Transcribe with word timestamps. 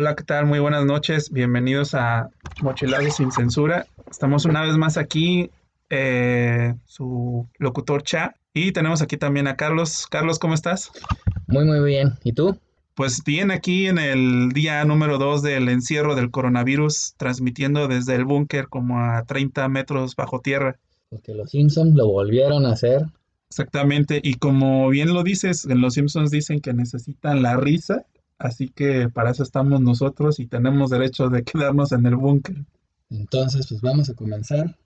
Hola, 0.00 0.16
¿qué 0.16 0.24
tal? 0.24 0.46
Muy 0.46 0.60
buenas 0.60 0.86
noches. 0.86 1.30
Bienvenidos 1.30 1.92
a 1.92 2.30
Mochilados 2.62 3.16
sin 3.16 3.30
Censura. 3.30 3.86
Estamos 4.10 4.46
una 4.46 4.62
vez 4.62 4.78
más 4.78 4.96
aquí, 4.96 5.50
eh, 5.90 6.74
su 6.86 7.46
locutor 7.58 8.02
Cha. 8.02 8.34
Y 8.54 8.72
tenemos 8.72 9.02
aquí 9.02 9.18
también 9.18 9.46
a 9.46 9.56
Carlos. 9.56 10.06
Carlos, 10.10 10.38
¿cómo 10.38 10.54
estás? 10.54 10.90
Muy, 11.48 11.66
muy 11.66 11.80
bien. 11.80 12.14
¿Y 12.24 12.32
tú? 12.32 12.58
Pues 12.94 13.22
bien, 13.24 13.50
aquí 13.50 13.88
en 13.88 13.98
el 13.98 14.52
día 14.52 14.82
número 14.86 15.18
2 15.18 15.42
del 15.42 15.68
encierro 15.68 16.14
del 16.14 16.30
coronavirus, 16.30 17.12
transmitiendo 17.18 17.86
desde 17.86 18.14
el 18.14 18.24
búnker 18.24 18.68
como 18.68 19.00
a 19.00 19.24
30 19.24 19.68
metros 19.68 20.16
bajo 20.16 20.40
tierra. 20.40 20.78
Porque 21.10 21.34
los 21.34 21.50
Simpsons 21.50 21.94
lo 21.94 22.08
volvieron 22.08 22.64
a 22.64 22.72
hacer. 22.72 23.04
Exactamente, 23.50 24.18
y 24.22 24.36
como 24.36 24.88
bien 24.88 25.12
lo 25.12 25.24
dices, 25.24 25.66
en 25.66 25.82
los 25.82 25.92
Simpsons 25.92 26.30
dicen 26.30 26.60
que 26.60 26.72
necesitan 26.72 27.42
la 27.42 27.58
risa, 27.58 28.06
así 28.40 28.70
que 28.70 29.08
para 29.08 29.30
eso 29.30 29.44
estamos 29.44 29.80
nosotros 29.80 30.40
y 30.40 30.46
tenemos 30.46 30.90
derecho 30.90 31.28
de 31.28 31.44
quedarnos 31.44 31.92
en 31.92 32.06
el 32.06 32.16
búnker. 32.16 32.56
Entonces, 33.10 33.68
pues 33.68 33.80
vamos 33.80 34.08
a 34.10 34.14
comenzar 34.14 34.76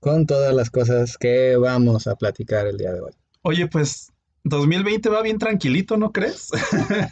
con 0.00 0.26
todas 0.26 0.54
las 0.54 0.70
cosas 0.70 1.16
que 1.16 1.56
vamos 1.56 2.06
a 2.06 2.16
platicar 2.16 2.66
el 2.66 2.78
día 2.78 2.92
de 2.92 3.00
hoy. 3.00 3.12
Oye, 3.42 3.68
pues 3.68 4.12
2020 4.44 5.08
va 5.08 5.22
bien 5.22 5.38
tranquilito, 5.38 5.96
¿no 5.96 6.12
crees? 6.12 6.50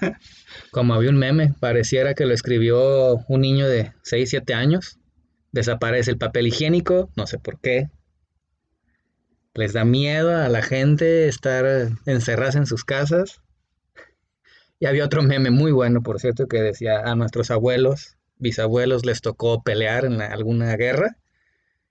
Como 0.70 0.94
había 0.94 1.10
un 1.10 1.18
meme, 1.18 1.54
pareciera 1.60 2.14
que 2.14 2.26
lo 2.26 2.34
escribió 2.34 3.16
un 3.28 3.40
niño 3.40 3.68
de 3.68 3.92
6, 4.02 4.30
7 4.30 4.54
años. 4.54 4.98
Desaparece 5.52 6.10
el 6.10 6.18
papel 6.18 6.46
higiénico, 6.46 7.10
no 7.16 7.26
sé 7.26 7.38
por 7.38 7.60
qué. 7.60 7.90
Les 9.54 9.74
da 9.74 9.84
miedo 9.84 10.34
a 10.34 10.48
la 10.48 10.62
gente 10.62 11.28
estar 11.28 11.90
encerradas 12.06 12.56
en 12.56 12.66
sus 12.66 12.84
casas. 12.84 13.41
Y 14.82 14.86
había 14.86 15.04
otro 15.04 15.22
meme 15.22 15.52
muy 15.52 15.70
bueno, 15.70 16.02
por 16.02 16.18
cierto, 16.18 16.48
que 16.48 16.60
decía 16.60 17.02
a 17.04 17.14
nuestros 17.14 17.52
abuelos, 17.52 18.16
bisabuelos 18.38 19.06
les 19.06 19.20
tocó 19.20 19.62
pelear 19.62 20.04
en 20.04 20.20
alguna 20.20 20.74
guerra 20.74 21.18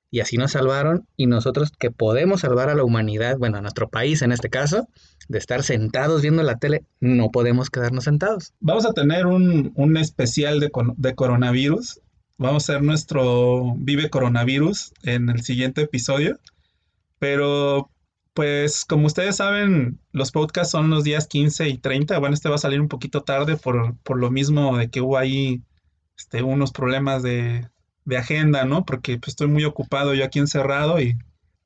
y 0.09 0.19
así 0.19 0.35
nos 0.35 0.51
salvaron 0.51 1.07
y 1.15 1.27
nosotros 1.27 1.71
que 1.79 1.89
podemos 1.89 2.41
salvar 2.41 2.67
a 2.67 2.75
la 2.75 2.83
humanidad, 2.83 3.37
bueno, 3.37 3.59
a 3.59 3.61
nuestro 3.61 3.87
país 3.87 4.21
en 4.23 4.33
este 4.33 4.49
caso, 4.49 4.89
de 5.29 5.37
estar 5.37 5.63
sentados 5.63 6.21
viendo 6.21 6.43
la 6.43 6.57
tele, 6.57 6.83
no 6.99 7.31
podemos 7.31 7.69
quedarnos 7.69 8.03
sentados. 8.03 8.51
Vamos 8.59 8.85
a 8.85 8.91
tener 8.91 9.25
un, 9.25 9.71
un 9.75 9.95
especial 9.95 10.59
de, 10.59 10.69
de, 10.97 11.15
coronavirus. 11.15 12.01
Vamos 12.37 12.67
a 12.67 12.73
hacer 12.73 12.83
nuestro 12.83 13.73
Vive 13.77 14.09
Coronavirus 14.09 14.91
en 15.03 15.29
el 15.29 15.43
siguiente 15.43 15.83
episodio. 15.83 16.39
Pero, 17.19 17.89
pues, 18.33 18.85
como 18.85 19.07
ustedes 19.07 19.37
saben, 19.37 19.99
los 20.11 20.31
podcasts 20.31 20.71
son 20.71 20.89
los 20.89 21.03
días 21.03 21.27
15 21.27 21.67
y 21.69 21.77
30. 21.77 22.17
Bueno, 22.19 22.33
este 22.33 22.49
va 22.49 22.55
a 22.55 22.59
salir 22.59 22.79
un 22.79 22.87
poquito 22.87 23.23
tarde 23.23 23.57
por, 23.57 23.97
por 23.99 24.17
lo 24.17 24.31
mismo 24.31 24.77
de 24.77 24.89
que 24.89 25.01
hubo 25.01 25.17
ahí 25.17 25.61
este, 26.17 26.43
unos 26.43 26.71
problemas 26.71 27.23
de, 27.23 27.67
de 28.05 28.17
agenda, 28.17 28.65
¿no? 28.65 28.85
Porque 28.85 29.17
pues, 29.17 29.29
estoy 29.29 29.47
muy 29.47 29.65
ocupado 29.65 30.13
yo 30.13 30.23
aquí 30.23 30.39
encerrado 30.39 31.01
y 31.01 31.17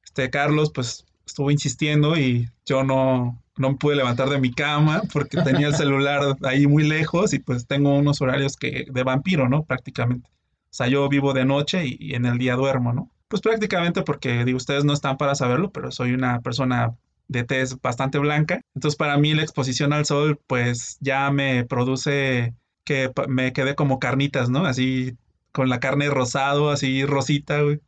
este 0.04 0.30
Carlos 0.30 0.72
pues 0.74 1.06
estuvo 1.26 1.52
insistiendo 1.52 2.18
y 2.18 2.50
yo 2.66 2.84
no, 2.84 3.42
no 3.58 3.70
me 3.72 3.76
pude 3.78 3.96
levantar 3.96 4.30
de 4.30 4.40
mi 4.40 4.52
cama 4.52 5.04
porque 5.14 5.42
tenía 5.42 5.68
el 5.68 5.76
celular 5.76 6.36
ahí 6.44 6.68
muy 6.68 6.84
lejos 6.84 7.34
y 7.34 7.40
pues 7.40 7.68
tengo 7.68 7.96
unos 7.96 8.22
horarios 8.22 8.58
que 8.58 8.86
de 8.90 9.04
vampiro, 9.04 9.50
¿no? 9.50 9.64
Prácticamente. 9.66 10.30
O 10.30 10.78
sea, 10.78 10.88
yo 10.88 11.08
vivo 11.10 11.34
de 11.34 11.46
noche 11.46 11.86
y, 11.86 11.98
y 12.00 12.16
en 12.16 12.26
el 12.26 12.38
día 12.38 12.56
duermo, 12.56 12.94
¿no? 12.94 13.12
Pues 13.36 13.42
prácticamente 13.42 14.02
porque, 14.02 14.46
digo, 14.46 14.56
ustedes 14.56 14.86
no 14.86 14.94
están 14.94 15.18
para 15.18 15.36
saberlo, 15.36 15.70
pero 15.70 15.92
soy 15.92 16.14
una 16.14 16.40
persona 16.40 16.96
de 17.28 17.44
tez 17.44 17.82
bastante 17.82 18.18
blanca. 18.18 18.62
Entonces, 18.74 18.96
para 18.96 19.18
mí 19.18 19.34
la 19.34 19.42
exposición 19.42 19.92
al 19.92 20.06
sol, 20.06 20.40
pues 20.48 20.96
ya 21.02 21.30
me 21.32 21.66
produce 21.66 22.56
que 22.86 23.12
me 23.28 23.52
quede 23.52 23.76
como 23.76 24.00
carnitas, 24.00 24.50
¿no? 24.50 24.66
Así 24.66 25.18
con 25.52 25.68
la 25.68 25.82
carne 25.82 26.10
rosado, 26.10 26.70
así 26.70 27.04
rosita, 27.04 27.60
güey. 27.62 27.82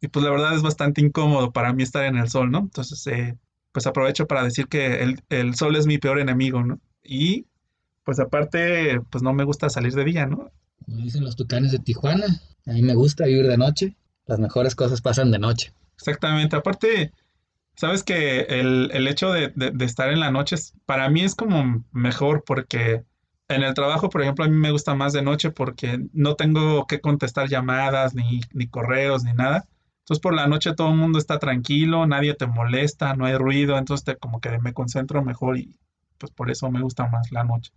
Y 0.00 0.08
pues 0.08 0.24
la 0.24 0.32
verdad 0.32 0.56
es 0.56 0.62
bastante 0.62 1.00
incómodo 1.00 1.52
para 1.52 1.72
mí 1.72 1.84
estar 1.84 2.04
en 2.04 2.16
el 2.16 2.28
sol, 2.28 2.50
¿no? 2.50 2.58
Entonces, 2.58 3.06
eh, 3.06 3.38
pues 3.70 3.86
aprovecho 3.86 4.26
para 4.26 4.42
decir 4.42 4.66
que 4.66 5.14
el, 5.28 5.54
sol 5.54 5.76
es 5.76 5.86
mi 5.86 5.98
peor 5.98 6.18
enemigo, 6.18 6.64
¿no? 6.64 6.80
Y 7.04 7.46
pues 8.02 8.18
aparte, 8.18 9.00
pues 9.10 9.22
no 9.22 9.32
me 9.32 9.44
gusta 9.44 9.70
salir 9.70 9.92
de 9.92 10.02
día, 10.02 10.26
¿no? 10.26 10.50
Como 10.84 10.96
dicen 10.96 11.22
los 11.22 11.36
tucanes 11.36 11.70
de 11.70 11.78
Tijuana, 11.78 12.26
a 12.66 12.72
mí 12.72 12.82
me 12.82 12.96
gusta 12.96 13.26
vivir 13.26 13.46
de 13.46 13.56
noche. 13.56 13.96
Las 14.28 14.38
mejores 14.38 14.76
cosas 14.76 15.00
pasan 15.00 15.32
de 15.32 15.38
noche. 15.38 15.72
Exactamente. 15.96 16.54
Aparte, 16.54 17.12
sabes 17.74 18.04
que 18.04 18.42
el, 18.42 18.90
el 18.92 19.08
hecho 19.08 19.32
de, 19.32 19.52
de, 19.56 19.84
estar 19.84 20.10
en 20.12 20.20
la 20.20 20.30
noche 20.30 20.56
para 20.84 21.08
mí 21.08 21.22
es 21.22 21.34
como 21.34 21.84
mejor 21.90 22.44
porque 22.46 23.04
en 23.48 23.62
el 23.62 23.72
trabajo, 23.72 24.10
por 24.10 24.20
ejemplo, 24.20 24.44
a 24.44 24.48
mí 24.48 24.56
me 24.56 24.70
gusta 24.70 24.94
más 24.94 25.14
de 25.14 25.22
noche 25.22 25.50
porque 25.50 25.98
no 26.12 26.34
tengo 26.34 26.86
que 26.86 27.00
contestar 27.00 27.48
llamadas, 27.48 28.14
ni, 28.14 28.40
ni 28.52 28.68
correos, 28.68 29.24
ni 29.24 29.32
nada. 29.32 29.66
Entonces 30.00 30.20
por 30.20 30.34
la 30.34 30.46
noche 30.46 30.74
todo 30.74 30.90
el 30.90 30.96
mundo 30.96 31.18
está 31.18 31.38
tranquilo, 31.38 32.06
nadie 32.06 32.34
te 32.34 32.46
molesta, 32.46 33.14
no 33.14 33.24
hay 33.24 33.36
ruido, 33.36 33.78
entonces 33.78 34.04
te, 34.04 34.16
como 34.16 34.40
que 34.40 34.58
me 34.58 34.74
concentro 34.74 35.24
mejor 35.24 35.56
y 35.56 35.78
pues 36.18 36.32
por 36.32 36.50
eso 36.50 36.70
me 36.70 36.82
gusta 36.82 37.08
más 37.08 37.32
la 37.32 37.44
noche. 37.44 37.72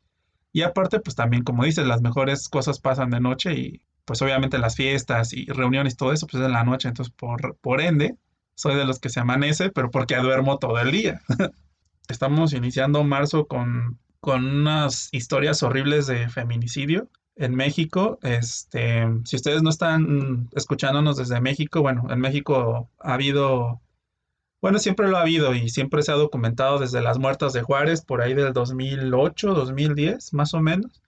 Y 0.51 0.63
aparte, 0.63 0.99
pues 0.99 1.15
también, 1.15 1.43
como 1.43 1.63
dices, 1.63 1.87
las 1.87 2.01
mejores 2.01 2.49
cosas 2.49 2.79
pasan 2.79 3.09
de 3.09 3.21
noche 3.21 3.53
y 3.53 3.81
pues 4.11 4.21
obviamente 4.21 4.57
las 4.59 4.75
fiestas 4.75 5.33
y 5.33 5.45
reuniones, 5.45 5.97
todo 5.97 6.13
eso, 6.13 6.27
pues 6.27 6.41
es 6.41 6.47
en 6.47 6.53
la 6.53 6.63
noche. 6.63 6.87
Entonces, 6.87 7.13
por, 7.15 7.55
por 7.57 7.81
ende, 7.81 8.15
soy 8.55 8.75
de 8.75 8.85
los 8.85 8.99
que 8.99 9.09
se 9.09 9.19
amanece, 9.19 9.69
pero 9.69 9.89
porque 9.91 10.15
duermo 10.17 10.59
todo 10.59 10.79
el 10.79 10.91
día. 10.91 11.21
Estamos 12.09 12.53
iniciando 12.53 13.03
marzo 13.03 13.47
con 13.47 13.99
con 14.21 14.45
unas 14.45 15.09
historias 15.11 15.63
horribles 15.63 16.07
de 16.07 16.29
feminicidio 16.29 17.09
en 17.35 17.55
México. 17.55 18.19
Este, 18.21 19.05
si 19.25 19.35
ustedes 19.35 19.63
no 19.63 19.71
están 19.71 20.47
escuchándonos 20.55 21.17
desde 21.17 21.41
México, 21.41 21.81
bueno, 21.81 22.05
en 22.09 22.19
México 22.19 22.89
ha 22.99 23.15
habido, 23.15 23.81
bueno, 24.61 24.77
siempre 24.77 25.09
lo 25.09 25.17
ha 25.17 25.21
habido 25.21 25.55
y 25.55 25.69
siempre 25.69 26.03
se 26.03 26.11
ha 26.11 26.15
documentado 26.15 26.77
desde 26.77 27.01
las 27.01 27.17
muertas 27.17 27.51
de 27.51 27.63
Juárez 27.63 28.05
por 28.05 28.21
ahí 28.21 28.35
del 28.35 28.53
2008, 28.53 29.53
2010, 29.55 30.33
más 30.33 30.53
o 30.53 30.61
menos. 30.61 31.01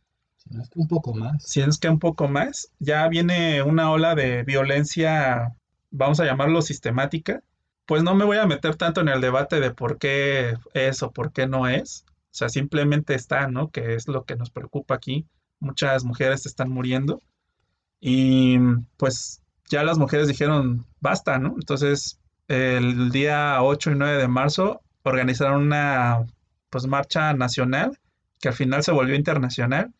Si 0.49 0.59
es 0.59 0.69
que 0.69 0.79
un 0.79 0.87
poco 0.87 1.13
más. 1.13 1.43
Si 1.43 1.61
es 1.61 1.77
que 1.77 1.89
un 1.89 1.99
poco 1.99 2.27
más. 2.27 2.69
Ya 2.79 3.07
viene 3.07 3.63
una 3.63 3.91
ola 3.91 4.15
de 4.15 4.43
violencia, 4.43 5.55
vamos 5.91 6.19
a 6.19 6.25
llamarlo 6.25 6.61
sistemática. 6.61 7.41
Pues 7.85 8.03
no 8.03 8.15
me 8.15 8.25
voy 8.25 8.37
a 8.37 8.45
meter 8.45 8.75
tanto 8.75 9.01
en 9.01 9.09
el 9.09 9.21
debate 9.21 9.59
de 9.59 9.71
por 9.71 9.97
qué 9.97 10.55
es 10.73 11.03
o 11.03 11.11
por 11.11 11.31
qué 11.33 11.47
no 11.47 11.67
es 11.67 12.05
o 12.33 12.35
sea, 12.35 12.49
simplemente 12.49 13.13
está, 13.13 13.47
¿no? 13.47 13.69
Que 13.69 13.93
es 13.93 14.07
lo 14.07 14.25
que 14.25 14.35
nos 14.35 14.49
preocupa 14.49 14.95
aquí. 14.95 15.27
Muchas 15.59 16.03
mujeres 16.03 16.47
están 16.47 16.71
muriendo. 16.71 17.21
Y 17.99 18.57
pues 18.97 19.43
ya 19.69 19.83
las 19.83 19.99
mujeres 19.99 20.27
dijeron, 20.27 20.87
basta, 20.99 21.37
¿no? 21.37 21.49
Entonces, 21.49 22.19
el 22.47 23.11
día 23.11 23.61
8 23.61 23.91
y 23.91 23.95
9 23.95 24.17
de 24.17 24.27
marzo 24.27 24.81
organizaron 25.03 25.61
una 25.61 26.25
pues 26.71 26.87
marcha 26.87 27.33
nacional 27.33 27.99
que 28.41 28.47
al 28.47 28.55
final 28.55 28.81
se 28.81 28.91
volvió 28.91 29.13
internacional. 29.13 29.93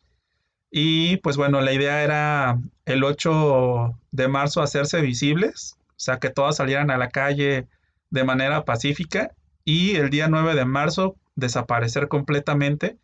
Y 0.76 1.18
pues 1.18 1.38
bueno, 1.38 1.62
la 1.62 1.72
idea 1.72 2.04
era 2.04 2.58
el 2.86 3.04
8 3.04 3.96
de 4.12 4.28
marzo 4.28 4.60
hacerse 4.64 5.02
visibles, 5.02 5.78
o 5.90 6.00
sea, 6.00 6.18
que 6.18 6.32
todas 6.32 6.56
salieran 6.56 6.90
a 6.90 6.98
la 6.98 7.10
calle 7.10 7.68
de 8.10 8.24
manera 8.24 8.66
pacífica. 8.66 9.30
Y 9.64 9.98
el 9.98 10.10
día 10.10 10.30
9 10.30 10.56
de 10.56 10.66
marzo 10.66 11.16
desaparecer 11.36 12.08
completamente. 12.08 12.98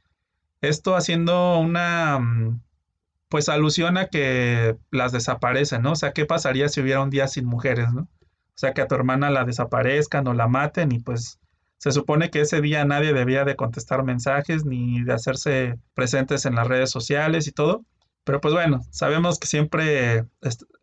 Esto 0.61 0.95
haciendo 0.95 1.59
una, 1.59 2.17
mm, 2.17 2.59
pues 3.29 3.49
alusión 3.49 3.97
a 3.97 4.07
que 4.07 4.75
las 4.89 5.11
desaparecen, 5.11 5.83
¿no? 5.83 5.91
O 5.91 5.95
sea, 5.95 6.11
¿qué 6.11 6.25
pasaría 6.25 6.69
si 6.69 6.81
hubiera 6.81 7.03
un 7.03 7.11
día 7.11 7.27
sin 7.27 7.45
mujeres, 7.45 7.93
¿no? 7.93 8.01
O 8.01 8.07
sea, 8.55 8.73
que 8.73 8.81
a 8.81 8.87
tu 8.87 8.95
hermana 8.95 9.29
la 9.29 9.45
desaparezcan 9.45 10.27
o 10.27 10.33
la 10.33 10.47
maten 10.47 10.91
y 10.91 10.99
pues 11.01 11.39
se 11.79 11.93
supone 11.93 12.29
que 12.29 12.41
ese 12.41 12.61
día 12.61 12.83
nadie 12.83 13.13
debía 13.13 13.45
de 13.45 13.55
contestar 13.55 14.03
mensajes 14.03 14.65
ni 14.65 15.01
de 15.01 15.13
hacerse 15.13 15.79
presentes 15.93 16.45
en 16.45 16.55
las 16.55 16.67
redes 16.67 16.91
sociales 16.91 17.47
y 17.47 17.53
todo. 17.53 17.85
Pero 18.25 18.41
pues 18.41 18.53
bueno, 18.53 18.81
sabemos 18.91 19.39
que 19.39 19.47
siempre 19.47 20.25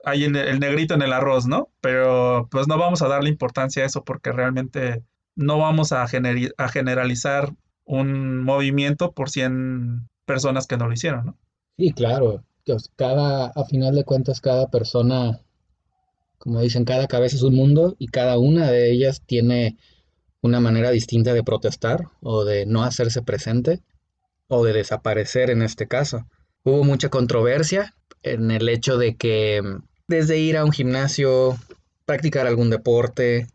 hay 0.05 0.25
el 0.25 0.59
negrito 0.59 0.94
en 0.94 1.03
el 1.03 1.12
arroz, 1.12 1.47
¿no? 1.47 1.69
Pero 1.82 2.49
pues 2.50 2.67
no 2.67 2.79
vamos 2.79 3.03
a 3.03 3.09
darle 3.09 3.29
importancia 3.29 3.82
a 3.82 3.87
eso 3.87 4.05
porque 4.05 4.32
realmente 4.32 5.05
no 5.35 5.59
vamos 5.59 5.93
a, 5.93 6.03
a 6.03 6.69
generalizar 6.69 7.53
un 7.85 8.43
movimiento 8.43 9.12
por 9.12 9.29
100 9.29 10.09
personas 10.25 10.67
que 10.67 10.79
no 10.79 10.88
lo 10.88 10.94
hicieron, 10.94 11.26
¿no? 11.26 11.38
Sí, 11.76 11.93
claro. 11.93 12.43
Cada, 12.97 13.49
a 13.49 13.65
final 13.67 13.94
de 13.94 14.05
cuentas, 14.05 14.41
cada 14.41 14.71
persona, 14.71 15.43
como 16.38 16.62
dicen, 16.62 16.87
cada 16.87 17.06
cabeza 17.06 17.37
es 17.37 17.43
un 17.43 17.55
mundo 17.55 17.97
y 17.99 18.09
cada 18.09 18.38
una 18.38 18.71
de 18.71 18.91
ellas 18.91 19.23
tiene 19.26 19.76
una 20.47 20.61
manera 20.61 20.91
distinta 20.91 21.35
de 21.35 21.45
protestar 21.45 22.09
o 22.21 22.45
de 22.45 22.67
no 22.67 22.83
hacerse 22.83 23.23
presente 23.23 23.83
o 24.49 24.65
de 24.65 24.73
desaparecer 24.73 25.51
en 25.51 25.63
este 25.63 25.87
caso. 25.87 26.27
Hubo 26.65 26.85
mucha 26.85 27.11
controversia 27.11 27.95
en 28.23 28.51
el 28.51 28.69
hecho 28.69 28.97
de 28.97 29.17
que 29.17 29.63
desde 30.09 30.39
ir 30.39 30.57
a 30.57 30.65
un 30.65 30.73
gimnasio, 30.73 31.59
practicar 32.05 32.47
algún 32.47 32.71
deporte, 32.71 33.47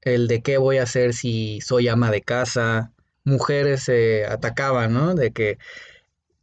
el 0.00 0.28
de 0.28 0.42
qué 0.42 0.58
voy 0.58 0.78
a 0.78 0.84
hacer 0.84 1.14
si 1.14 1.60
soy 1.60 1.88
ama 1.88 2.10
de 2.10 2.22
casa, 2.22 2.92
mujeres 3.24 3.84
se 3.84 4.26
atacaban, 4.26 4.92
¿no? 4.92 5.14
De 5.14 5.32
que 5.32 5.58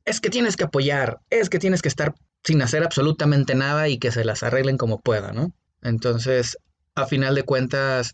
es 0.05 0.21
que 0.21 0.29
tienes 0.29 0.55
que 0.55 0.65
apoyar, 0.65 1.19
es 1.29 1.49
que 1.49 1.59
tienes 1.59 1.81
que 1.81 1.89
estar 1.89 2.15
sin 2.43 2.61
hacer 2.61 2.83
absolutamente 2.83 3.55
nada 3.55 3.89
y 3.89 3.97
que 3.97 4.11
se 4.11 4.23
las 4.23 4.43
arreglen 4.43 4.77
como 4.77 4.99
puedan, 5.01 5.35
¿no? 5.35 5.53
Entonces, 5.81 6.57
a 6.95 7.05
final 7.05 7.35
de 7.35 7.43
cuentas, 7.43 8.13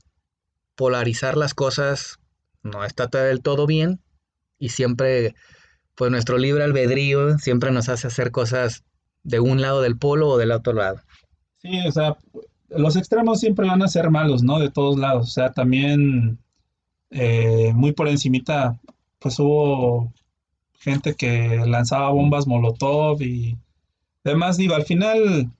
polarizar 0.75 1.38
las 1.38 1.54
cosas 1.54 2.19
no 2.63 2.83
está 2.83 3.07
del 3.07 3.42
todo 3.42 3.68
bien 3.68 4.01
y 4.60 4.69
siempre, 4.69 5.36
pues 5.95 6.12
nuestro 6.12 6.38
libre 6.38 6.63
albedrío 6.63 7.38
siempre 7.38 7.72
nos 7.72 7.89
hace 7.89 8.07
hacer 8.07 8.31
cosas 8.31 8.83
de 9.24 9.39
un 9.39 9.62
lado 9.62 9.81
del 9.81 9.98
polo 9.98 10.30
o 10.30 10.38
del 10.38 10.51
otro 10.51 10.74
lado. 10.74 11.01
Sí, 11.57 11.80
o 11.88 11.92
sea, 11.92 12.18
los 12.69 12.95
extremos 12.95 13.39
siempre 13.39 13.68
van 13.68 13.83
a 13.83 13.88
ser 13.88 14.10
malos, 14.10 14.44
¿no? 14.44 14.60
De 14.60 14.69
todos 14.69 14.98
lados. 14.98 15.27
O 15.27 15.31
sea, 15.31 15.51
también 15.51 16.39
eh, 17.10 17.71
muy 17.74 17.92
por 17.92 18.07
encimita, 18.07 18.80
pues 19.19 19.39
hubo 19.39 20.13
gente 20.80 21.16
que 21.16 21.63
lanzaba 21.66 22.12
bombas 22.12 22.48
Molotov 22.48 23.21
y 23.21 23.57
demás. 24.24 24.57
Digo, 24.57 24.75
al 24.75 24.86
final 24.86 25.51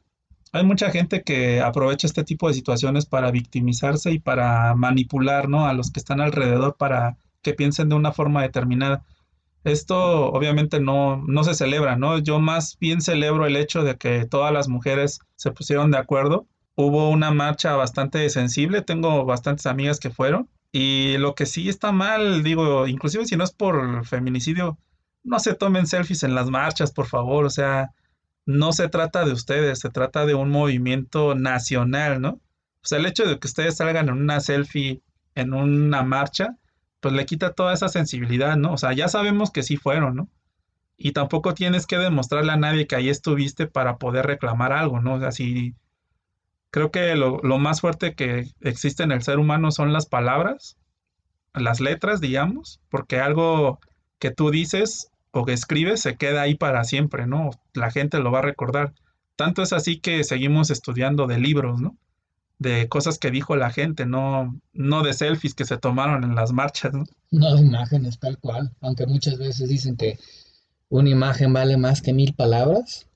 hay 0.56 0.64
mucha 0.66 0.90
gente 0.90 1.22
que 1.22 1.62
aprovecha 1.62 2.08
este 2.08 2.24
tipo 2.24 2.48
de 2.48 2.54
situaciones 2.54 3.06
para 3.06 3.32
victimizarse 3.32 4.12
y 4.12 4.20
para 4.20 4.74
manipular, 4.76 5.50
¿no? 5.50 5.68
A 5.68 5.74
los 5.74 5.92
que 5.92 6.00
están 6.00 6.22
alrededor 6.22 6.78
para 6.78 7.18
que 7.42 7.54
piensen 7.54 7.90
de 7.90 7.96
una 7.96 8.14
forma 8.14 8.42
determinada. 8.42 9.04
Esto 9.66 10.32
obviamente 10.32 10.80
no, 10.80 11.18
no 11.28 11.44
se 11.44 11.56
celebra, 11.56 11.98
¿no? 11.98 12.20
Yo 12.20 12.40
más 12.40 12.78
bien 12.80 13.02
celebro 13.02 13.46
el 13.46 13.58
hecho 13.58 13.84
de 13.84 13.98
que 13.98 14.26
todas 14.26 14.54
las 14.54 14.70
mujeres 14.70 15.20
se 15.36 15.52
pusieron 15.52 15.92
de 15.92 15.98
acuerdo. 15.98 16.48
Hubo 16.76 17.10
una 17.10 17.32
marcha 17.32 17.76
bastante 17.76 18.30
sensible, 18.30 18.82
tengo 18.82 19.26
bastantes 19.26 19.66
amigas 19.66 20.00
que 20.00 20.10
fueron. 20.10 20.50
Y 20.72 21.18
lo 21.18 21.36
que 21.36 21.46
sí 21.46 21.68
está 21.68 21.92
mal, 21.92 22.44
digo, 22.44 22.88
inclusive 22.88 23.26
si 23.26 23.36
no 23.36 23.44
es 23.44 23.52
por 23.52 24.06
feminicidio, 24.06 24.78
no 25.24 25.40
se 25.40 25.54
tomen 25.54 25.88
selfies 25.88 26.24
en 26.24 26.36
las 26.36 26.50
marchas, 26.50 26.92
por 26.92 27.08
favor. 27.08 27.46
O 27.46 27.50
sea, 27.50 27.92
no 28.46 28.74
se 28.74 28.90
trata 28.90 29.26
de 29.26 29.32
ustedes, 29.32 29.80
se 29.80 29.90
trata 29.90 30.26
de 30.26 30.36
un 30.36 30.50
movimiento 30.50 31.36
nacional, 31.36 32.22
¿no? 32.22 32.30
O 32.30 32.88
sea, 32.88 33.00
el 33.00 33.06
hecho 33.08 33.26
de 33.26 33.40
que 33.40 33.48
ustedes 33.48 33.78
salgan 33.78 34.10
en 34.10 34.16
una 34.16 34.40
selfie 34.40 35.02
en 35.34 35.54
una 35.54 36.04
marcha, 36.04 36.56
pues 37.00 37.14
le 37.14 37.26
quita 37.26 37.54
toda 37.54 37.74
esa 37.74 37.90
sensibilidad, 37.90 38.56
¿no? 38.58 38.74
O 38.74 38.78
sea, 38.78 38.94
ya 38.94 39.08
sabemos 39.08 39.52
que 39.52 39.64
sí 39.64 39.78
fueron, 39.78 40.16
¿no? 40.16 40.30
Y 40.98 41.12
tampoco 41.12 41.54
tienes 41.54 41.88
que 41.88 41.98
demostrarle 41.98 42.54
a 42.54 42.58
nadie 42.58 42.88
que 42.88 42.96
ahí 42.96 43.10
estuviste 43.10 43.68
para 43.68 43.98
poder 43.98 44.26
reclamar 44.26 44.72
algo, 44.72 45.02
¿no? 45.02 45.16
O 45.16 45.20
sea, 45.20 45.32
creo 46.72 46.92
que 46.92 47.16
lo, 47.16 47.40
lo 47.44 47.58
más 47.58 47.82
fuerte 47.82 48.16
que 48.16 48.48
existe 48.62 49.04
en 49.04 49.12
el 49.12 49.24
ser 49.24 49.40
humano 49.40 49.72
son 49.72 49.92
las 49.92 50.06
palabras, 50.06 50.78
las 51.54 51.80
letras, 51.80 52.22
digamos, 52.22 52.80
porque 52.90 53.20
algo 53.20 53.80
que 54.20 54.32
tú 54.32 54.52
dices 54.52 55.10
o 55.36 55.46
que 55.46 55.52
escribes 55.52 56.00
se 56.00 56.16
queda 56.16 56.44
ahí 56.44 56.56
para 56.56 56.86
siempre, 56.86 57.28
¿no? 57.28 57.50
La 57.74 57.92
gente 57.92 58.20
lo 58.20 58.32
va 58.32 58.40
a 58.40 58.44
recordar. 58.44 58.94
Tanto 59.36 59.62
es 59.64 59.74
así 59.74 60.00
que 60.00 60.24
seguimos 60.24 60.70
estudiando 60.70 61.28
de 61.28 61.38
libros, 61.38 61.82
¿no? 61.82 61.98
De 62.58 62.88
cosas 62.88 63.20
que 63.20 63.32
dijo 63.32 63.58
la 63.58 63.70
gente, 63.70 64.06
no, 64.06 64.58
no 64.72 65.04
de 65.04 65.12
selfies 65.12 65.54
que 65.54 65.66
se 65.66 65.78
tomaron 65.78 66.24
en 66.24 66.36
las 66.36 66.54
marchas, 66.54 66.94
¿no? 66.94 67.04
No 67.32 67.58
imágenes 67.58 68.18
tal 68.18 68.38
cual, 68.40 68.72
aunque 68.80 69.08
muchas 69.08 69.38
veces 69.38 69.68
dicen 69.68 69.98
que 69.98 70.18
una 70.88 71.10
imagen 71.10 71.52
vale 71.52 71.76
más 71.76 72.02
que 72.02 72.14
mil 72.14 72.34
palabras, 72.34 73.10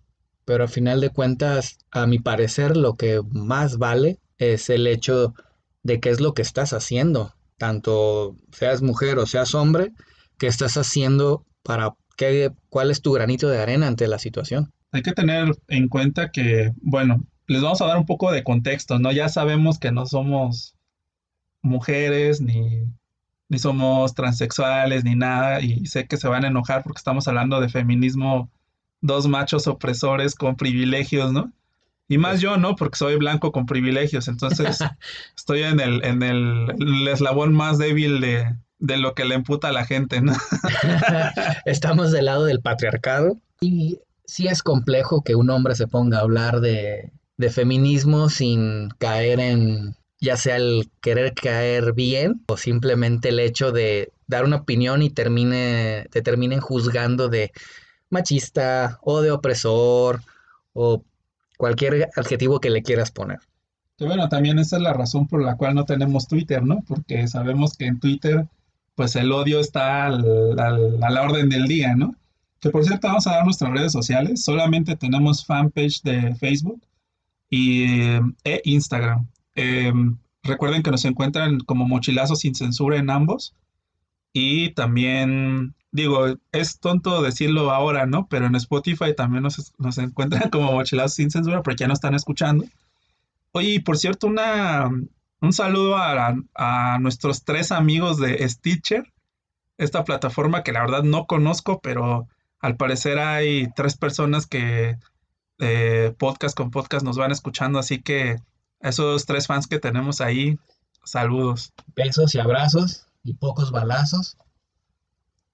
pero 0.43 0.65
a 0.65 0.67
final 0.67 0.99
de 0.99 1.11
cuentas, 1.11 1.77
a 1.89 2.05
mi 2.05 2.19
parecer, 2.19 2.75
lo 2.75 2.95
que 2.95 3.21
más 3.31 3.77
vale 3.77 4.19
es 4.39 4.69
el 4.69 4.87
hecho 4.87 5.35
de 5.83 6.01
qué 6.01 6.09
es 6.09 6.19
lo 6.19 6.33
que 6.33 6.41
estás 6.41 6.73
haciendo, 6.73 7.33
tanto 7.57 8.35
seas 8.51 8.81
mujer 8.81 9.19
o 9.19 9.25
seas 9.25 9.55
hombre, 9.55 9.93
qué 10.37 10.47
estás 10.47 10.75
haciendo 10.75 11.45
para 11.63 11.95
¿Cuál 12.69 12.91
es 12.91 13.01
tu 13.01 13.13
granito 13.13 13.49
de 13.49 13.61
arena 13.61 13.87
ante 13.87 14.07
la 14.07 14.19
situación? 14.19 14.71
Hay 14.91 15.01
que 15.01 15.13
tener 15.13 15.55
en 15.67 15.87
cuenta 15.87 16.31
que, 16.31 16.73
bueno, 16.81 17.23
les 17.47 17.61
vamos 17.61 17.81
a 17.81 17.85
dar 17.85 17.97
un 17.97 18.05
poco 18.05 18.31
de 18.31 18.43
contexto, 18.43 18.99
¿no? 18.99 19.11
Ya 19.11 19.29
sabemos 19.29 19.79
que 19.79 19.91
no 19.91 20.05
somos 20.05 20.75
mujeres 21.61 22.41
ni, 22.41 22.83
ni 23.49 23.59
somos 23.59 24.13
transexuales 24.13 25.03
ni 25.03 25.15
nada 25.15 25.61
y 25.61 25.85
sé 25.87 26.07
que 26.07 26.17
se 26.17 26.27
van 26.27 26.45
a 26.45 26.47
enojar 26.47 26.83
porque 26.83 26.99
estamos 26.99 27.27
hablando 27.27 27.59
de 27.59 27.69
feminismo, 27.69 28.49
dos 29.01 29.27
machos 29.27 29.67
opresores 29.67 30.35
con 30.35 30.55
privilegios, 30.55 31.31
¿no? 31.31 31.51
Y 32.07 32.17
más 32.17 32.41
yo, 32.41 32.57
¿no? 32.57 32.75
Porque 32.75 32.97
soy 32.97 33.17
blanco 33.17 33.51
con 33.51 33.65
privilegios, 33.65 34.27
entonces 34.27 34.79
estoy 35.35 35.63
en 35.63 35.79
el, 35.79 36.03
en 36.03 36.23
el 36.23 37.07
eslabón 37.07 37.53
más 37.53 37.77
débil 37.77 38.19
de, 38.19 38.55
de 38.79 38.97
lo 38.97 39.13
que 39.13 39.25
le 39.25 39.35
emputa 39.35 39.69
a 39.69 39.73
la 39.73 39.85
gente, 39.85 40.21
¿no? 40.21 40.33
Estamos 41.65 42.11
del 42.11 42.25
lado 42.25 42.45
del 42.45 42.61
patriarcado 42.61 43.37
y 43.61 43.99
sí 44.25 44.47
es 44.47 44.63
complejo 44.63 45.21
que 45.23 45.35
un 45.35 45.49
hombre 45.49 45.75
se 45.75 45.87
ponga 45.87 46.19
a 46.19 46.21
hablar 46.21 46.61
de, 46.61 47.11
feminismo 47.51 48.29
sin 48.29 48.89
caer 48.97 49.39
en 49.39 49.95
ya 50.19 50.35
sea 50.35 50.57
el 50.57 50.89
querer 50.99 51.33
caer 51.33 51.93
bien 51.93 52.43
o 52.47 52.57
simplemente 52.57 53.29
el 53.29 53.39
hecho 53.39 53.71
de 53.71 54.11
dar 54.27 54.43
una 54.43 54.57
opinión 54.57 55.01
y 55.01 55.09
termine, 55.09 56.07
te 56.11 56.21
terminen 56.21 56.59
juzgando 56.59 57.29
de 57.29 57.53
machista 58.09 58.99
o 59.01 59.21
de 59.21 59.31
opresor 59.31 60.21
o 60.73 61.03
cualquier 61.57 62.09
adjetivo 62.17 62.59
que 62.59 62.69
le 62.69 62.83
quieras 62.83 63.11
poner. 63.11 63.39
Que 63.97 64.05
bueno, 64.05 64.27
también 64.27 64.59
esa 64.59 64.75
es 64.75 64.81
la 64.81 64.93
razón 64.93 65.27
por 65.27 65.41
la 65.41 65.55
cual 65.55 65.75
no 65.75 65.85
tenemos 65.85 66.27
Twitter, 66.27 66.63
¿no? 66.63 66.83
Porque 66.85 67.25
sabemos 67.29 67.77
que 67.77 67.85
en 67.85 67.99
Twitter 68.01 68.45
pues 68.99 69.15
el 69.15 69.31
odio 69.31 69.61
está 69.61 70.07
a 70.07 70.09
la 70.09 71.21
orden 71.21 71.47
del 71.47 71.67
día, 71.67 71.95
¿no? 71.95 72.15
Que 72.59 72.69
por 72.69 72.83
cierto, 72.83 73.07
vamos 73.07 73.25
a 73.27 73.31
dar 73.31 73.45
nuestras 73.45 73.71
redes 73.71 73.93
sociales. 73.93 74.43
Solamente 74.43 74.97
tenemos 74.97 75.45
fanpage 75.45 76.01
de 76.01 76.35
Facebook 76.35 76.81
y, 77.49 77.85
e 78.43 78.61
Instagram. 78.65 79.25
Em, 79.55 80.17
recuerden 80.43 80.83
que 80.83 80.91
nos 80.91 81.05
encuentran 81.05 81.61
como 81.61 81.87
mochilazos 81.87 82.39
sin 82.39 82.55
censura 82.55 82.97
en 82.97 83.09
ambos. 83.09 83.55
Y 84.33 84.71
también, 84.71 85.75
digo, 85.93 86.35
es 86.51 86.81
tonto 86.81 87.21
decirlo 87.21 87.71
ahora, 87.71 88.05
¿no? 88.05 88.27
Pero 88.27 88.47
en 88.47 88.55
Spotify 88.55 89.15
también 89.15 89.43
nos, 89.43 89.71
nos 89.77 89.97
encuentran 89.97 90.49
como 90.49 90.73
mochilazos 90.73 91.13
sin 91.13 91.31
censura 91.31 91.63
porque 91.63 91.83
ya 91.83 91.87
nos 91.87 91.99
están 91.99 92.15
escuchando. 92.15 92.65
Oye, 93.53 93.79
por 93.79 93.97
cierto, 93.97 94.27
una, 94.27 94.91
un 95.41 95.53
saludo 95.53 95.97
a, 95.97 96.97
nuestros 96.99 97.43
tres 97.43 97.71
amigos 97.71 98.17
de 98.17 98.47
Stitcher, 98.47 99.13
esta 99.77 100.03
plataforma 100.03 100.63
que 100.63 100.73
la 100.73 100.81
verdad 100.81 101.03
no 101.03 101.25
conozco, 101.25 101.79
pero 101.81 102.27
al 102.59 102.75
parecer 102.75 103.19
hay 103.19 103.67
tres 103.75 103.97
personas 103.97 104.45
que 104.47 104.97
eh, 105.59 106.13
podcast 106.17 106.55
con 106.55 106.71
podcast 106.71 107.05
nos 107.05 107.17
van 107.17 107.31
escuchando, 107.31 107.79
así 107.79 108.01
que 108.01 108.37
esos 108.81 109.25
tres 109.25 109.47
fans 109.47 109.67
que 109.67 109.79
tenemos 109.79 110.21
ahí, 110.21 110.57
saludos. 111.03 111.73
Besos 111.95 112.35
y 112.35 112.39
abrazos 112.39 113.05
y 113.23 113.33
pocos 113.33 113.71
balazos. 113.71 114.37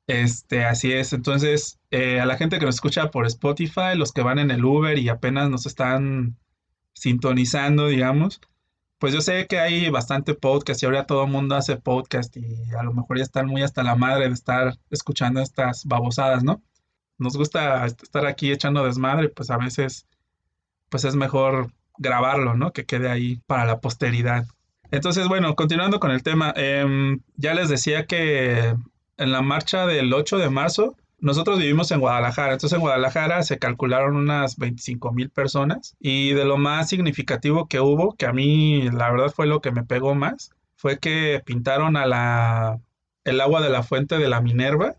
Este, 0.08 0.66
así 0.66 0.92
es. 0.92 1.14
Entonces, 1.14 1.80
eh, 1.90 2.20
a 2.20 2.26
la 2.26 2.38
gente 2.38 2.60
que 2.60 2.66
nos 2.66 2.76
escucha 2.76 3.10
por 3.10 3.26
Spotify, 3.26 3.96
los 3.96 4.12
que 4.12 4.22
van 4.22 4.40
en 4.40 4.52
el 4.52 4.64
Uber 4.64 4.98
y 4.98 5.10
apenas 5.10 5.50
nos 5.50 5.66
están 5.66 6.38
sintonizando, 6.94 7.88
digamos, 7.88 8.40
pues 9.00 9.14
yo 9.14 9.22
sé 9.22 9.48
que 9.48 9.60
hay 9.60 9.90
bastante 9.90 10.34
podcast 10.34 10.82
y 10.82 10.86
ahora 10.86 11.06
todo 11.06 11.26
el 11.26 11.32
mundo 11.32 11.56
hace 11.56 11.78
podcast 11.78 12.36
y 12.38 12.72
a 12.78 12.84
lo 12.84 12.94
mejor 12.94 13.18
ya 13.18 13.24
están 13.24 13.48
muy 13.48 13.62
hasta 13.62 13.84
la 13.84 13.96
madre 13.96 14.28
de 14.28 14.34
estar 14.34 14.78
escuchando 14.90 15.42
estas 15.42 15.86
babosadas, 15.86 16.44
¿no? 16.44 16.62
Nos 17.18 17.38
gusta 17.38 17.86
estar 17.86 18.26
aquí 18.26 18.52
echando 18.52 18.86
desmadre, 18.86 19.30
pues 19.30 19.50
a 19.50 19.58
veces 19.58 20.08
pues 20.90 21.04
es 21.06 21.16
mejor 21.16 21.72
grabarlo, 21.98 22.56
¿no? 22.56 22.72
Que 22.72 22.86
quede 22.86 23.10
ahí 23.10 23.42
para 23.48 23.66
la 23.66 23.80
posteridad. 23.80 24.46
Entonces, 24.92 25.28
bueno, 25.28 25.56
continuando 25.56 26.00
con 26.00 26.12
el 26.12 26.24
tema, 26.24 26.54
em, 26.56 27.22
ya 27.36 27.54
les 27.54 27.70
decía 27.70 28.06
que 28.06 28.76
en 29.18 29.32
la 29.32 29.42
marcha 29.42 29.86
del 29.88 30.14
8 30.14 30.38
de 30.38 30.50
marzo 30.50 30.96
nosotros 31.20 31.60
vivimos 31.60 31.92
en 31.92 32.00
Guadalajara, 32.00 32.54
entonces 32.54 32.76
en 32.76 32.82
Guadalajara 32.82 33.44
se 33.44 33.60
calcularon 33.60 34.16
unas 34.16 34.58
25 34.58 35.12
mil 35.12 35.30
personas 35.30 35.96
y 36.00 36.34
de 36.34 36.46
lo 36.46 36.58
más 36.58 36.90
significativo 36.90 37.68
que 37.68 37.80
hubo, 37.80 38.16
que 38.16 38.26
a 38.26 38.34
mí 38.34 38.90
la 38.92 39.12
verdad 39.12 39.32
fue 39.34 39.48
lo 39.48 39.62
que 39.62 39.72
me 39.72 39.84
pegó 39.84 40.16
más, 40.16 40.52
fue 40.76 41.00
que 41.00 41.42
pintaron 41.46 41.98
a 41.98 42.06
la 42.06 42.80
el 43.24 43.42
agua 43.42 43.62
de 43.62 43.70
la 43.70 43.84
fuente 43.84 44.18
de 44.18 44.30
la 44.30 44.42
Minerva 44.42 44.96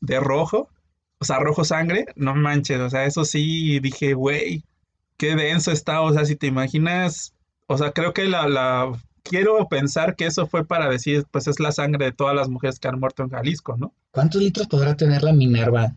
de 0.00 0.20
rojo, 0.20 0.70
o 1.18 1.24
sea, 1.24 1.38
rojo 1.38 1.64
sangre, 1.64 2.06
no 2.16 2.34
manches, 2.34 2.80
o 2.80 2.90
sea, 2.90 3.04
eso 3.04 3.24
sí 3.24 3.80
dije, 3.80 4.14
güey, 4.14 4.64
qué 5.16 5.36
denso 5.36 5.72
está, 5.72 6.00
o 6.00 6.12
sea, 6.12 6.24
si 6.24 6.36
te 6.36 6.46
imaginas, 6.46 7.34
o 7.66 7.76
sea, 7.78 7.92
creo 7.92 8.12
que 8.14 8.24
la, 8.26 8.48
la 8.48 8.92
quiero 9.28 9.68
pensar 9.68 10.16
que 10.16 10.26
eso 10.26 10.46
fue 10.46 10.66
para 10.66 10.88
decir, 10.88 11.26
pues 11.30 11.46
es 11.46 11.60
la 11.60 11.72
sangre 11.72 12.06
de 12.06 12.12
todas 12.12 12.34
las 12.34 12.48
mujeres 12.48 12.78
que 12.78 12.88
han 12.88 12.98
muerto 12.98 13.22
en 13.22 13.30
Jalisco, 13.30 13.76
¿no? 13.76 13.92
¿Cuántos 14.10 14.40
litros 14.40 14.66
podrá 14.66 14.96
tener 14.96 15.22
la 15.22 15.32
Minerva? 15.32 15.94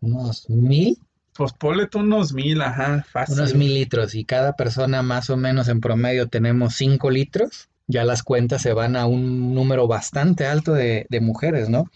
¿Unos 0.00 0.48
mil? 0.48 0.98
Pues 1.34 1.52
ponle 1.52 1.86
tú 1.86 2.00
unos 2.00 2.32
mil, 2.32 2.60
ajá, 2.60 3.06
fácil. 3.10 3.36
Unos 3.36 3.54
mil 3.54 3.72
litros 3.72 4.14
y 4.14 4.24
cada 4.24 4.54
persona 4.54 5.02
más 5.02 5.30
o 5.30 5.36
menos 5.36 5.68
en 5.68 5.80
promedio 5.80 6.28
tenemos 6.28 6.74
cinco 6.74 7.10
litros. 7.10 7.68
Ya 7.86 8.04
las 8.04 8.22
cuentas 8.22 8.62
se 8.62 8.72
van 8.72 8.96
a 8.96 9.06
un 9.06 9.54
número 9.54 9.86
bastante 9.86 10.46
alto 10.46 10.72
de, 10.72 11.06
de 11.08 11.20
mujeres, 11.20 11.68
¿no? 11.68 11.90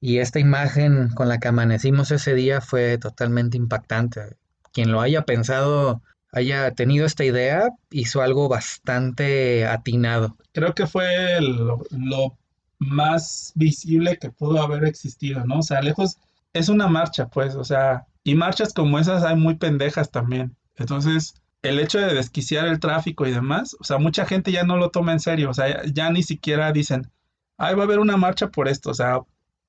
Y 0.00 0.18
esta 0.18 0.40
imagen 0.40 1.10
con 1.10 1.28
la 1.28 1.38
que 1.38 1.48
amanecimos 1.48 2.10
ese 2.10 2.34
día 2.34 2.60
fue 2.60 2.98
totalmente 2.98 3.56
impactante. 3.56 4.36
Quien 4.72 4.90
lo 4.90 5.00
haya 5.00 5.22
pensado, 5.22 6.02
haya 6.32 6.72
tenido 6.72 7.06
esta 7.06 7.24
idea, 7.24 7.68
hizo 7.90 8.22
algo 8.22 8.48
bastante 8.48 9.66
atinado. 9.66 10.36
Creo 10.52 10.74
que 10.74 10.86
fue 10.86 11.40
lo, 11.40 12.38
más 12.78 13.52
visible 13.54 14.18
que 14.18 14.30
pudo 14.30 14.60
haber 14.60 14.84
existido, 14.84 15.44
¿no? 15.44 15.58
O 15.58 15.62
sea, 15.62 15.80
lejos 15.82 16.18
es 16.52 16.68
una 16.68 16.88
marcha, 16.88 17.28
pues, 17.28 17.54
o 17.54 17.62
sea, 17.62 18.06
y 18.24 18.34
marchas 18.34 18.72
como 18.72 18.98
esas 18.98 19.22
hay 19.22 19.36
muy 19.36 19.54
pendejas 19.54 20.10
también. 20.10 20.56
Entonces, 20.76 21.34
el 21.62 21.78
hecho 21.78 21.98
de 22.00 22.14
desquiciar 22.14 22.66
el 22.66 22.80
tráfico 22.80 23.26
y 23.26 23.30
demás, 23.30 23.76
o 23.78 23.84
sea, 23.84 23.98
mucha 23.98 24.26
gente 24.26 24.50
ya 24.50 24.64
no 24.64 24.76
lo 24.78 24.90
toma 24.90 25.12
en 25.12 25.20
serio, 25.20 25.50
o 25.50 25.54
sea, 25.54 25.84
ya, 25.84 26.10
ni 26.10 26.22
siquiera 26.24 26.72
dicen, 26.72 27.10
ay, 27.56 27.74
va 27.74 27.82
a 27.82 27.84
haber 27.84 28.00
una 28.00 28.16
marcha 28.16 28.48
por 28.48 28.68
esto, 28.68 28.90
o 28.90 28.94
sea, 28.94 29.20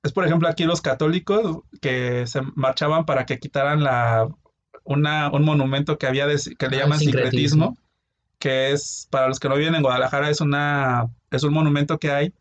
es 0.02 0.12
por 0.12 0.26
ejemplo 0.26 0.48
aquí 0.48 0.64
los 0.64 0.82
católicos 0.82 1.60
que 1.80 2.26
se 2.26 2.42
marchaban 2.56 3.06
para 3.06 3.26
que 3.26 3.38
quitaran 3.38 3.82
la, 3.84 4.28
una, 4.84 5.30
un 5.30 5.44
monumento 5.44 5.98
que 5.98 6.06
había, 6.06 6.26
que 6.26 6.68
le 6.68 6.76
ah, 6.76 6.80
llaman 6.80 6.98
sincretismo, 6.98 7.76
que 8.38 8.72
es, 8.72 9.08
para 9.10 9.28
los 9.28 9.40
que 9.40 9.48
no 9.48 9.56
viven 9.56 9.74
en 9.74 9.82
Guadalajara, 9.82 10.30
es, 10.30 10.40
una, 10.40 11.06
es 11.30 11.42
un 11.42 11.54
monumento 11.54 11.98
que 11.98 12.10
hay 12.10 12.32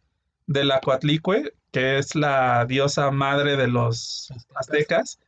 de 0.48 0.66
la 0.66 0.80
Coatlicue, 0.82 1.54
que 1.72 1.98
es 1.98 2.16
la 2.16 2.66
diosa 2.66 3.10
madre 3.12 3.58
de 3.58 3.68
los 3.68 4.32
aztecas, 4.56 5.20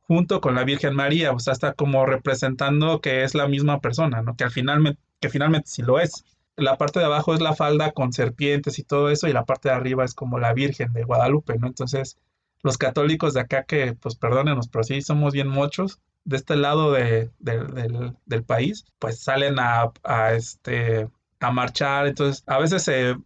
junto 0.00 0.40
con 0.40 0.54
la 0.54 0.64
Virgen 0.64 0.94
María, 0.94 1.32
o 1.32 1.38
sea, 1.38 1.52
está 1.52 1.72
como 1.74 2.06
representando 2.06 3.00
que 3.00 3.22
es 3.22 3.34
la 3.34 3.48
misma 3.48 3.80
persona, 3.80 4.22
¿no? 4.22 4.34
Que 4.36 4.44
al 4.44 4.50
final, 4.50 4.98
que 5.20 5.28
finalmente 5.28 5.68
sí 5.68 5.82
lo 5.82 6.00
es. 6.00 6.24
La 6.56 6.76
parte 6.78 6.98
de 6.98 7.06
abajo 7.06 7.34
es 7.34 7.40
la 7.40 7.54
falda 7.54 7.92
con 7.92 8.12
serpientes 8.12 8.78
y 8.78 8.82
todo 8.82 9.10
eso, 9.10 9.28
y 9.28 9.32
la 9.32 9.44
parte 9.44 9.68
de 9.68 9.74
arriba 9.74 10.04
es 10.04 10.14
como 10.14 10.38
la 10.38 10.52
Virgen 10.52 10.92
de 10.92 11.04
Guadalupe, 11.04 11.58
¿no? 11.58 11.68
Entonces, 11.68 12.16
los 12.62 12.78
católicos 12.78 13.34
de 13.34 13.40
acá 13.40 13.64
que, 13.64 13.94
pues 13.94 14.16
perdónenos, 14.16 14.68
pero 14.68 14.84
sí 14.84 15.00
somos 15.00 15.32
bien 15.32 15.48
muchos, 15.48 16.00
de 16.24 16.36
este 16.36 16.56
lado 16.56 16.92
de, 16.92 17.30
del, 17.38 18.44
país, 18.44 18.84
pues 18.98 19.18
salen 19.20 19.58
a, 19.58 19.90
a, 20.04 20.34
este, 20.34 21.08
a 21.40 21.50
marchar, 21.50 22.06
entonces 22.06 22.44
a 22.46 22.58
veces 22.58 22.82
se, 22.82 23.16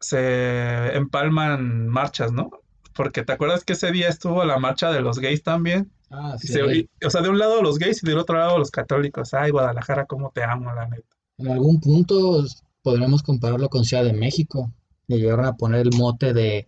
se 0.00 0.96
empalman 0.96 1.88
marchas, 1.88 2.32
¿no? 2.32 2.50
Porque 2.94 3.22
te 3.22 3.32
acuerdas 3.32 3.64
que 3.64 3.74
ese 3.74 3.92
día 3.92 4.08
estuvo 4.08 4.44
la 4.44 4.58
marcha 4.58 4.90
de 4.90 5.00
los 5.00 5.18
gays 5.18 5.42
también. 5.42 5.90
Ah, 6.10 6.36
sí. 6.38 6.88
o 7.04 7.10
sea, 7.10 7.22
de 7.22 7.28
un 7.28 7.38
lado 7.38 7.62
los 7.62 7.78
gays 7.78 8.02
y 8.02 8.06
del 8.06 8.18
otro 8.18 8.36
lado 8.36 8.58
los 8.58 8.70
católicos. 8.70 9.32
Ay, 9.32 9.52
Guadalajara, 9.52 10.06
cómo 10.06 10.32
te 10.34 10.42
amo, 10.42 10.72
la 10.74 10.88
neta. 10.88 11.16
En 11.38 11.48
algún 11.48 11.80
punto 11.80 12.44
podremos 12.82 13.22
compararlo 13.22 13.68
con 13.68 13.84
Ciudad 13.84 14.04
de 14.04 14.12
México. 14.12 14.72
Le 15.06 15.18
llegaron 15.18 15.46
a 15.46 15.56
poner 15.56 15.86
el 15.86 15.96
mote 15.96 16.32
de 16.32 16.66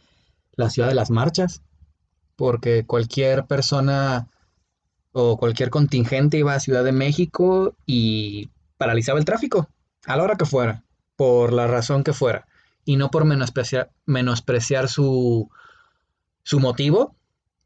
la 0.52 0.70
ciudad 0.70 0.88
de 0.88 0.94
las 0.94 1.10
marchas. 1.10 1.62
Porque 2.36 2.86
cualquier 2.86 3.46
persona 3.46 4.28
o 5.12 5.36
cualquier 5.36 5.70
contingente 5.70 6.38
iba 6.38 6.54
a 6.54 6.60
Ciudad 6.60 6.84
de 6.84 6.92
México 6.92 7.76
y 7.86 8.50
paralizaba 8.78 9.18
el 9.18 9.24
tráfico 9.24 9.68
a 10.06 10.16
la 10.16 10.24
hora 10.24 10.36
que 10.36 10.46
fuera, 10.46 10.82
por 11.16 11.52
la 11.52 11.66
razón 11.66 12.02
que 12.02 12.12
fuera. 12.12 12.46
Y 12.84 12.96
no 12.96 13.10
por 13.10 13.24
menospreciar, 13.24 13.90
menospreciar 14.06 14.88
su, 14.88 15.48
su 16.42 16.58
motivo, 16.58 17.14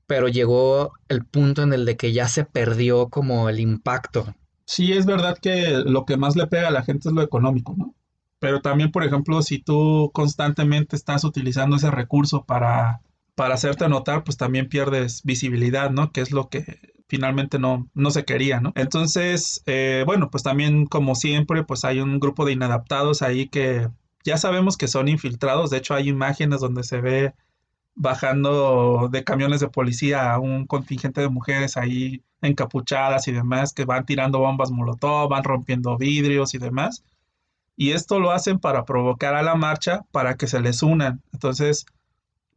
pero 0.06 0.28
llegó 0.28 0.92
el 1.08 1.24
punto 1.24 1.62
en 1.62 1.72
el 1.72 1.84
de 1.84 1.96
que 1.96 2.12
ya 2.12 2.28
se 2.28 2.44
perdió 2.44 3.08
como 3.08 3.48
el 3.48 3.60
impacto. 3.60 4.34
Sí, 4.66 4.92
es 4.92 5.06
verdad 5.06 5.38
que 5.40 5.82
lo 5.84 6.04
que 6.04 6.16
más 6.16 6.36
le 6.36 6.46
pega 6.48 6.68
a 6.68 6.72
la 6.72 6.82
gente 6.82 7.08
es 7.08 7.14
lo 7.14 7.22
económico, 7.22 7.74
¿no? 7.76 7.94
Pero 8.38 8.60
también, 8.60 8.90
por 8.90 9.04
ejemplo, 9.04 9.40
si 9.40 9.58
tú 9.58 10.10
constantemente 10.12 10.96
estás 10.96 11.24
utilizando 11.24 11.76
ese 11.76 11.90
recurso 11.90 12.44
para, 12.44 13.00
para 13.34 13.54
hacerte 13.54 13.88
notar, 13.88 14.24
pues 14.24 14.36
también 14.36 14.68
pierdes 14.68 15.22
visibilidad, 15.22 15.90
¿no? 15.90 16.12
Que 16.12 16.20
es 16.20 16.32
lo 16.32 16.48
que 16.48 16.95
finalmente 17.08 17.58
no, 17.58 17.88
no 17.94 18.10
se 18.10 18.24
quería, 18.24 18.60
¿no? 18.60 18.72
Entonces, 18.74 19.62
eh, 19.66 20.04
bueno, 20.06 20.30
pues 20.30 20.42
también 20.42 20.86
como 20.86 21.14
siempre, 21.14 21.64
pues 21.64 21.84
hay 21.84 22.00
un 22.00 22.20
grupo 22.20 22.44
de 22.44 22.52
inadaptados 22.52 23.22
ahí 23.22 23.48
que 23.48 23.88
ya 24.24 24.36
sabemos 24.38 24.76
que 24.76 24.88
son 24.88 25.08
infiltrados, 25.08 25.70
de 25.70 25.78
hecho 25.78 25.94
hay 25.94 26.08
imágenes 26.08 26.60
donde 26.60 26.82
se 26.82 27.00
ve 27.00 27.34
bajando 27.94 29.08
de 29.10 29.24
camiones 29.24 29.60
de 29.60 29.68
policía 29.68 30.32
a 30.32 30.38
un 30.38 30.66
contingente 30.66 31.22
de 31.22 31.30
mujeres 31.30 31.76
ahí 31.76 32.22
encapuchadas 32.42 33.26
y 33.28 33.32
demás 33.32 33.72
que 33.72 33.84
van 33.84 34.04
tirando 34.04 34.38
bombas 34.40 34.70
molotov, 34.70 35.30
van 35.30 35.44
rompiendo 35.44 35.96
vidrios 35.96 36.54
y 36.54 36.58
demás. 36.58 37.04
Y 37.76 37.92
esto 37.92 38.20
lo 38.20 38.30
hacen 38.30 38.58
para 38.58 38.84
provocar 38.84 39.34
a 39.34 39.42
la 39.42 39.54
marcha 39.54 40.02
para 40.12 40.36
que 40.36 40.46
se 40.46 40.60
les 40.60 40.82
unan. 40.82 41.22
Entonces, 41.32 41.86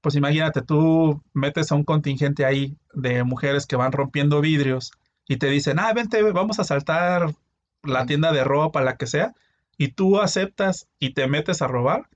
pues 0.01 0.15
imagínate, 0.15 0.61
tú 0.61 1.21
metes 1.33 1.71
a 1.71 1.75
un 1.75 1.83
contingente 1.83 2.45
ahí 2.45 2.77
de 2.93 3.23
mujeres 3.23 3.65
que 3.65 3.75
van 3.75 3.91
rompiendo 3.91 4.41
vidrios 4.41 4.91
y 5.27 5.37
te 5.37 5.47
dicen, 5.47 5.79
ah, 5.79 5.93
vente, 5.93 6.21
vamos 6.31 6.59
a 6.59 6.63
saltar 6.63 7.35
la 7.83 8.05
tienda 8.05 8.31
de 8.31 8.43
ropa, 8.43 8.81
la 8.81 8.97
que 8.97 9.07
sea, 9.07 9.33
y 9.77 9.89
tú 9.89 10.19
aceptas 10.19 10.87
y 10.99 11.13
te 11.13 11.27
metes 11.27 11.61
a 11.61 11.67
robar. 11.67 12.09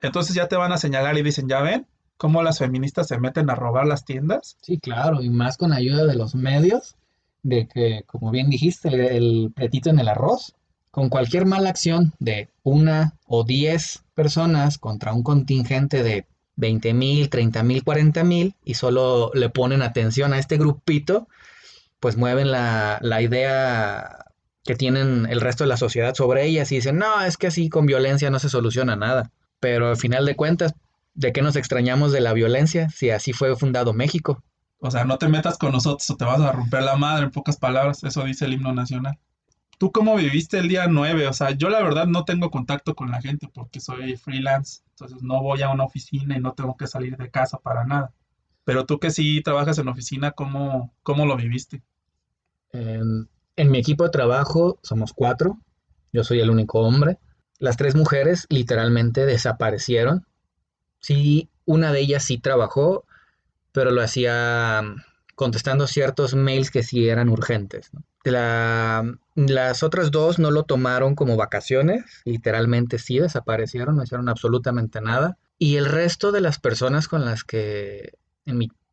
Entonces 0.00 0.34
ya 0.34 0.48
te 0.48 0.56
van 0.56 0.72
a 0.72 0.78
señalar 0.78 1.16
y 1.18 1.22
dicen, 1.22 1.48
ya 1.48 1.60
ven, 1.60 1.86
cómo 2.16 2.42
las 2.42 2.58
feministas 2.58 3.08
se 3.08 3.18
meten 3.18 3.48
a 3.50 3.54
robar 3.54 3.86
las 3.86 4.04
tiendas. 4.04 4.56
Sí, 4.60 4.78
claro, 4.78 5.22
y 5.22 5.30
más 5.30 5.56
con 5.56 5.72
ayuda 5.72 6.04
de 6.04 6.16
los 6.16 6.34
medios, 6.34 6.96
de 7.42 7.66
que, 7.68 8.02
como 8.06 8.30
bien 8.30 8.50
dijiste, 8.50 9.16
el, 9.16 9.52
pretito 9.54 9.90
en 9.90 10.00
el 10.00 10.08
arroz, 10.08 10.54
con 10.90 11.08
cualquier 11.08 11.46
mala 11.46 11.70
acción 11.70 12.12
de 12.18 12.48
una 12.62 13.14
o 13.26 13.44
diez 13.44 14.04
personas 14.14 14.78
contra 14.78 15.12
un 15.12 15.22
contingente 15.22 16.02
de 16.02 16.26
20 16.58 16.92
mil, 16.92 17.30
30 17.30 17.62
mil, 17.62 17.84
40 17.84 18.24
mil, 18.24 18.54
y 18.64 18.74
solo 18.74 19.30
le 19.32 19.48
ponen 19.48 19.80
atención 19.80 20.32
a 20.32 20.38
este 20.38 20.58
grupito, 20.58 21.28
pues 22.00 22.16
mueven 22.16 22.50
la, 22.50 22.98
la 23.00 23.22
idea 23.22 24.26
que 24.64 24.74
tienen 24.74 25.26
el 25.30 25.40
resto 25.40 25.64
de 25.64 25.68
la 25.68 25.76
sociedad 25.76 26.14
sobre 26.14 26.44
ellas 26.44 26.70
y 26.72 26.76
dicen, 26.76 26.98
no, 26.98 27.22
es 27.22 27.36
que 27.36 27.46
así 27.46 27.68
con 27.70 27.86
violencia 27.86 28.28
no 28.30 28.38
se 28.40 28.48
soluciona 28.48 28.96
nada. 28.96 29.30
Pero 29.60 29.88
al 29.90 29.96
final 29.96 30.26
de 30.26 30.36
cuentas, 30.36 30.74
¿de 31.14 31.32
qué 31.32 31.42
nos 31.42 31.56
extrañamos 31.56 32.12
de 32.12 32.20
la 32.20 32.32
violencia 32.32 32.88
si 32.90 33.10
así 33.10 33.32
fue 33.32 33.56
fundado 33.56 33.92
México? 33.92 34.42
O 34.80 34.90
sea, 34.90 35.04
no 35.04 35.16
te 35.18 35.28
metas 35.28 35.58
con 35.58 35.72
nosotros 35.72 36.10
o 36.10 36.16
te 36.16 36.24
vas 36.24 36.40
a 36.40 36.52
romper 36.52 36.82
la 36.82 36.96
madre, 36.96 37.24
en 37.24 37.30
pocas 37.30 37.56
palabras, 37.56 38.02
eso 38.04 38.24
dice 38.24 38.44
el 38.44 38.54
himno 38.54 38.72
nacional. 38.74 39.18
¿Tú 39.78 39.92
cómo 39.92 40.16
viviste 40.16 40.58
el 40.58 40.68
día 40.68 40.88
9? 40.88 41.28
O 41.28 41.32
sea, 41.32 41.52
yo 41.52 41.68
la 41.70 41.82
verdad 41.82 42.06
no 42.06 42.24
tengo 42.24 42.50
contacto 42.50 42.96
con 42.96 43.10
la 43.10 43.22
gente 43.22 43.48
porque 43.52 43.80
soy 43.80 44.16
freelance, 44.16 44.82
entonces 45.00 45.22
no 45.22 45.42
voy 45.42 45.62
a 45.62 45.70
una 45.70 45.84
oficina 45.84 46.36
y 46.36 46.40
no 46.40 46.52
tengo 46.54 46.76
que 46.76 46.86
salir 46.86 47.16
de 47.16 47.30
casa 47.30 47.58
para 47.58 47.84
nada. 47.84 48.12
Pero 48.64 48.84
tú 48.84 48.98
que 48.98 49.10
sí 49.10 49.42
trabajas 49.42 49.78
en 49.78 49.88
oficina, 49.88 50.32
¿cómo, 50.32 50.94
cómo 51.02 51.24
lo 51.24 51.36
viviste? 51.36 51.82
En, 52.72 53.28
en 53.56 53.70
mi 53.70 53.78
equipo 53.78 54.04
de 54.04 54.10
trabajo 54.10 54.78
somos 54.82 55.12
cuatro, 55.12 55.58
yo 56.12 56.24
soy 56.24 56.40
el 56.40 56.50
único 56.50 56.80
hombre. 56.80 57.18
Las 57.58 57.76
tres 57.76 57.94
mujeres 57.94 58.46
literalmente 58.50 59.24
desaparecieron 59.26 60.26
Sí, 61.00 61.48
una 61.64 61.92
de 61.92 62.00
ellas 62.00 62.24
sí 62.24 62.38
trabajó, 62.38 63.04
pero 63.72 63.90
lo 63.90 64.02
hacía 64.02 64.82
contestando 65.38 65.86
ciertos 65.86 66.34
mails 66.34 66.72
que 66.72 66.82
sí 66.82 67.08
eran 67.08 67.28
urgentes. 67.28 67.92
las 68.24 69.82
otras 69.84 70.10
dos 70.10 70.40
no 70.40 70.50
lo 70.50 70.64
tomaron 70.64 71.14
como 71.14 71.36
vacaciones, 71.36 72.22
literalmente 72.24 72.98
sí 72.98 73.20
desaparecieron, 73.20 73.94
no 73.94 74.02
hicieron 74.02 74.28
absolutamente 74.28 75.00
nada. 75.00 75.38
Y 75.56 75.76
el 75.76 75.86
resto 75.86 76.32
de 76.32 76.40
las 76.40 76.58
personas 76.58 77.06
con 77.06 77.24
las 77.24 77.44
que, 77.44 78.14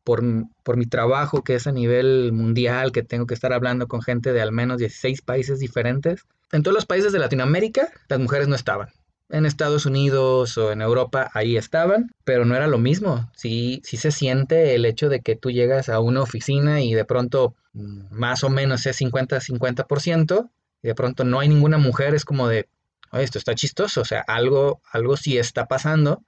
por, 0.04 0.22
por 0.62 0.76
mi 0.76 0.86
trabajo, 0.86 1.42
que 1.42 1.56
es 1.56 1.66
a 1.66 1.72
nivel 1.72 2.30
mundial, 2.32 2.92
que 2.92 3.02
tengo 3.02 3.26
que 3.26 3.34
estar 3.34 3.52
hablando 3.52 3.88
con 3.88 4.00
gente 4.00 4.32
de 4.32 4.40
al 4.40 4.52
menos 4.52 4.78
16 4.78 5.22
países 5.22 5.58
diferentes, 5.58 6.26
en 6.52 6.62
todos 6.62 6.76
los 6.76 6.86
países 6.86 7.12
de 7.12 7.18
Latinoamérica 7.18 7.88
las 8.08 8.20
mujeres 8.20 8.46
no 8.46 8.54
estaban 8.54 8.90
en 9.28 9.46
Estados 9.46 9.86
Unidos 9.86 10.56
o 10.58 10.72
en 10.72 10.80
Europa, 10.80 11.30
ahí 11.34 11.56
estaban, 11.56 12.12
pero 12.24 12.44
no 12.44 12.54
era 12.54 12.66
lo 12.66 12.78
mismo. 12.78 13.30
Sí, 13.34 13.80
sí 13.84 13.96
se 13.96 14.12
siente 14.12 14.74
el 14.74 14.84
hecho 14.84 15.08
de 15.08 15.20
que 15.20 15.36
tú 15.36 15.50
llegas 15.50 15.88
a 15.88 16.00
una 16.00 16.22
oficina 16.22 16.82
y 16.82 16.94
de 16.94 17.04
pronto 17.04 17.54
mm, 17.72 18.06
más 18.10 18.44
o 18.44 18.50
menos 18.50 18.86
es 18.86 19.00
50-50% 19.00 20.50
y 20.82 20.88
de 20.88 20.94
pronto 20.94 21.24
no 21.24 21.40
hay 21.40 21.48
ninguna 21.48 21.78
mujer, 21.78 22.14
es 22.14 22.24
como 22.24 22.48
de, 22.48 22.68
esto 23.12 23.38
está 23.38 23.54
chistoso, 23.54 24.02
o 24.02 24.04
sea, 24.04 24.20
algo, 24.26 24.80
algo 24.92 25.16
sí 25.16 25.38
está 25.38 25.66
pasando 25.66 26.22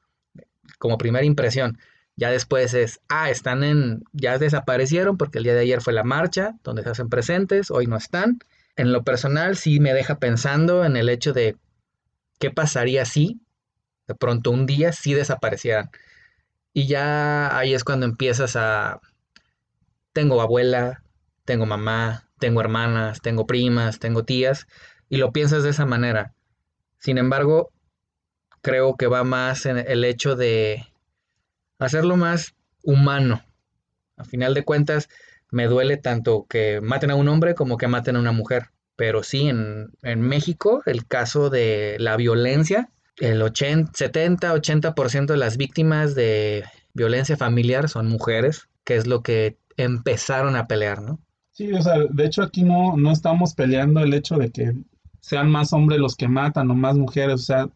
como 0.78 0.98
primera 0.98 1.24
impresión. 1.24 1.78
Ya 2.16 2.30
después 2.30 2.74
es, 2.74 3.00
ah, 3.08 3.30
están 3.30 3.62
en, 3.62 4.02
ya 4.12 4.38
desaparecieron 4.38 5.16
porque 5.16 5.38
el 5.38 5.44
día 5.44 5.54
de 5.54 5.60
ayer 5.60 5.80
fue 5.80 5.92
la 5.92 6.02
marcha 6.02 6.56
donde 6.64 6.82
se 6.82 6.90
hacen 6.90 7.08
presentes, 7.08 7.70
hoy 7.70 7.86
no 7.86 7.96
están. 7.96 8.40
En 8.74 8.92
lo 8.92 9.04
personal 9.04 9.56
sí 9.56 9.78
me 9.78 9.94
deja 9.94 10.18
pensando 10.18 10.84
en 10.84 10.96
el 10.96 11.08
hecho 11.08 11.32
de 11.32 11.56
¿Qué 12.38 12.50
pasaría 12.50 13.04
si 13.04 13.40
de 14.07 14.14
pronto 14.14 14.50
un 14.50 14.66
día 14.66 14.92
sí 14.92 15.14
desaparecieran? 15.14 15.90
Y 16.73 16.87
ya 16.87 17.57
ahí 17.57 17.75
es 17.75 17.85
cuando 17.85 18.07
empiezas 18.07 18.57
a... 18.57 19.00
Tengo 20.12 20.40
abuela, 20.40 21.02
tengo 21.45 21.66
mamá, 21.66 22.28
tengo 22.38 22.61
hermanas, 22.61 23.21
tengo 23.21 23.47
primas, 23.47 23.99
tengo 23.99 24.25
tías, 24.25 24.66
y 25.09 25.16
lo 25.16 25.33
piensas 25.33 25.62
de 25.62 25.71
esa 25.71 25.87
manera. 25.87 26.35
Sin 26.99 27.18
embargo, 27.18 27.71
creo 28.62 28.97
que 28.97 29.07
va 29.07 29.25
más 29.25 29.66
en 29.66 29.78
el 29.78 30.04
hecho 30.04 30.37
de 30.37 30.87
hacerlo 31.78 32.16
más 32.16 32.54
humano, 32.83 33.45
A 34.16 34.25
final 34.25 34.54
de 34.54 34.64
cuentas, 34.64 35.09
me 35.50 35.66
duele 35.66 35.97
tanto 35.97 36.47
que 36.49 36.80
maten 36.80 37.11
a 37.11 37.14
un 37.14 37.28
hombre 37.28 37.54
como 37.54 37.76
que 37.76 37.87
maten 37.87 38.16
a 38.16 38.21
una 38.21 38.33
mujer. 38.33 38.71
Pero 38.98 39.22
sí, 39.22 39.48
en, 39.48 39.92
en 40.02 40.22
México, 40.22 40.82
el 40.84 41.06
caso 41.06 41.50
de 41.50 41.94
la 42.00 42.16
violencia, 42.16 42.90
el 43.18 43.40
80, 43.40 43.92
70, 43.94 44.52
80% 44.52 45.26
de 45.26 45.36
las 45.36 45.56
víctimas 45.56 46.16
de 46.16 46.64
violencia 46.94 47.36
familiar 47.36 47.88
son 47.88 48.08
mujeres, 48.08 48.68
que 48.82 48.96
es 48.96 49.06
lo 49.06 49.22
que 49.22 49.56
empezaron 49.76 50.56
a 50.56 50.66
pelear, 50.66 51.00
¿no? 51.00 51.20
Sí, 51.52 51.72
o 51.72 51.80
sea, 51.80 51.94
de 52.10 52.24
hecho 52.24 52.42
aquí 52.42 52.64
no, 52.64 52.96
no 52.96 53.12
estamos 53.12 53.54
peleando 53.54 54.00
el 54.00 54.12
hecho 54.12 54.36
de 54.36 54.50
que 54.50 54.72
sean 55.20 55.48
más 55.48 55.72
hombres 55.72 56.00
los 56.00 56.16
que 56.16 56.26
matan 56.26 56.68
o 56.68 56.74
más 56.74 56.96
mujeres, 56.96 57.34
o 57.34 57.44
sea, 57.44 57.68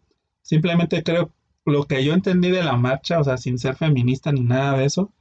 simplemente 0.42 1.04
creo 1.04 1.32
lo 1.64 1.84
que 1.84 2.04
yo 2.04 2.14
entendí 2.14 2.50
de 2.50 2.64
la 2.64 2.76
marcha, 2.76 3.20
o 3.20 3.24
sea, 3.24 3.36
sin 3.36 3.60
ser 3.60 3.76
feminista 3.76 4.32
ni 4.32 4.40
nada 4.40 4.76
de 4.78 4.86
eso, 4.86 5.12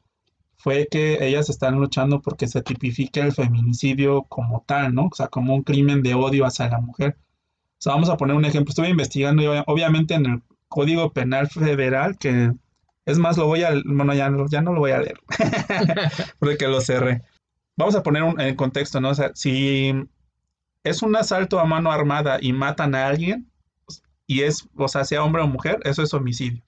fue 0.61 0.87
que 0.89 1.25
ellas 1.25 1.49
están 1.49 1.75
luchando 1.75 2.21
porque 2.21 2.47
se 2.47 2.61
tipifique 2.61 3.19
el 3.19 3.31
feminicidio 3.31 4.23
como 4.23 4.63
tal, 4.67 4.93
¿no? 4.93 5.07
O 5.11 5.15
sea, 5.15 5.27
como 5.27 5.55
un 5.55 5.63
crimen 5.63 6.03
de 6.03 6.13
odio 6.13 6.45
hacia 6.45 6.69
la 6.69 6.79
mujer. 6.79 7.17
O 7.19 7.81
sea, 7.81 7.93
vamos 7.93 8.09
a 8.09 8.17
poner 8.17 8.35
un 8.35 8.45
ejemplo. 8.45 8.69
Estuve 8.69 8.89
investigando 8.89 9.43
obviamente 9.65 10.13
en 10.13 10.25
el 10.27 10.41
Código 10.67 11.11
Penal 11.13 11.49
Federal, 11.49 12.17
que 12.17 12.51
es 13.05 13.17
más, 13.17 13.37
lo 13.37 13.47
voy 13.47 13.63
a, 13.63 13.71
bueno, 13.85 14.13
ya, 14.13 14.31
ya 14.49 14.61
no 14.61 14.73
lo 14.73 14.79
voy 14.79 14.91
a 14.91 14.99
leer, 14.99 15.19
porque 16.39 16.67
lo 16.67 16.79
cerré. 16.79 17.23
Vamos 17.75 17.95
a 17.95 18.03
poner 18.03 18.21
un, 18.21 18.39
en 18.39 18.55
contexto, 18.55 19.01
¿no? 19.01 19.09
O 19.09 19.15
sea, 19.15 19.31
si 19.33 19.93
es 20.83 21.01
un 21.01 21.15
asalto 21.15 21.59
a 21.59 21.65
mano 21.65 21.91
armada 21.91 22.37
y 22.39 22.53
matan 22.53 22.93
a 22.93 23.07
alguien, 23.07 23.51
y 24.27 24.43
es, 24.43 24.69
o 24.75 24.87
sea, 24.87 25.03
sea 25.03 25.23
hombre 25.23 25.41
o 25.41 25.47
mujer, 25.47 25.79
eso 25.83 26.03
es 26.03 26.13
homicidio. 26.13 26.63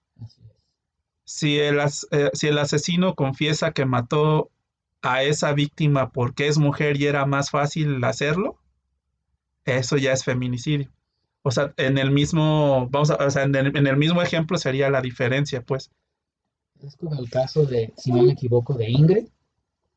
Si 1.36 1.60
el, 1.60 1.80
eh, 1.80 2.30
si 2.34 2.48
el 2.48 2.58
asesino 2.60 3.16
confiesa 3.16 3.72
que 3.72 3.86
mató 3.86 4.52
a 5.02 5.24
esa 5.24 5.54
víctima 5.54 6.12
porque 6.12 6.48
es 6.48 6.60
mujer 6.60 7.02
y 7.02 7.08
era 7.08 7.26
más 7.26 7.50
fácil 7.50 8.04
hacerlo, 8.04 8.60
eso 9.66 9.98
ya 9.98 10.14
es 10.14 10.24
feminicidio. 10.24 10.92
O 11.42 11.50
sea, 11.50 11.74
en 11.78 11.98
el 11.98 12.12
mismo, 12.12 12.88
vamos 12.92 13.10
a, 13.10 13.16
o 13.16 13.30
sea, 13.32 13.44
en 13.44 13.56
el, 13.56 13.98
mismo 13.98 14.22
ejemplo 14.22 14.58
sería 14.58 14.92
la 14.92 15.02
diferencia, 15.02 15.62
pues. 15.62 15.90
Es 16.86 16.96
como 16.96 17.20
el 17.20 17.30
caso 17.30 17.66
de, 17.66 17.94
si 17.98 18.12
no 18.12 18.22
me 18.22 18.34
equivoco, 18.34 18.76
de 18.76 18.92
Ingrid, 18.92 19.26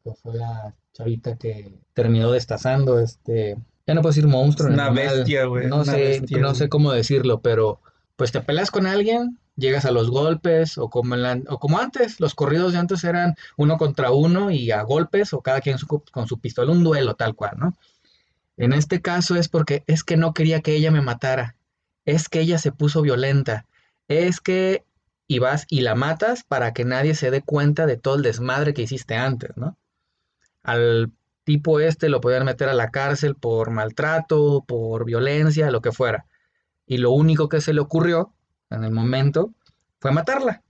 que 0.03 0.15
fue 0.15 0.35
la 0.37 0.75
chavita 0.95 1.37
que 1.37 1.71
terminó 1.93 2.33
destazando 2.33 2.99
este, 2.99 3.57
ya 3.87 3.95
no 3.95 4.01
puedo 4.01 4.13
decir 4.13 4.27
monstruo. 4.27 4.73
Una 4.73 4.91
bestia, 4.91 5.45
güey. 5.45 5.69
No, 5.69 5.85
sé, 5.85 6.23
no 6.31 6.55
sé 6.55 6.69
cómo 6.69 6.93
decirlo, 6.93 7.41
pero 7.41 7.81
pues 8.17 8.33
te 8.33 8.41
peleas 8.41 8.71
con 8.71 8.87
alguien, 8.87 9.39
llegas 9.57 9.85
a 9.85 9.91
los 9.91 10.11
golpes, 10.11 10.79
o 10.79 10.89
como, 10.89 11.17
o 11.49 11.59
como 11.59 11.79
antes, 11.79 12.21
los 12.21 12.35
corridos 12.35 12.73
de 12.73 12.79
antes 12.79 13.05
eran 13.05 13.35
uno 13.57 13.79
contra 13.79 14.11
uno 14.11 14.51
y 14.51 14.71
a 14.71 14.83
golpes, 14.83 15.33
o 15.33 15.41
cada 15.41 15.61
quien 15.61 15.79
con 16.13 16.27
su 16.27 16.39
pistola, 16.39 16.73
un 16.73 16.85
duelo 16.85 17.15
tal 17.15 17.35
cual, 17.35 17.57
¿no? 17.59 17.75
En 18.57 18.73
este 18.73 19.03
caso 19.03 19.37
es 19.37 19.49
porque 19.49 19.85
es 19.87 20.05
que 20.05 20.17
no 20.17 20.33
quería 20.33 20.61
que 20.61 20.75
ella 20.75 20.91
me 20.91 21.03
matara, 21.03 21.57
es 22.05 22.29
que 22.29 22.41
ella 22.41 22.59
se 22.59 22.73
puso 22.73 23.03
violenta, 23.03 23.67
es 24.09 24.41
que 24.41 24.85
y 25.29 25.41
vas 25.41 25.67
y 25.69 25.81
la 25.81 25.95
matas 25.95 26.45
para 26.45 26.73
que 26.73 26.85
nadie 26.85 27.15
se 27.15 27.31
dé 27.31 27.43
cuenta 27.43 27.87
de 27.87 27.97
todo 27.97 28.15
el 28.15 28.23
desmadre 28.23 28.75
que 28.75 28.83
hiciste 28.83 29.17
antes, 29.17 29.57
¿no? 29.57 29.77
Al 30.63 31.13
tipo 31.45 31.81
este 31.81 32.09
lo 32.09 32.21
podían 32.21 32.45
meter 32.45 32.69
a 32.69 32.75
la 32.75 32.91
cárcel 32.91 33.35
por 33.35 33.71
maltrato, 33.71 34.65
por 34.67 35.05
violencia, 35.05 35.71
lo 35.71 35.81
que 35.81 35.93
fuera. 35.93 36.27
Y 36.87 36.99
lo 36.99 37.11
único 37.11 37.49
que 37.49 37.61
se 37.61 37.73
le 37.73 37.81
ocurrió 37.81 38.33
en 38.71 38.85
el 38.85 38.93
momento 38.93 39.53
fue 40.01 40.13
matarla. 40.13 40.63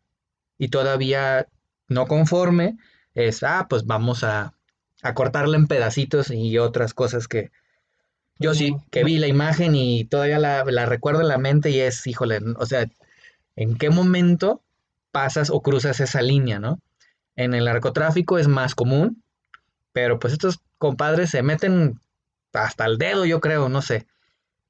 Y 0.58 0.68
todavía 0.68 1.46
no 1.88 2.06
conforme 2.06 2.76
es, 3.14 3.42
ah, 3.42 3.66
pues 3.68 3.86
vamos 3.86 4.24
a, 4.24 4.54
a 5.02 5.14
cortarla 5.14 5.56
en 5.56 5.66
pedacitos 5.66 6.30
y 6.30 6.58
otras 6.58 6.94
cosas 6.94 7.28
que 7.28 7.50
yo 8.38 8.54
sí, 8.54 8.76
que 8.90 9.02
vi 9.02 9.18
la 9.18 9.28
imagen 9.28 9.74
y 9.74 10.04
todavía 10.04 10.38
la, 10.38 10.64
la 10.64 10.86
recuerdo 10.86 11.22
en 11.22 11.28
la 11.28 11.38
mente 11.38 11.70
y 11.70 11.80
es, 11.80 12.06
híjole, 12.06 12.40
o 12.58 12.66
sea, 12.66 12.86
¿en 13.56 13.78
qué 13.78 13.88
momento 13.88 14.62
pasas 15.10 15.48
o 15.50 15.62
cruzas 15.62 16.00
esa 16.00 16.20
línea, 16.20 16.58
no? 16.58 16.80
En 17.34 17.54
el 17.54 17.64
narcotráfico 17.64 18.38
es 18.38 18.48
más 18.48 18.74
común, 18.74 19.22
pero 19.92 20.18
pues 20.18 20.34
estos 20.34 20.60
compadres 20.76 21.30
se 21.30 21.42
meten 21.42 22.00
hasta 22.52 22.84
el 22.84 22.98
dedo, 22.98 23.24
yo 23.24 23.40
creo, 23.40 23.68
no 23.70 23.80
sé. 23.80 24.06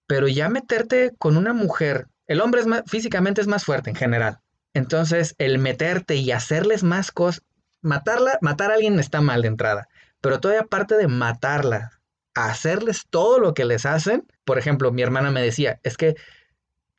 Pero 0.06 0.28
ya 0.28 0.48
meterte 0.48 1.12
con 1.18 1.36
una 1.36 1.52
mujer, 1.52 2.06
el 2.26 2.40
hombre 2.40 2.60
es 2.60 2.66
más, 2.66 2.82
físicamente 2.86 3.40
es 3.40 3.46
más 3.46 3.64
fuerte 3.64 3.90
en 3.90 3.96
general. 3.96 4.40
Entonces, 4.74 5.34
el 5.38 5.58
meterte 5.58 6.16
y 6.16 6.32
hacerles 6.32 6.82
más 6.82 7.10
cosas, 7.10 7.42
matarla, 7.80 8.38
matar 8.40 8.70
a 8.70 8.74
alguien 8.74 8.98
está 8.98 9.20
mal 9.20 9.42
de 9.42 9.48
entrada. 9.48 9.88
Pero 10.20 10.40
todavía 10.40 10.62
aparte 10.62 10.96
de 10.96 11.08
matarla, 11.08 11.92
hacerles 12.34 13.06
todo 13.08 13.38
lo 13.38 13.54
que 13.54 13.64
les 13.64 13.86
hacen, 13.86 14.26
por 14.44 14.58
ejemplo, 14.58 14.92
mi 14.92 15.02
hermana 15.02 15.30
me 15.30 15.40
decía, 15.40 15.80
es 15.82 15.96
que 15.96 16.16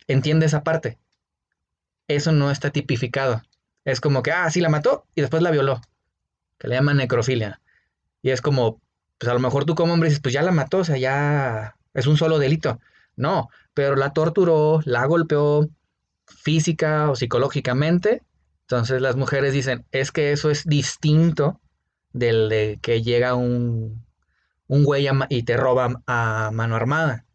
entiende 0.08 0.46
esa 0.46 0.64
parte. 0.64 0.98
Eso 2.08 2.32
no 2.32 2.50
está 2.50 2.72
tipificado. 2.72 3.44
Es 3.86 4.02
como 4.02 4.24
que, 4.24 4.32
ah, 4.32 4.50
sí 4.50 4.62
la 4.62 4.70
mató 4.70 5.06
y 5.14 5.22
después 5.22 5.44
la 5.44 5.52
violó. 5.52 5.82
Que 6.58 6.68
le 6.68 6.76
llaman 6.76 6.98
necrofilia. 6.98 7.62
Y 8.22 8.32
es 8.32 8.42
como, 8.42 8.82
pues 9.18 9.30
a 9.30 9.34
lo 9.34 9.40
mejor 9.40 9.66
tú 9.66 9.76
como 9.76 9.94
hombre 9.94 10.10
dices, 10.10 10.22
pues 10.22 10.34
ya 10.34 10.42
la 10.42 10.52
mató, 10.52 10.80
o 10.80 10.84
sea, 10.84 10.98
ya 10.98 11.76
es 11.94 12.08
un 12.08 12.18
solo 12.18 12.40
delito. 12.40 12.80
No, 13.16 13.50
pero 13.78 13.96
la 13.96 14.12
torturó, 14.12 14.82
la 14.86 15.06
golpeó 15.06 15.70
física 16.26 17.12
o 17.12 17.16
psicológicamente. 17.16 18.24
Entonces 18.62 19.04
las 19.04 19.16
mujeres 19.16 19.54
dicen, 19.54 19.86
es 19.92 20.12
que 20.12 20.32
eso 20.32 20.50
es 20.50 20.66
distinto 20.66 21.62
del 22.12 22.50
de 22.50 22.80
que 22.82 23.04
llega 23.04 23.36
un, 23.36 24.04
un 24.66 24.84
güey 24.84 25.08
y 25.30 25.44
te 25.44 25.58
roba 25.58 26.02
a 26.08 26.50
mano 26.52 26.76
armada. 26.76 27.28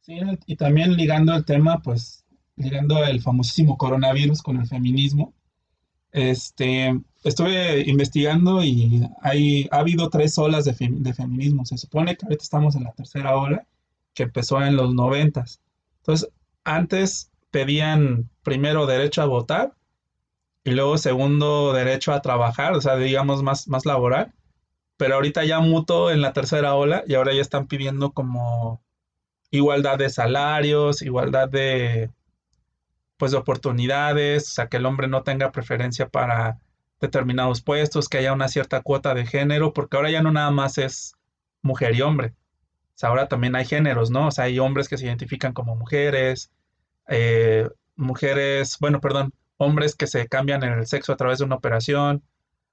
Sí, 0.00 0.18
y 0.46 0.56
también 0.56 0.96
ligando 0.96 1.34
el 1.34 1.44
tema, 1.44 1.82
pues 1.82 2.24
ligando 2.56 3.04
el 3.04 3.20
famosísimo 3.20 3.76
coronavirus 3.76 4.40
con 4.40 4.56
el 4.56 4.66
feminismo. 4.66 5.34
Este, 6.10 6.98
estuve 7.22 7.82
investigando 7.86 8.64
y 8.64 9.06
hay, 9.20 9.68
ha 9.70 9.80
habido 9.80 10.08
tres 10.08 10.38
olas 10.38 10.64
de, 10.64 10.72
feminismo. 10.72 11.66
Se 11.66 11.76
supone 11.76 12.16
que 12.16 12.24
ahorita 12.24 12.42
estamos 12.42 12.76
en 12.76 12.84
la 12.84 12.92
tercera 12.92 13.36
ola, 13.36 13.66
que 14.14 14.22
empezó 14.22 14.62
en 14.62 14.74
los 14.74 14.94
noventas. 14.94 15.60
Entonces, 16.06 16.30
antes 16.62 17.32
pedían 17.50 18.30
primero 18.44 18.86
derecho 18.86 19.22
a 19.22 19.26
votar 19.26 19.74
y 20.62 20.70
luego 20.70 20.98
segundo 20.98 21.72
derecho 21.72 22.12
a 22.12 22.22
trabajar, 22.22 22.74
o 22.74 22.80
sea, 22.80 22.96
digamos 22.96 23.42
más, 23.42 23.66
más 23.66 23.84
laboral. 23.86 24.32
Pero 24.96 25.16
ahorita 25.16 25.44
ya 25.44 25.58
mutó 25.60 26.12
en 26.12 26.22
la 26.22 26.32
tercera 26.32 26.74
ola 26.76 27.02
y 27.08 27.14
ahora 27.14 27.34
ya 27.34 27.40
están 27.40 27.66
pidiendo 27.66 28.12
como 28.12 28.82
igualdad 29.50 29.98
de 29.98 30.08
salarios, 30.08 31.02
igualdad 31.02 31.48
de, 31.48 32.10
pues, 33.16 33.32
de 33.32 33.38
oportunidades, 33.38 34.48
o 34.50 34.54
sea, 34.54 34.68
que 34.68 34.76
el 34.76 34.86
hombre 34.86 35.08
no 35.08 35.24
tenga 35.24 35.50
preferencia 35.50 36.08
para 36.08 36.60
determinados 37.00 37.62
puestos, 37.62 38.08
que 38.08 38.18
haya 38.18 38.32
una 38.32 38.48
cierta 38.48 38.80
cuota 38.80 39.12
de 39.12 39.26
género, 39.26 39.72
porque 39.72 39.96
ahora 39.96 40.10
ya 40.10 40.22
no 40.22 40.30
nada 40.30 40.50
más 40.52 40.78
es 40.78 41.14
mujer 41.62 41.96
y 41.96 42.02
hombre. 42.02 42.34
Ahora 43.02 43.28
también 43.28 43.54
hay 43.56 43.64
géneros, 43.64 44.10
¿no? 44.10 44.28
O 44.28 44.30
sea, 44.30 44.44
hay 44.44 44.58
hombres 44.58 44.88
que 44.88 44.96
se 44.98 45.06
identifican 45.06 45.52
como 45.52 45.76
mujeres, 45.76 46.50
eh, 47.08 47.68
mujeres, 47.94 48.78
bueno, 48.80 49.00
perdón, 49.00 49.32
hombres 49.58 49.94
que 49.94 50.06
se 50.06 50.28
cambian 50.28 50.62
en 50.62 50.72
el 50.72 50.86
sexo 50.86 51.12
a 51.12 51.16
través 51.16 51.38
de 51.38 51.44
una 51.44 51.56
operación. 51.56 52.22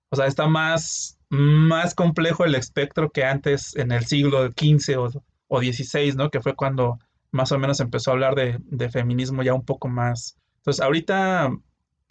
O 0.10 0.16
sea, 0.16 0.28
está 0.28 0.48
más, 0.48 1.18
más 1.30 1.96
complejo 1.96 2.46
el 2.46 2.56
espectro 2.56 3.10
que 3.12 3.26
antes 3.26 3.76
en 3.76 3.92
el 3.92 4.06
siglo 4.06 4.48
XV 4.48 4.98
o, 4.98 5.10
o 5.48 5.62
XVI, 5.62 6.14
¿no? 6.16 6.30
Que 6.30 6.42
fue 6.42 6.56
cuando 6.56 7.00
más 7.32 7.52
o 7.52 7.60
menos 7.60 7.80
empezó 7.80 8.12
a 8.12 8.14
hablar 8.14 8.36
de, 8.36 8.60
de 8.66 8.90
feminismo 8.90 9.44
ya 9.44 9.54
un 9.54 9.66
poco 9.66 9.88
más. 9.88 10.38
Entonces, 10.58 10.82
ahorita 10.82 11.52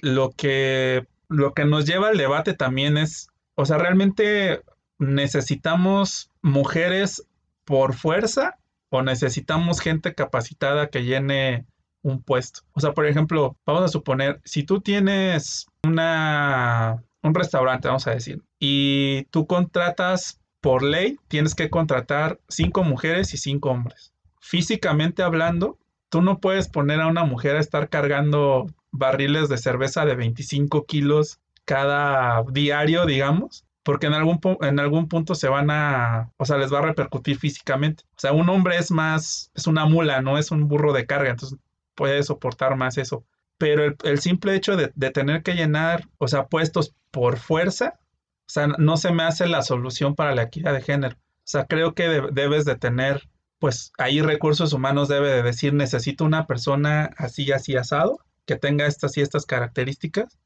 lo 0.01 0.31
que 0.33 1.07
lo 1.33 1.55
que 1.55 1.65
nos 1.65 1.87
lleva 1.87 2.09
al 2.09 2.19
debate 2.19 2.55
también 2.55 2.99
es, 2.99 3.29
o 3.55 3.65
sea, 3.65 3.79
realmente 3.79 4.63
necesitamos 4.99 6.31
mujeres 6.43 7.27
por 7.65 7.95
fuerza 7.95 8.59
o 8.91 9.03
necesitamos 9.03 9.81
gente 9.81 10.15
capacitada 10.15 10.89
que 10.89 11.05
llene 11.05 11.67
un 12.03 12.23
puesto. 12.23 12.61
O 12.73 12.81
sea, 12.81 12.93
por 12.93 13.07
ejemplo, 13.07 13.57
vamos 13.65 13.85
a 13.85 13.89
suponer, 13.89 14.41
si 14.45 14.65
tú 14.65 14.81
tienes 14.81 15.67
una, 15.85 17.03
un 17.23 17.35
restaurante, 17.35 17.89
vamos 17.89 18.07
a 18.07 18.13
decir, 18.13 18.43
y 18.59 19.25
tú 19.31 19.47
contratas 19.47 20.41
por 20.61 20.83
ley, 20.83 21.17
tienes 21.29 21.55
que 21.55 21.71
contratar 21.71 22.39
cinco 22.49 22.85
mujeres 22.85 23.35
y 23.35 23.39
cinco 23.39 23.71
hombres. 23.71 24.13
Físicamente 24.41 25.23
hablando, 25.23 25.79
tú 26.09 26.23
no 26.23 26.39
puedes 26.39 26.69
poner 26.69 27.01
a 27.01 27.07
una 27.07 27.25
mujer 27.25 27.57
a 27.57 27.61
estar 27.61 27.89
cargando 27.89 28.67
barriles 28.91 29.49
de 29.49 29.57
cerveza 29.57 30.05
de 30.05 30.15
25 30.15 30.85
kilos 30.85 31.41
cada 31.65 32.43
diario, 32.51 33.07
digamos, 33.07 33.65
porque 33.83 34.07
en 34.07 34.15
algún, 34.15 34.41
en 34.61 34.79
algún 34.79 35.09
punto 35.09 35.35
se 35.35 35.49
van 35.49 35.71
a, 35.71 36.33
o 36.37 36.45
sea, 36.45 36.59
les 36.59 36.73
va 36.73 36.79
a 36.79 36.83
repercutir 36.83 37.39
físicamente. 37.39 38.05
O 38.17 38.21
sea, 38.21 38.33
un 38.33 38.49
hombre 38.49 38.77
es 38.77 38.91
más, 38.91 39.51
es 39.55 39.67
una 39.67 39.87
mula, 39.87 40.23
no 40.23 40.39
es 40.39 40.51
un 40.51 40.69
burro 40.69 40.93
de 40.93 41.07
carga, 41.07 41.31
entonces 41.31 41.59
puede 41.95 42.23
soportar 42.23 42.77
más 42.77 42.99
eso. 42.99 43.25
Pero 43.59 43.95
el, 44.03 44.21
simple 44.21 44.55
hecho 44.55 44.77
de, 44.77 44.89
tener 45.11 45.43
que 45.43 45.55
llenar, 45.55 46.09
o 46.19 46.29
sea, 46.29 46.47
puestos 46.47 46.95
por 47.11 47.39
fuerza, 47.39 47.99
o 48.47 48.51
sea, 48.53 48.67
no 48.67 48.97
se 48.97 49.13
me 49.13 49.23
hace 49.25 49.47
la 49.47 49.63
solución 49.63 50.15
para 50.15 50.35
la 50.35 50.43
equidad 50.43 50.73
de 50.75 50.83
género. 50.83 51.17
O 51.17 51.45
sea, 51.45 51.67
creo 51.67 51.95
que 51.95 52.09
debes 52.33 52.65
de 52.65 52.77
tener, 52.77 53.29
pues 53.59 53.93
ahí 53.99 54.21
recursos 54.21 54.73
humanos 54.73 55.09
debe 55.09 55.29
de 55.31 55.43
decir, 55.43 55.75
necesito 55.75 56.25
una 56.25 56.47
persona 56.47 57.11
así, 57.17 57.51
así 57.53 57.77
asado, 57.77 58.19
que 58.47 58.57
tenga 58.57 58.87
estas 58.87 59.17
y 59.17 59.21
estas 59.21 59.47
características, 59.47 60.39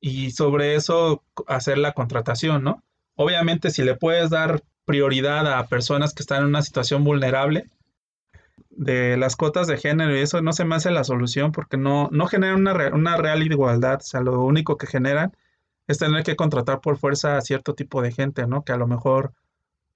y 0.00 0.30
sobre 0.30 0.74
eso 0.74 1.22
hacer 1.46 1.78
la 1.78 1.92
contratación, 1.92 2.62
¿no? 2.64 2.82
Obviamente, 3.16 3.70
si 3.70 3.82
le 3.82 3.96
puedes 3.96 4.30
dar 4.30 4.62
prioridad 4.84 5.52
a 5.52 5.66
personas 5.66 6.14
que 6.14 6.22
están 6.22 6.42
en 6.42 6.48
una 6.48 6.62
situación 6.62 7.04
vulnerable, 7.04 7.64
de 8.78 9.16
las 9.16 9.34
cuotas 9.34 9.66
de 9.66 9.76
género 9.76 10.16
y 10.16 10.20
eso 10.20 10.40
no 10.40 10.52
se 10.52 10.64
me 10.64 10.76
hace 10.76 10.92
la 10.92 11.02
solución 11.02 11.50
porque 11.50 11.76
no, 11.76 12.08
no 12.12 12.26
generan 12.26 12.60
una, 12.60 12.94
una 12.94 13.16
real 13.16 13.42
igualdad. 13.42 13.98
O 14.00 14.04
sea, 14.04 14.20
lo 14.20 14.44
único 14.44 14.76
que 14.76 14.86
generan 14.86 15.32
es 15.88 15.98
tener 15.98 16.22
que 16.22 16.36
contratar 16.36 16.80
por 16.80 16.96
fuerza 16.96 17.36
a 17.36 17.40
cierto 17.40 17.74
tipo 17.74 18.02
de 18.02 18.12
gente, 18.12 18.46
¿no? 18.46 18.62
Que 18.62 18.72
a 18.72 18.76
lo 18.76 18.86
mejor 18.86 19.32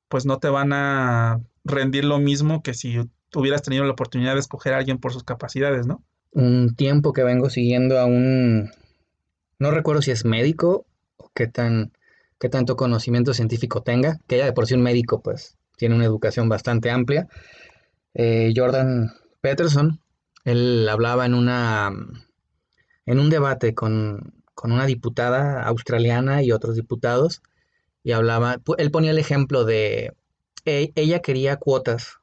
pues 0.08 0.26
no 0.26 0.38
te 0.38 0.48
van 0.48 0.72
a 0.72 1.40
rendir 1.64 2.04
lo 2.04 2.18
mismo 2.18 2.62
que 2.62 2.74
si 2.74 2.98
hubieras 3.34 3.62
tenido 3.62 3.84
la 3.84 3.92
oportunidad 3.92 4.34
de 4.34 4.40
escoger 4.40 4.74
a 4.74 4.78
alguien 4.78 4.98
por 4.98 5.12
sus 5.12 5.22
capacidades, 5.22 5.86
¿no? 5.86 6.02
Un 6.32 6.74
tiempo 6.74 7.12
que 7.12 7.22
vengo 7.22 7.50
siguiendo 7.50 8.00
a 8.00 8.06
un, 8.06 8.70
no 9.58 9.70
recuerdo 9.70 10.02
si 10.02 10.10
es 10.10 10.24
médico 10.24 10.86
o 11.16 11.30
qué 11.34 11.46
tan, 11.46 11.92
qué 12.38 12.48
tanto 12.48 12.76
conocimiento 12.76 13.34
científico 13.34 13.82
tenga, 13.82 14.18
que 14.26 14.38
ya 14.38 14.44
de 14.44 14.52
por 14.52 14.66
sí 14.66 14.74
un 14.74 14.82
médico 14.82 15.22
pues 15.22 15.56
tiene 15.76 15.94
una 15.94 16.04
educación 16.04 16.48
bastante 16.48 16.90
amplia. 16.90 17.28
Eh, 18.14 18.52
Jordan 18.54 19.12
Peterson, 19.40 20.00
él 20.44 20.88
hablaba 20.88 21.26
en 21.26 21.34
una 21.34 21.92
en 23.06 23.18
un 23.18 23.30
debate 23.30 23.74
con, 23.74 24.34
con 24.54 24.72
una 24.72 24.86
diputada 24.86 25.62
australiana 25.62 26.42
y 26.42 26.52
otros 26.52 26.76
diputados 26.76 27.42
y 28.04 28.12
hablaba, 28.12 28.58
él 28.78 28.90
ponía 28.90 29.10
el 29.10 29.18
ejemplo 29.18 29.64
de, 29.64 30.12
e, 30.64 30.92
ella 30.94 31.20
quería 31.20 31.56
cuotas 31.56 32.18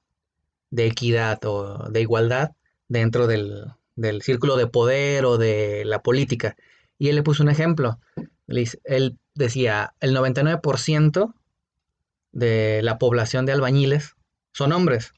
de 0.69 0.87
equidad 0.87 1.39
o 1.45 1.89
de 1.89 2.01
igualdad 2.01 2.51
dentro 2.87 3.27
del, 3.27 3.65
del 3.95 4.21
círculo 4.21 4.55
de 4.57 4.67
poder 4.67 5.25
o 5.25 5.37
de 5.37 5.83
la 5.85 6.01
política. 6.01 6.55
Y 6.99 7.09
él 7.09 7.15
le 7.15 7.23
puso 7.23 7.41
un 7.41 7.49
ejemplo. 7.49 7.99
Él 8.47 9.17
decía, 9.33 9.95
el 10.01 10.15
99% 10.15 11.33
de 12.31 12.81
la 12.83 12.99
población 12.99 13.45
de 13.45 13.53
albañiles 13.53 14.15
son 14.51 14.73
hombres. 14.73 15.13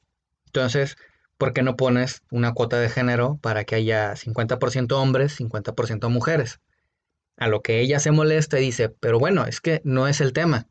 Entonces, 0.46 0.96
¿por 1.38 1.54
qué 1.54 1.64
no 1.64 1.76
pones 1.76 2.22
una 2.30 2.54
cuota 2.54 2.80
de 2.80 2.88
género 2.88 3.40
para 3.42 3.64
que 3.64 3.76
haya 3.76 4.14
50% 4.14 4.92
hombres, 4.94 5.40
50% 5.40 6.10
mujeres? 6.10 6.60
A 7.36 7.48
lo 7.48 7.62
que 7.62 7.80
ella 7.80 8.00
se 8.00 8.12
molesta 8.12 8.60
y 8.60 8.64
dice, 8.64 8.90
pero 8.90 9.18
bueno, 9.18 9.46
es 9.46 9.60
que 9.60 9.82
no 9.84 10.08
es 10.08 10.22
el 10.22 10.34
tema. 10.34 10.68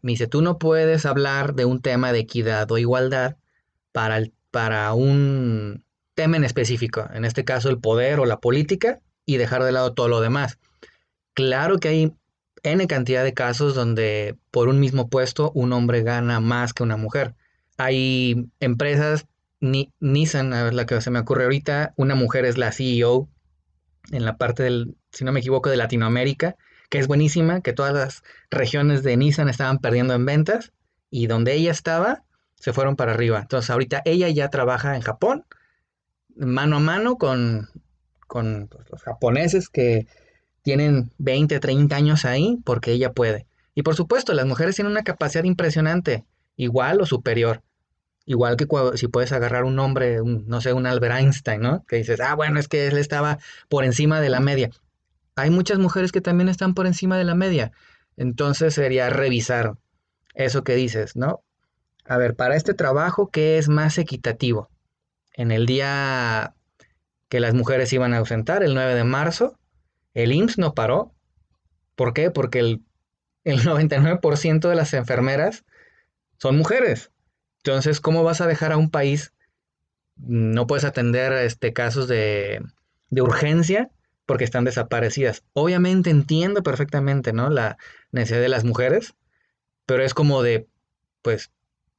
Me 0.00 0.12
dice, 0.12 0.26
tú 0.26 0.40
no 0.40 0.58
puedes 0.58 1.04
hablar 1.04 1.54
de 1.54 1.66
un 1.66 1.82
tema 1.82 2.12
de 2.12 2.20
equidad 2.20 2.70
o 2.72 2.78
igualdad 2.78 3.36
para, 3.92 4.22
para 4.50 4.94
un 4.94 5.84
tema 6.14 6.38
en 6.38 6.44
específico, 6.44 7.06
en 7.12 7.26
este 7.26 7.44
caso 7.44 7.68
el 7.68 7.78
poder 7.78 8.20
o 8.20 8.24
la 8.24 8.40
política, 8.40 9.00
y 9.26 9.36
dejar 9.36 9.62
de 9.64 9.72
lado 9.72 9.94
todo 9.94 10.08
lo 10.08 10.20
demás. 10.20 10.58
Claro 11.34 11.78
que 11.78 11.88
hay 11.88 12.12
N 12.62 12.86
cantidad 12.86 13.24
de 13.24 13.34
casos 13.34 13.74
donde 13.74 14.36
por 14.50 14.68
un 14.68 14.80
mismo 14.80 15.08
puesto 15.08 15.50
un 15.54 15.72
hombre 15.72 16.02
gana 16.02 16.40
más 16.40 16.72
que 16.72 16.82
una 16.82 16.96
mujer. 16.96 17.34
Hay 17.78 18.50
empresas, 18.60 19.26
ni, 19.60 19.92
Nissan, 20.00 20.52
a 20.52 20.64
ver 20.64 20.74
la 20.74 20.86
que 20.86 21.00
se 21.00 21.10
me 21.10 21.20
ocurre 21.20 21.44
ahorita, 21.44 21.94
una 21.96 22.14
mujer 22.14 22.44
es 22.44 22.58
la 22.58 22.72
CEO 22.72 23.28
en 24.10 24.24
la 24.24 24.36
parte 24.36 24.62
del, 24.62 24.96
si 25.12 25.24
no 25.24 25.32
me 25.32 25.40
equivoco, 25.40 25.70
de 25.70 25.76
Latinoamérica, 25.76 26.56
que 26.90 26.98
es 26.98 27.06
buenísima, 27.06 27.60
que 27.60 27.72
todas 27.72 27.94
las 27.94 28.22
regiones 28.50 29.02
de 29.02 29.16
Nissan 29.16 29.48
estaban 29.48 29.78
perdiendo 29.78 30.14
en 30.14 30.26
ventas 30.26 30.72
y 31.10 31.26
donde 31.26 31.54
ella 31.54 31.70
estaba, 31.70 32.24
se 32.56 32.72
fueron 32.72 32.96
para 32.96 33.12
arriba. 33.12 33.40
Entonces 33.40 33.70
ahorita 33.70 34.02
ella 34.04 34.28
ya 34.28 34.48
trabaja 34.48 34.96
en 34.96 35.02
Japón, 35.02 35.46
mano 36.36 36.76
a 36.76 36.80
mano 36.80 37.16
con, 37.16 37.68
con 38.30 38.68
pues, 38.68 38.88
los 38.92 39.02
japoneses 39.02 39.68
que 39.68 40.06
tienen 40.62 41.10
20, 41.18 41.58
30 41.58 41.96
años 41.96 42.24
ahí, 42.24 42.58
porque 42.64 42.92
ella 42.92 43.12
puede. 43.12 43.48
Y 43.74 43.82
por 43.82 43.96
supuesto, 43.96 44.34
las 44.34 44.46
mujeres 44.46 44.76
tienen 44.76 44.92
una 44.92 45.02
capacidad 45.02 45.42
impresionante, 45.42 46.24
igual 46.54 47.00
o 47.00 47.06
superior. 47.06 47.64
Igual 48.26 48.56
que 48.56 48.68
si 48.94 49.08
puedes 49.08 49.32
agarrar 49.32 49.64
un 49.64 49.80
hombre, 49.80 50.20
no 50.24 50.60
sé, 50.60 50.72
un 50.72 50.86
Albert 50.86 51.16
Einstein, 51.16 51.60
¿no? 51.60 51.84
Que 51.88 51.96
dices, 51.96 52.20
ah, 52.20 52.36
bueno, 52.36 52.60
es 52.60 52.68
que 52.68 52.86
él 52.86 52.98
estaba 52.98 53.38
por 53.68 53.84
encima 53.84 54.20
de 54.20 54.28
la 54.28 54.38
media. 54.38 54.70
Hay 55.34 55.50
muchas 55.50 55.80
mujeres 55.80 56.12
que 56.12 56.20
también 56.20 56.48
están 56.48 56.74
por 56.74 56.86
encima 56.86 57.18
de 57.18 57.24
la 57.24 57.34
media. 57.34 57.72
Entonces 58.16 58.74
sería 58.74 59.10
revisar 59.10 59.74
eso 60.34 60.62
que 60.62 60.76
dices, 60.76 61.16
¿no? 61.16 61.42
A 62.04 62.16
ver, 62.16 62.36
para 62.36 62.54
este 62.54 62.74
trabajo, 62.74 63.28
¿qué 63.30 63.58
es 63.58 63.68
más 63.68 63.98
equitativo? 63.98 64.70
En 65.34 65.50
el 65.50 65.66
día 65.66 66.54
que 67.30 67.40
las 67.40 67.54
mujeres 67.54 67.90
iban 67.94 68.12
a 68.12 68.18
ausentar, 68.18 68.62
el 68.62 68.74
9 68.74 68.94
de 68.94 69.04
marzo, 69.04 69.58
el 70.12 70.32
IMSS 70.32 70.58
no 70.58 70.74
paró. 70.74 71.14
¿Por 71.94 72.12
qué? 72.12 72.30
Porque 72.30 72.58
el, 72.58 72.82
el 73.44 73.60
99% 73.64 74.68
de 74.68 74.74
las 74.74 74.92
enfermeras 74.92 75.64
son 76.38 76.58
mujeres. 76.58 77.12
Entonces, 77.58 78.00
¿cómo 78.00 78.24
vas 78.24 78.40
a 78.40 78.46
dejar 78.46 78.72
a 78.72 78.76
un 78.76 78.90
país? 78.90 79.32
No 80.16 80.66
puedes 80.66 80.84
atender 80.84 81.32
este, 81.32 81.72
casos 81.72 82.08
de, 82.08 82.62
de 83.10 83.22
urgencia 83.22 83.90
porque 84.26 84.44
están 84.44 84.64
desaparecidas. 84.64 85.44
Obviamente 85.52 86.10
entiendo 86.10 86.62
perfectamente, 86.64 87.32
¿no? 87.32 87.48
La 87.48 87.78
necesidad 88.10 88.40
de 88.40 88.48
las 88.48 88.64
mujeres, 88.64 89.14
pero 89.86 90.02
es 90.02 90.14
como 90.14 90.42
de, 90.42 90.66
pues, 91.22 91.52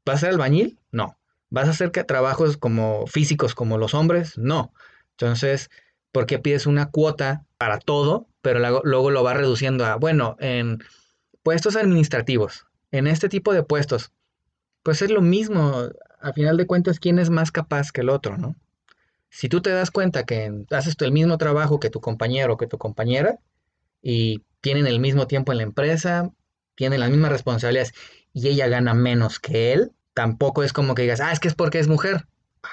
¿vas 0.06 0.18
a 0.18 0.20
ser 0.20 0.30
albañil? 0.32 0.78
No. 0.92 1.18
¿Vas 1.50 1.68
a 1.68 1.72
hacer 1.72 1.92
trabajos 1.92 2.58
como 2.58 3.08
físicos 3.08 3.56
como 3.56 3.78
los 3.78 3.94
hombres? 3.94 4.38
No. 4.38 4.74
Entonces, 5.22 5.70
¿por 6.12 6.26
qué 6.26 6.40
pides 6.40 6.66
una 6.66 6.90
cuota 6.90 7.46
para 7.58 7.78
todo, 7.78 8.28
pero 8.42 8.60
luego 8.84 9.12
lo 9.12 9.24
vas 9.24 9.38
reduciendo 9.38 9.86
a, 9.86 9.96
bueno, 9.96 10.36
en 10.40 10.84
puestos 11.44 11.76
administrativos, 11.76 12.66
en 12.92 13.08
este 13.08 13.30
tipo 13.30 13.54
de 13.54 13.64
puestos, 13.64 14.12
pues 14.84 15.02
es 15.02 15.12
lo 15.12 15.22
mismo, 15.22 15.90
a 16.20 16.34
final 16.34 16.58
de 16.58 16.66
cuentas, 16.66 17.00
quién 17.00 17.20
es 17.20 17.30
más 17.30 17.52
capaz 17.52 17.92
que 17.92 18.02
el 18.02 18.10
otro, 18.10 18.38
¿no? 18.38 18.56
Si 19.30 19.48
tú 19.48 19.62
te 19.62 19.70
das 19.70 19.92
cuenta 19.92 20.24
que 20.24 20.66
haces 20.72 20.96
el 21.00 21.12
mismo 21.12 21.38
trabajo 21.38 21.80
que 21.80 21.90
tu 21.90 22.02
compañero 22.02 22.54
o 22.54 22.58
que 22.58 22.68
tu 22.68 22.78
compañera 22.78 23.40
y 24.02 24.42
tienen 24.60 24.88
el 24.88 25.00
mismo 25.00 25.28
tiempo 25.28 25.52
en 25.52 25.60
la 25.60 25.64
empresa, 25.64 26.32
tienen 26.76 27.00
las 27.00 27.12
mismas 27.12 27.32
responsabilidades 27.32 27.94
y 28.34 28.48
ella 28.48 28.68
gana 28.68 28.94
menos 28.94 29.40
que 29.40 29.72
él, 29.72 29.92
tampoco 30.14 30.64
es 30.64 30.74
como 30.74 30.96
que 30.96 31.04
digas, 31.04 31.22
ah, 31.22 31.32
es 31.32 31.40
que 31.40 31.48
es 31.48 31.56
porque 31.56 31.80
es 31.80 31.88
mujer. 31.88 32.26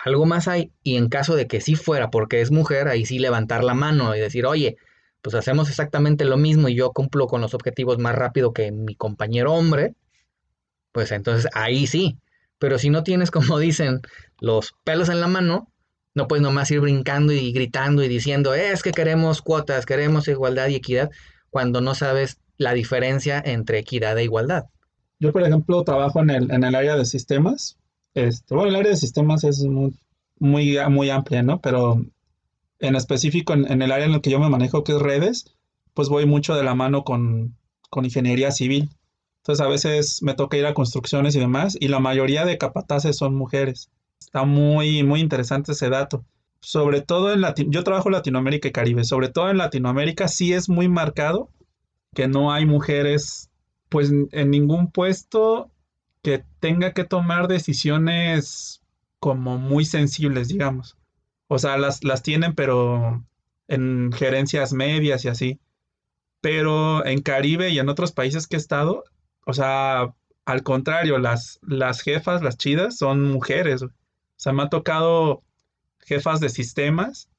Algo 0.04 0.26
más 0.26 0.48
hay. 0.48 0.72
Y 0.82 0.96
en 0.96 1.08
caso 1.08 1.34
de 1.34 1.46
que 1.46 1.60
sí 1.60 1.74
fuera 1.74 2.10
porque 2.10 2.40
es 2.40 2.50
mujer, 2.50 2.88
ahí 2.88 3.06
sí 3.06 3.18
levantar 3.18 3.64
la 3.64 3.74
mano 3.74 4.14
y 4.14 4.20
decir, 4.20 4.46
oye, 4.46 4.76
pues 5.22 5.34
hacemos 5.34 5.68
exactamente 5.68 6.24
lo 6.24 6.36
mismo 6.36 6.68
y 6.68 6.74
yo 6.74 6.92
cumplo 6.92 7.26
con 7.26 7.40
los 7.40 7.54
objetivos 7.54 7.98
más 7.98 8.14
rápido 8.14 8.52
que 8.52 8.70
mi 8.72 8.94
compañero 8.94 9.52
hombre, 9.52 9.94
pues 10.92 11.12
entonces 11.12 11.50
ahí 11.54 11.86
sí. 11.86 12.18
Pero 12.58 12.78
si 12.78 12.90
no 12.90 13.02
tienes, 13.02 13.30
como 13.32 13.58
dicen, 13.58 14.00
los 14.40 14.74
pelos 14.84 15.08
en 15.08 15.20
la 15.20 15.28
mano, 15.28 15.72
no 16.14 16.28
puedes 16.28 16.42
nomás 16.42 16.70
ir 16.70 16.80
brincando 16.80 17.32
y 17.32 17.52
gritando 17.52 18.02
y 18.02 18.08
diciendo, 18.08 18.54
es 18.54 18.82
que 18.82 18.90
queremos 18.90 19.42
cuotas, 19.42 19.86
queremos 19.86 20.28
igualdad 20.28 20.68
y 20.68 20.74
equidad, 20.74 21.10
cuando 21.50 21.80
no 21.80 21.94
sabes 21.94 22.38
la 22.56 22.72
diferencia 22.72 23.40
entre 23.44 23.78
equidad 23.78 24.18
e 24.18 24.24
igualdad. 24.24 24.64
Yo, 25.20 25.32
por 25.32 25.42
ejemplo, 25.42 25.82
trabajo 25.84 26.20
en 26.20 26.30
el, 26.30 26.50
en 26.50 26.64
el 26.64 26.74
área 26.74 26.96
de 26.96 27.04
sistemas. 27.04 27.77
Este, 28.18 28.52
bueno, 28.52 28.70
el 28.70 28.76
área 28.76 28.90
de 28.90 28.96
sistemas 28.96 29.44
es 29.44 29.62
muy, 29.64 29.94
muy, 30.40 30.76
muy 30.90 31.10
amplia, 31.10 31.42
¿no? 31.42 31.60
Pero 31.60 32.04
en 32.80 32.96
específico 32.96 33.52
en, 33.52 33.80
el 33.80 33.92
área 33.92 34.06
en 34.06 34.14
el 34.14 34.20
que 34.20 34.30
yo 34.30 34.40
me 34.40 34.48
manejo, 34.48 34.82
que 34.82 34.92
es 34.92 34.98
redes, 34.98 35.54
pues 35.94 36.08
voy 36.08 36.26
mucho 36.26 36.56
de 36.56 36.64
la 36.64 36.74
mano 36.74 37.04
con, 37.04 37.56
con 37.90 38.04
ingeniería 38.04 38.50
civil. 38.50 38.90
Entonces 39.38 39.64
a 39.64 39.68
veces 39.68 40.22
me 40.22 40.34
toca 40.34 40.56
ir 40.56 40.66
a 40.66 40.74
construcciones 40.74 41.36
y 41.36 41.40
demás, 41.40 41.76
y 41.78 41.88
la 41.88 42.00
mayoría 42.00 42.44
de 42.44 42.58
capataces 42.58 43.16
son 43.16 43.36
mujeres. 43.36 43.88
Está 44.18 44.44
muy, 44.44 45.04
muy 45.04 45.20
interesante 45.20 45.72
ese 45.72 45.88
dato. 45.88 46.24
Sobre 46.60 47.02
todo 47.02 47.32
en 47.32 47.40
Latinoamérica, 47.40 47.78
yo 47.78 47.84
trabajo 47.84 48.08
en 48.08 48.14
Latinoamérica 48.14 48.66
y 48.66 48.72
Caribe, 48.72 49.04
sobre 49.04 49.28
todo 49.28 49.48
en 49.48 49.58
Latinoamérica 49.58 50.26
sí 50.26 50.52
es 50.52 50.68
muy 50.68 50.88
marcado 50.88 51.50
que 52.14 52.26
no 52.26 52.52
hay 52.52 52.66
mujeres 52.66 53.48
pues 53.88 54.10
en 54.32 54.50
ningún 54.50 54.90
puesto 54.90 55.70
que 56.28 56.44
tenga 56.60 56.92
que 56.92 57.04
tomar 57.04 57.48
decisiones 57.48 58.82
como 59.18 59.56
muy 59.56 59.86
sensibles, 59.86 60.48
digamos. 60.48 60.98
O 61.46 61.58
sea, 61.58 61.78
las, 61.78 62.04
las 62.04 62.22
tienen, 62.22 62.54
pero 62.54 63.24
en 63.66 64.12
gerencias 64.12 64.74
medias 64.74 65.24
y 65.24 65.28
así. 65.28 65.60
Pero 66.42 67.04
en 67.06 67.22
Caribe 67.22 67.70
y 67.70 67.78
en 67.78 67.88
otros 67.88 68.12
países 68.12 68.46
que 68.46 68.56
he 68.56 68.58
estado, 68.58 69.04
o 69.46 69.54
sea, 69.54 70.14
al 70.44 70.62
contrario, 70.62 71.18
las, 71.18 71.60
las 71.62 72.02
jefas, 72.02 72.42
las 72.42 72.58
chidas, 72.58 72.98
son 72.98 73.22
mujeres. 73.22 73.82
O 73.82 73.90
sea, 74.36 74.52
me 74.52 74.64
ha 74.64 74.68
tocado 74.68 75.42
jefas 76.00 76.40
de 76.40 76.50
sistemas 76.50 77.30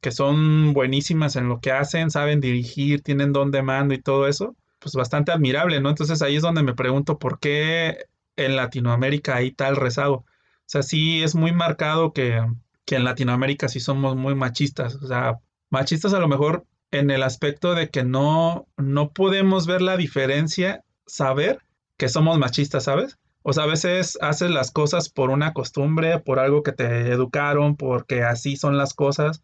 que 0.00 0.10
son 0.10 0.72
buenísimas 0.72 1.36
en 1.36 1.48
lo 1.48 1.60
que 1.60 1.70
hacen, 1.70 2.10
saben 2.10 2.40
dirigir, 2.40 3.02
tienen 3.02 3.32
don 3.32 3.52
de 3.52 3.62
mando 3.62 3.94
y 3.94 4.02
todo 4.02 4.26
eso. 4.26 4.56
pues 4.80 4.94
bastante 4.96 5.30
admirable, 5.30 5.80
¿no? 5.80 5.90
Entonces 5.90 6.22
ahí 6.22 6.34
es 6.34 6.42
donde 6.42 6.64
me 6.64 6.74
pregunto 6.74 7.20
por 7.20 7.38
qué 7.38 7.98
en 8.36 8.56
Latinoamérica 8.56 9.36
hay 9.36 9.52
tal 9.52 9.76
rezago. 9.76 10.16
O 10.16 10.26
sea, 10.66 10.82
sí 10.82 11.22
es 11.22 11.34
muy 11.34 11.52
marcado 11.52 12.12
que, 12.12 12.40
que 12.84 12.96
en 12.96 13.04
Latinoamérica 13.04 13.68
sí 13.68 13.80
somos 13.80 14.16
muy 14.16 14.34
machistas. 14.34 14.96
O 14.96 15.06
sea, 15.06 15.38
machistas 15.70 16.14
a 16.14 16.18
lo 16.18 16.28
mejor 16.28 16.66
en 16.90 17.10
el 17.10 17.22
aspecto 17.22 17.74
de 17.74 17.88
que 17.88 18.04
no, 18.04 18.68
no 18.76 19.10
podemos 19.12 19.66
ver 19.66 19.82
la 19.82 19.96
diferencia, 19.96 20.84
saber 21.06 21.58
que 21.96 22.08
somos 22.08 22.38
machistas, 22.38 22.84
¿sabes? 22.84 23.18
O 23.42 23.52
sea, 23.52 23.64
a 23.64 23.68
veces 23.68 24.18
haces 24.20 24.50
las 24.50 24.70
cosas 24.70 25.08
por 25.08 25.30
una 25.30 25.52
costumbre, 25.52 26.20
por 26.20 26.38
algo 26.38 26.62
que 26.62 26.72
te 26.72 27.10
educaron, 27.10 27.76
porque 27.76 28.22
así 28.22 28.56
son 28.56 28.76
las 28.76 28.94
cosas, 28.94 29.42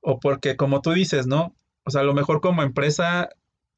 o 0.00 0.18
porque 0.18 0.56
como 0.56 0.80
tú 0.80 0.92
dices, 0.92 1.26
¿no? 1.26 1.54
O 1.84 1.90
sea, 1.90 2.00
a 2.00 2.04
lo 2.04 2.14
mejor 2.14 2.40
como 2.40 2.62
empresa, 2.62 3.28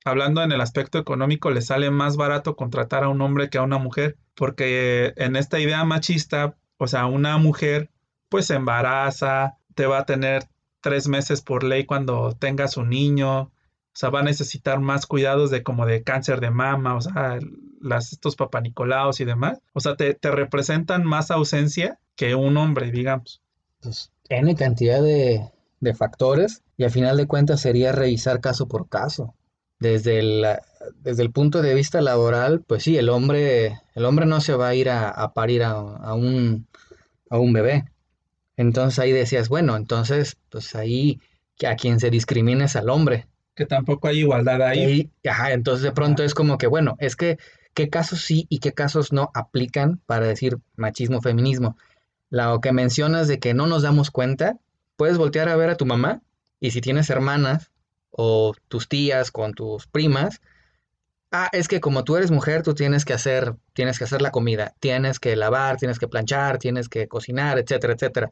hablando 0.05 0.43
en 0.43 0.53
el 0.53 0.61
aspecto 0.61 0.99
económico, 0.99 1.51
le 1.51 1.61
sale 1.61 1.91
más 1.91 2.17
barato 2.17 2.57
contratar 2.57 3.05
a 3.05 3.09
un 3.09 3.21
hombre 3.21 3.51
que 3.51 3.59
a 3.59 3.63
una 3.63 3.79
mujer, 3.79 4.17
porque 4.35 5.13
en 5.17 5.37
esta 5.37 5.61
idea 5.61 5.85
machista, 5.85 6.57
o 6.79 6.87
sea, 6.87 7.07
una 7.07 7.39
mujer 7.39 7.91
pues 8.29 8.47
se 8.47 8.55
embaraza, 8.55 9.59
te 9.75 9.87
va 9.87 9.99
a 9.99 10.07
tener 10.07 10.49
tres 10.81 11.09
meses 11.09 11.43
por 11.43 11.65
ley 11.65 11.85
cuando 11.85 12.33
tenga 12.39 12.69
su 12.69 12.85
niño, 12.85 13.41
o 13.43 13.53
sea, 13.93 14.11
va 14.11 14.21
a 14.21 14.25
necesitar 14.25 14.81
más 14.81 15.07
cuidados 15.07 15.51
de 15.51 15.63
como 15.63 15.85
de 15.85 16.03
cáncer 16.03 16.41
de 16.41 16.51
mama, 16.51 16.95
o 16.95 17.01
sea, 17.01 17.39
las, 17.81 18.13
estos 18.13 18.37
papanicolaos 18.37 19.21
y 19.21 19.25
demás. 19.25 19.61
O 19.73 19.81
sea, 19.81 19.97
te, 19.97 20.17
representan 20.23 21.05
más 21.05 21.31
ausencia 21.31 21.99
que 22.15 22.35
un 22.35 22.57
hombre, 22.57 22.91
digamos. 22.93 23.43
Pues 23.81 24.13
N 24.29 24.55
cantidad 24.55 25.03
de, 25.03 25.51
de 25.81 25.95
factores 25.95 26.63
y 26.77 26.85
al 26.85 26.91
final 26.91 27.17
de 27.17 27.27
cuentas 27.27 27.61
sería 27.61 27.93
revisar 27.93 28.41
caso 28.41 28.69
por 28.69 28.89
caso. 28.89 29.35
Desde 29.81 30.19
el, 30.19 30.47
desde 31.01 31.23
el 31.23 31.33
punto 31.33 31.63
de 31.63 31.75
vista 31.75 32.01
laboral, 32.01 32.63
pues 32.67 32.85
sí, 32.85 32.97
el 32.97 33.09
hombre, 33.09 33.81
el 33.95 34.05
hombre 34.05 34.27
no 34.27 34.41
se 34.41 34.55
va 34.55 34.69
a 34.69 34.75
ir 34.75 34.91
a, 34.91 35.33
parir 35.35 35.63
a, 35.63 35.73
a, 35.73 36.15
un, 36.15 36.69
a 37.29 37.39
un 37.39 37.53
bebé. 37.53 37.87
Entonces 38.57 38.99
ahí 38.99 39.11
decías, 39.11 39.49
bueno, 39.49 39.77
entonces, 39.77 40.37
pues 40.51 40.75
ahí 40.75 41.19
a 41.67 41.77
quien 41.77 42.01
se 42.01 42.11
discrimina 42.11 42.67
es 42.67 42.77
al 42.77 42.91
hombre. 42.91 43.27
Que 43.55 43.67
tampoco 43.67 44.09
hay 44.09 44.21
igualdad 44.21 44.63
ahí. 44.63 45.11
ajá, 45.29 45.53
entonces 45.53 45.83
de 45.83 45.93
pronto 45.93 46.23
es 46.23 46.35
como 46.35 46.59
que, 46.59 46.67
bueno, 46.67 46.97
es 46.99 47.17
que 47.17 47.39
qué 47.75 47.89
casos 47.89 48.21
sí 48.23 48.47
y 48.49 48.59
qué 48.59 48.73
casos 48.73 49.13
no 49.13 49.31
aplican 49.35 50.01
para 50.07 50.27
decir 50.27 50.59
machismo, 50.77 51.21
feminismo. 51.21 51.77
Lo 52.31 52.61
que 52.61 52.73
mencionas 52.73 53.29
de 53.29 53.39
que 53.39 53.55
no 53.55 53.67
nos 53.67 53.83
damos 53.83 54.11
cuenta, 54.11 54.59
puedes 54.97 55.19
voltear 55.19 55.49
a 55.49 55.57
ver 55.57 55.71
a 55.71 55.77
tu 55.77 55.87
mamá 55.87 56.23
y 56.61 56.71
si 56.71 56.81
tienes 56.81 57.11
hermanas 57.11 57.71
o 58.11 58.55
tus 58.69 58.89
tías 58.89 59.31
con 59.31 59.55
tus 59.55 59.87
primas, 59.87 60.41
ah, 61.31 61.49
es 61.53 61.69
que 61.69 61.81
como 61.81 62.05
tú 62.05 62.17
eres 62.17 62.31
mujer, 62.31 62.63
tú 62.63 62.75
tienes 62.75 63.05
que 63.05 63.13
hacer, 63.13 63.57
tienes 63.73 63.99
que 63.99 64.05
hacer 64.05 64.23
la 64.23 64.31
comida, 64.31 64.75
tienes 64.81 65.21
que 65.21 65.37
lavar, 65.37 65.77
tienes 65.77 65.99
que 65.99 66.09
planchar, 66.09 66.59
tienes 66.59 66.89
que 66.89 67.09
cocinar, 67.09 67.59
etcétera, 67.59 67.95
etcétera. 67.95 68.31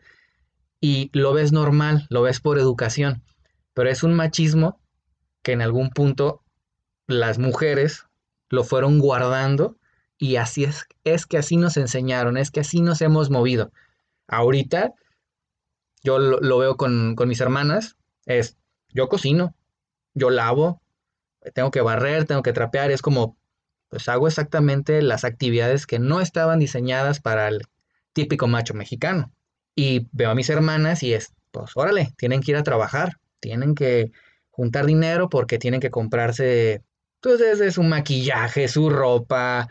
Y 0.80 1.10
lo 1.12 1.32
ves 1.32 1.52
normal, 1.52 2.06
lo 2.10 2.22
ves 2.22 2.40
por 2.40 2.58
educación, 2.58 3.22
pero 3.74 3.90
es 3.90 4.02
un 4.02 4.14
machismo 4.14 4.80
que 5.42 5.52
en 5.52 5.62
algún 5.62 5.90
punto 5.90 6.42
las 7.06 7.38
mujeres 7.38 8.06
lo 8.48 8.64
fueron 8.64 8.98
guardando 8.98 9.76
y 10.18 10.36
así 10.36 10.64
es, 10.64 10.86
es 11.04 11.26
que 11.26 11.38
así 11.38 11.56
nos 11.56 11.76
enseñaron, 11.76 12.36
es 12.36 12.50
que 12.50 12.60
así 12.60 12.80
nos 12.80 13.00
hemos 13.02 13.30
movido. 13.30 13.72
Ahorita 14.26 14.92
yo 16.02 16.18
lo, 16.18 16.58
veo 16.58 16.76
con, 16.76 17.14
con 17.14 17.28
mis 17.28 17.40
hermanas, 17.40 17.96
es 18.26 18.56
yo 18.90 19.08
cocino, 19.08 19.54
yo 20.18 20.30
lavo, 20.30 20.82
tengo 21.54 21.70
que 21.70 21.80
barrer, 21.80 22.24
tengo 22.24 22.42
que 22.42 22.52
trapear, 22.52 22.90
es 22.90 23.02
como, 23.02 23.36
pues 23.88 24.08
hago 24.08 24.28
exactamente 24.28 25.02
las 25.02 25.24
actividades 25.24 25.86
que 25.86 25.98
no 25.98 26.20
estaban 26.20 26.58
diseñadas 26.58 27.20
para 27.20 27.48
el 27.48 27.62
típico 28.12 28.46
macho 28.46 28.74
mexicano. 28.74 29.32
Y 29.74 30.08
veo 30.12 30.30
a 30.30 30.34
mis 30.34 30.50
hermanas 30.50 31.02
y 31.02 31.14
es, 31.14 31.32
pues 31.52 31.72
órale, 31.76 32.12
tienen 32.16 32.40
que 32.40 32.50
ir 32.52 32.56
a 32.56 32.64
trabajar, 32.64 33.18
tienen 33.40 33.74
que 33.74 34.12
juntar 34.50 34.86
dinero 34.86 35.28
porque 35.28 35.58
tienen 35.58 35.80
que 35.80 35.90
comprarse, 35.90 36.82
pues 37.20 37.38
desde 37.38 37.70
su 37.70 37.82
maquillaje, 37.82 38.68
su 38.68 38.90
ropa, 38.90 39.68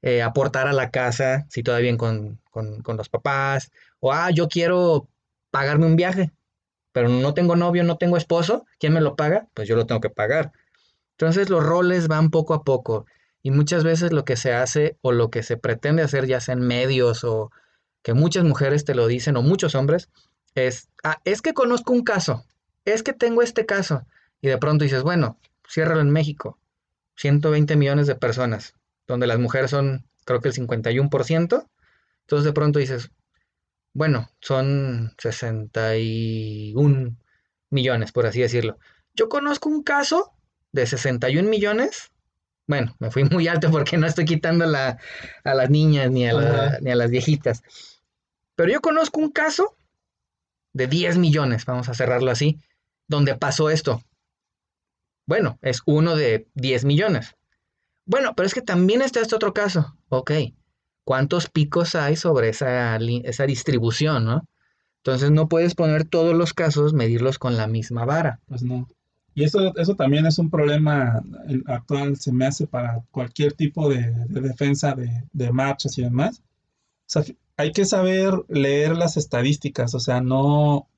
eh, 0.00 0.22
aportar 0.22 0.68
a 0.68 0.72
la 0.72 0.90
casa, 0.90 1.46
si 1.50 1.62
todavía 1.62 1.96
con, 1.96 2.40
con, 2.50 2.82
con 2.82 2.96
los 2.96 3.08
papás, 3.08 3.70
o 3.98 4.12
ah, 4.12 4.30
yo 4.30 4.48
quiero 4.48 5.08
pagarme 5.50 5.86
un 5.86 5.96
viaje, 5.96 6.30
pero 6.98 7.10
no 7.10 7.32
tengo 7.32 7.54
novio, 7.54 7.84
no 7.84 7.96
tengo 7.96 8.16
esposo, 8.16 8.66
¿quién 8.80 8.92
me 8.92 9.00
lo 9.00 9.14
paga? 9.14 9.46
Pues 9.54 9.68
yo 9.68 9.76
lo 9.76 9.86
tengo 9.86 10.00
que 10.00 10.10
pagar. 10.10 10.50
Entonces 11.12 11.48
los 11.48 11.62
roles 11.62 12.08
van 12.08 12.30
poco 12.30 12.54
a 12.54 12.64
poco 12.64 13.06
y 13.40 13.52
muchas 13.52 13.84
veces 13.84 14.12
lo 14.12 14.24
que 14.24 14.36
se 14.36 14.52
hace 14.52 14.98
o 15.00 15.12
lo 15.12 15.30
que 15.30 15.44
se 15.44 15.56
pretende 15.56 16.02
hacer, 16.02 16.26
ya 16.26 16.40
sea 16.40 16.54
en 16.54 16.60
medios 16.60 17.22
o 17.22 17.52
que 18.02 18.14
muchas 18.14 18.42
mujeres 18.42 18.84
te 18.84 18.96
lo 18.96 19.06
dicen 19.06 19.36
o 19.36 19.42
muchos 19.42 19.76
hombres, 19.76 20.08
es, 20.56 20.88
ah, 21.04 21.20
es 21.24 21.40
que 21.40 21.54
conozco 21.54 21.92
un 21.92 22.02
caso, 22.02 22.44
es 22.84 23.04
que 23.04 23.12
tengo 23.12 23.42
este 23.42 23.64
caso. 23.64 24.04
Y 24.40 24.48
de 24.48 24.58
pronto 24.58 24.82
dices, 24.82 25.04
bueno, 25.04 25.38
ciérralo 25.70 26.00
en 26.00 26.10
México, 26.10 26.58
120 27.14 27.76
millones 27.76 28.08
de 28.08 28.16
personas, 28.16 28.74
donde 29.06 29.28
las 29.28 29.38
mujeres 29.38 29.70
son 29.70 30.04
creo 30.24 30.40
que 30.40 30.48
el 30.48 30.54
51%. 30.54 31.68
Entonces 32.22 32.44
de 32.44 32.52
pronto 32.52 32.80
dices, 32.80 33.12
bueno, 33.92 34.30
son 34.40 35.14
61 35.18 37.16
millones, 37.70 38.12
por 38.12 38.26
así 38.26 38.40
decirlo. 38.40 38.78
Yo 39.14 39.28
conozco 39.28 39.68
un 39.68 39.82
caso 39.82 40.32
de 40.72 40.86
61 40.86 41.48
millones. 41.48 42.12
Bueno, 42.66 42.94
me 42.98 43.10
fui 43.10 43.24
muy 43.30 43.48
alto 43.48 43.70
porque 43.70 43.96
no 43.96 44.06
estoy 44.06 44.24
quitando 44.24 44.64
a 44.64 44.98
las 45.54 45.70
niñas 45.70 46.10
ni 46.10 46.26
a, 46.26 46.78
ni 46.80 46.90
a 46.90 46.96
las 46.96 47.10
viejitas. 47.10 47.62
Pero 48.54 48.72
yo 48.72 48.80
conozco 48.80 49.20
un 49.20 49.30
caso 49.30 49.76
de 50.72 50.86
10 50.86 51.18
millones, 51.18 51.64
vamos 51.64 51.88
a 51.88 51.94
cerrarlo 51.94 52.30
así, 52.30 52.60
donde 53.06 53.36
pasó 53.36 53.70
esto. 53.70 54.02
Bueno, 55.26 55.58
es 55.62 55.82
uno 55.86 56.16
de 56.16 56.48
10 56.54 56.84
millones. 56.84 57.36
Bueno, 58.06 58.34
pero 58.34 58.46
es 58.46 58.54
que 58.54 58.62
también 58.62 59.02
está 59.02 59.20
este 59.20 59.34
otro 59.34 59.52
caso. 59.52 59.96
Ok, 60.08 60.32
¿cuántos 61.08 61.48
picos 61.48 61.94
hay 61.94 62.16
sobre 62.16 62.50
esa, 62.50 62.96
esa 62.96 63.46
distribución, 63.46 64.26
no? 64.26 64.46
Entonces 64.98 65.30
no 65.30 65.48
puedes 65.48 65.74
poner 65.74 66.04
todos 66.04 66.36
los 66.36 66.52
casos, 66.52 66.92
medirlos 66.92 67.38
con 67.38 67.56
la 67.56 67.66
misma 67.66 68.04
vara. 68.04 68.40
Pues 68.44 68.62
no. 68.62 68.86
Y 69.34 69.44
eso, 69.44 69.74
eso 69.78 69.94
también 69.94 70.26
es 70.26 70.38
un 70.38 70.50
problema 70.50 71.22
actual, 71.64 72.18
se 72.18 72.30
me 72.30 72.44
hace 72.44 72.66
para 72.66 73.00
cualquier 73.10 73.54
tipo 73.54 73.88
de, 73.88 74.12
defensa 74.28 74.94
de, 74.94 75.50
marchas 75.50 75.96
y 75.96 76.02
demás. 76.02 76.42
O 76.42 77.06
sea, 77.06 77.24
hay 77.56 77.72
que 77.72 77.86
saber 77.86 78.34
leer 78.50 78.94
las 78.94 79.16
estadísticas, 79.16 79.94
o 79.94 80.00
sea, 80.00 80.20
no, 80.20 80.88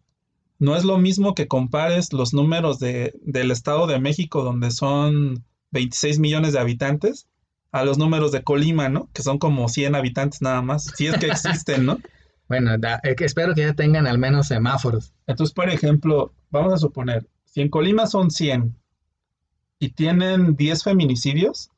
no 0.59 0.75
es 0.75 0.83
lo 0.83 0.99
mismo 0.99 1.37
que 1.37 1.46
compares 1.46 2.12
los 2.12 2.35
números 2.35 2.81
de, 2.81 3.14
del 3.23 3.53
Estado 3.53 3.87
de 3.87 4.01
México, 4.01 4.42
donde 4.42 4.73
son 4.73 5.44
26 5.70 6.18
millones 6.18 6.55
de 6.55 6.59
habitantes, 6.59 7.29
a 7.72 7.85
los 7.85 7.98
números 7.98 8.33
de 8.33 8.42
Colima, 8.42 8.88
¿no? 8.88 9.09
Que 9.12 9.22
son 9.22 9.38
como 9.38 9.68
100 9.68 9.94
habitantes 9.94 10.42
nada 10.42 10.62
más, 10.62 10.85
si 10.96 11.06
es 11.06 11.18
que 11.18 11.26
existen, 11.26 11.87
¿no? 11.87 11.98
bueno, 12.48 12.72
espero 13.02 13.54
que 13.54 13.62
ya 13.62 13.74
tengan 13.74 14.06
al 14.06 14.18
menos 14.18 14.48
semáforos. 14.48 15.12
Entonces, 15.26 15.54
por 15.54 15.70
ejemplo, 15.70 16.33
vamos 16.50 16.72
a 16.72 16.78
suponer, 16.78 17.28
si 17.44 17.61
en 17.61 17.68
Colima 17.68 18.06
son 18.06 18.30
100 18.30 18.76
y 19.78 19.90
tienen 19.90 20.56
10 20.56 20.83
feminicidios, 20.83 21.70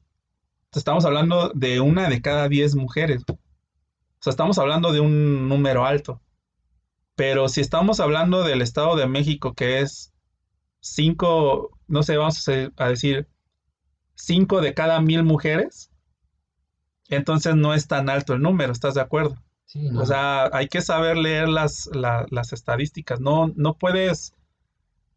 estamos 0.75 1.05
hablando 1.05 1.51
de 1.55 1.81
una 1.81 2.09
de 2.09 2.23
cada 2.23 2.49
10 2.49 2.77
mujeres. 2.77 3.23
O 3.29 3.39
sea, 4.21 4.31
estamos 4.31 4.59
hablando 4.59 4.93
de 4.93 5.01
un 5.01 5.49
número 5.49 5.85
alto. 5.85 6.21
Pero 7.15 7.49
si 7.49 7.61
estamos 7.61 8.01
hablando 8.01 8.43
del 8.43 8.63
Estado 8.63 8.97
de 8.97 9.07
México, 9.07 9.53
que 9.55 9.81
es 9.81 10.13
5, 10.81 11.79
no 11.89 12.03
sé, 12.03 12.17
vamos 12.17 12.49
a 12.49 12.89
decir 12.89 13.29
5 14.25 14.61
de 14.61 14.75
cada 14.75 15.01
mil 15.01 15.25
mujeres, 15.25 15.91
entonces 17.09 17.57
no 17.57 17.75
es 17.75 17.89
tan 17.89 18.09
alto 18.09 18.35
el 18.35 18.43
número, 18.43 18.73
¿estás 18.73 18.95
de 18.95 19.01
acuerdo? 19.01 19.37
O 19.97 20.05
sea, 20.05 20.51
hay 20.53 20.69
que 20.69 20.83
saber 20.83 21.17
leer 21.17 21.49
las, 21.49 21.89
las 21.95 22.53
estadísticas. 22.53 23.21
No, 23.21 23.51
no 23.57 23.75
puedes 23.79 24.35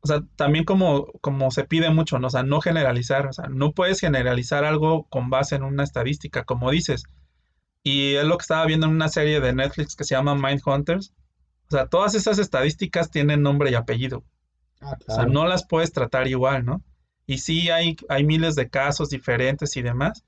o 0.05 0.07
sea, 0.07 0.21
también 0.35 0.65
como, 0.65 1.07
como 1.19 1.49
se 1.49 1.63
pide 1.63 1.89
mucho, 1.89 2.19
¿no? 2.19 2.27
O 2.27 2.29
sea, 2.29 2.43
no 2.43 2.61
generalizar, 2.61 3.25
o 3.25 3.33
sea, 3.33 3.47
no 3.49 3.71
puedes 3.71 3.99
generalizar 3.99 4.63
algo 4.63 5.07
con 5.09 5.31
base 5.31 5.55
en 5.55 5.63
una 5.63 5.83
estadística, 5.83 6.43
como 6.43 6.69
dices. 6.69 7.05
Y 7.81 8.13
es 8.13 8.23
lo 8.23 8.37
que 8.37 8.43
estaba 8.43 8.67
viendo 8.67 8.85
en 8.85 8.91
una 8.91 9.09
serie 9.09 9.41
de 9.41 9.53
Netflix 9.53 9.95
que 9.95 10.03
se 10.03 10.13
llama 10.13 10.35
Mind 10.35 10.61
Hunters. 10.63 11.11
O 11.69 11.71
sea, 11.71 11.87
todas 11.87 12.13
esas 12.13 12.37
estadísticas 12.37 13.09
tienen 13.09 13.41
nombre 13.41 13.71
y 13.71 13.73
apellido. 13.73 14.23
Ah, 14.79 14.95
o 15.07 15.11
sea, 15.11 15.25
no 15.25 15.47
las 15.47 15.65
puedes 15.65 15.91
tratar 15.91 16.27
igual, 16.27 16.65
¿no? 16.65 16.83
Y 17.27 17.39
sí 17.39 17.69
hay, 17.69 17.97
hay 18.09 18.23
miles 18.23 18.55
de 18.55 18.69
casos 18.69 19.09
diferentes 19.09 19.75
y 19.77 19.81
demás, 19.81 20.23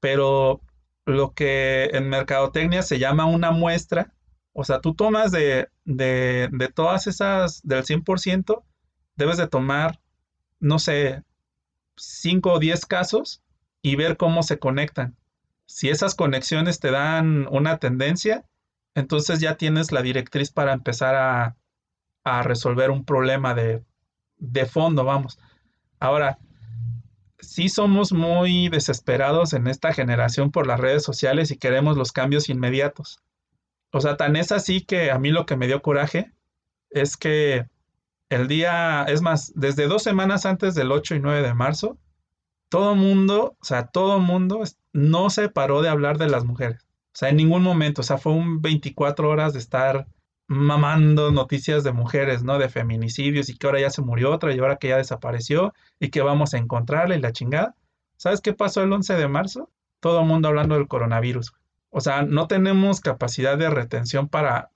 pero 0.00 0.60
lo 1.06 1.34
que 1.34 1.86
en 1.92 2.08
mercadotecnia 2.08 2.82
se 2.82 2.98
llama 2.98 3.26
una 3.26 3.50
muestra, 3.52 4.12
o 4.52 4.64
sea, 4.64 4.80
tú 4.80 4.94
tomas 4.94 5.32
de, 5.32 5.68
de, 5.84 6.48
de 6.52 6.68
todas 6.68 7.06
esas, 7.06 7.62
del 7.62 7.84
100%, 7.84 8.64
debes 9.16 9.36
de 9.38 9.48
tomar, 9.48 10.00
no 10.60 10.78
sé, 10.78 11.22
5 11.96 12.54
o 12.54 12.58
10 12.58 12.86
casos 12.86 13.42
y 13.82 13.96
ver 13.96 14.16
cómo 14.16 14.42
se 14.42 14.58
conectan. 14.58 15.16
Si 15.66 15.88
esas 15.88 16.14
conexiones 16.14 16.80
te 16.80 16.90
dan 16.90 17.46
una 17.50 17.78
tendencia, 17.78 18.44
entonces 18.94 19.40
ya 19.40 19.56
tienes 19.56 19.92
la 19.92 20.02
directriz 20.02 20.50
para 20.50 20.72
empezar 20.72 21.14
a, 21.14 21.56
a 22.24 22.42
resolver 22.42 22.90
un 22.90 23.04
problema 23.04 23.54
de, 23.54 23.84
de 24.38 24.66
fondo, 24.66 25.04
vamos. 25.04 25.38
Ahora, 25.98 26.38
sí 27.38 27.68
somos 27.68 28.12
muy 28.12 28.68
desesperados 28.68 29.52
en 29.52 29.66
esta 29.66 29.92
generación 29.92 30.50
por 30.50 30.66
las 30.66 30.80
redes 30.80 31.02
sociales 31.02 31.50
y 31.50 31.58
queremos 31.58 31.96
los 31.96 32.12
cambios 32.12 32.48
inmediatos. 32.48 33.20
O 33.92 34.00
sea, 34.00 34.16
tan 34.16 34.36
es 34.36 34.52
así 34.52 34.82
que 34.82 35.10
a 35.10 35.18
mí 35.18 35.30
lo 35.30 35.46
que 35.46 35.56
me 35.56 35.66
dio 35.66 35.82
coraje 35.82 36.32
es 36.90 37.16
que 37.16 37.66
el 38.28 38.48
día, 38.48 39.04
es 39.04 39.22
más, 39.22 39.52
desde 39.54 39.86
dos 39.86 40.02
semanas 40.02 40.46
antes 40.46 40.74
del 40.74 40.92
8 40.92 41.14
y 41.14 41.20
9 41.20 41.42
de 41.42 41.54
marzo, 41.54 41.96
todo 42.68 42.94
mundo, 42.94 43.56
o 43.60 43.64
sea, 43.64 43.86
todo 43.86 44.18
mundo 44.18 44.64
no 44.92 45.30
se 45.30 45.48
paró 45.48 45.82
de 45.82 45.88
hablar 45.88 46.18
de 46.18 46.28
las 46.28 46.44
mujeres. 46.44 46.82
O 46.82 47.18
sea, 47.18 47.28
en 47.30 47.36
ningún 47.36 47.62
momento, 47.62 48.00
o 48.02 48.04
sea, 48.04 48.18
fue 48.18 48.32
un 48.32 48.60
24 48.60 49.28
horas 49.28 49.52
de 49.52 49.60
estar 49.60 50.06
mamando 50.48 51.30
noticias 51.32 51.82
de 51.84 51.92
mujeres, 51.92 52.42
¿no? 52.44 52.58
De 52.58 52.68
feminicidios 52.68 53.48
y 53.48 53.56
que 53.56 53.66
ahora 53.66 53.80
ya 53.80 53.90
se 53.90 54.02
murió 54.02 54.32
otra 54.32 54.54
y 54.54 54.58
ahora 54.58 54.76
que 54.76 54.88
ya 54.88 54.96
desapareció 54.96 55.74
y 55.98 56.10
que 56.10 56.22
vamos 56.22 56.54
a 56.54 56.58
encontrarla 56.58 57.16
y 57.16 57.20
la 57.20 57.32
chingada. 57.32 57.74
¿Sabes 58.16 58.40
qué 58.40 58.52
pasó 58.52 58.82
el 58.82 58.92
11 58.92 59.14
de 59.14 59.28
marzo? 59.28 59.70
Todo 60.00 60.20
el 60.20 60.26
mundo 60.26 60.48
hablando 60.48 60.76
del 60.76 60.88
coronavirus. 60.88 61.52
O 61.90 62.00
sea, 62.00 62.22
no 62.22 62.46
tenemos 62.46 63.00
capacidad 63.00 63.58
de 63.58 63.70
retención 63.70 64.28
para, 64.28 64.70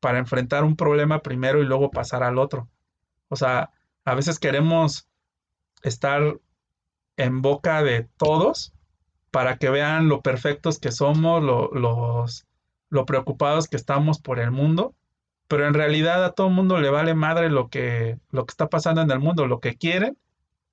para 0.00 0.18
enfrentar 0.18 0.64
un 0.64 0.76
problema 0.76 1.20
primero 1.20 1.60
y 1.60 1.66
luego 1.66 1.90
pasar 1.90 2.22
al 2.22 2.38
otro. 2.38 2.68
O 3.28 3.36
sea, 3.36 3.70
a 4.04 4.14
veces 4.14 4.38
queremos 4.38 5.08
estar 5.82 6.38
en 7.16 7.42
boca 7.42 7.82
de 7.82 8.08
todos 8.16 8.72
para 9.30 9.58
que 9.58 9.70
vean 9.70 10.08
lo 10.08 10.22
perfectos 10.22 10.78
que 10.78 10.92
somos, 10.92 11.42
lo, 11.42 11.70
los, 11.72 12.46
lo 12.88 13.06
preocupados 13.06 13.68
que 13.68 13.76
estamos 13.76 14.18
por 14.18 14.40
el 14.40 14.50
mundo, 14.50 14.94
pero 15.50 15.66
en 15.66 15.74
realidad 15.74 16.24
a 16.24 16.30
todo 16.30 16.46
el 16.46 16.54
mundo 16.54 16.80
le 16.80 16.90
vale 16.90 17.12
madre 17.12 17.50
lo 17.50 17.70
que, 17.70 18.20
lo 18.30 18.46
que 18.46 18.52
está 18.52 18.68
pasando 18.68 19.00
en 19.02 19.10
el 19.10 19.18
mundo. 19.18 19.48
Lo 19.48 19.58
que 19.58 19.74
quieren 19.74 20.16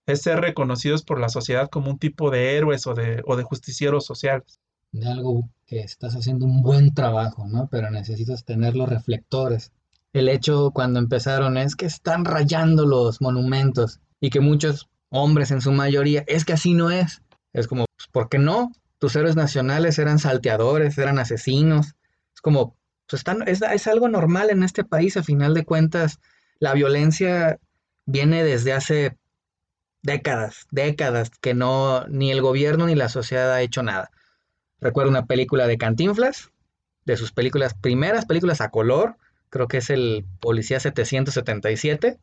es 0.06 0.22
ser 0.22 0.40
reconocidos 0.40 1.02
por 1.02 1.20
la 1.20 1.30
sociedad 1.30 1.68
como 1.68 1.90
un 1.90 1.98
tipo 1.98 2.30
de 2.30 2.56
héroes 2.56 2.86
o 2.86 2.94
de, 2.94 3.24
o 3.26 3.36
de 3.36 3.42
justicieros 3.42 4.06
sociales. 4.06 4.60
De 4.92 5.08
algo 5.08 5.50
que 5.66 5.80
estás 5.80 6.16
haciendo 6.16 6.46
un 6.46 6.62
buen 6.62 6.94
trabajo, 6.94 7.48
¿no? 7.48 7.68
Pero 7.72 7.90
necesitas 7.90 8.46
tener 8.46 8.76
los 8.76 8.88
reflectores. 8.88 9.72
El 10.14 10.30
hecho 10.30 10.70
cuando 10.70 11.00
empezaron 11.00 11.58
es 11.58 11.76
que 11.76 11.88
están 11.88 12.24
rayando 12.24 12.86
los 12.86 13.20
monumentos 13.20 14.00
y 14.22 14.30
que 14.30 14.42
muchos 14.42 14.90
hombres 15.10 15.50
en 15.50 15.62
su 15.62 15.72
mayoría, 15.72 16.24
es 16.28 16.46
que 16.46 16.54
así 16.54 16.76
no 16.76 16.92
es. 16.92 17.24
Es 17.52 17.68
como, 17.68 17.86
pues, 17.98 18.08
¿por 18.12 18.30
qué 18.30 18.38
no? 18.38 18.72
Tus 19.00 19.16
héroes 19.16 19.36
nacionales 19.36 19.98
eran 19.98 20.20
salteadores, 20.20 21.00
eran 21.00 21.18
asesinos. 21.18 21.96
Es 22.36 22.42
como, 22.42 22.76
pues 23.10 23.24
es, 23.46 23.88
algo 23.88 24.10
normal 24.10 24.50
en 24.50 24.64
este 24.64 24.84
país, 24.84 25.18
a 25.18 25.24
final 25.24 25.54
de 25.54 25.66
cuentas, 25.66 26.20
la 26.60 26.74
violencia 26.74 27.60
viene 28.06 28.44
desde 28.44 28.74
hace 28.74 29.18
décadas, 30.02 30.68
décadas, 30.72 31.32
que 31.42 31.54
no, 31.54 32.06
ni 32.08 32.32
el 32.32 32.42
gobierno 32.42 32.86
ni 32.86 32.96
la 32.96 33.10
sociedad 33.10 33.52
ha 33.52 33.62
hecho 33.62 33.84
nada. 33.84 34.12
Recuerdo 34.80 35.10
una 35.10 35.26
película 35.26 35.68
de 35.68 35.78
Cantinflas, 35.78 36.52
de 37.06 37.18
sus 37.18 37.32
películas, 37.32 37.74
primeras 37.74 38.26
películas 38.26 38.62
a 38.62 38.70
color, 38.70 39.16
creo 39.50 39.68
que 39.68 39.78
es 39.78 39.90
el 39.90 40.26
Policía 40.40 40.80
777, 40.80 42.20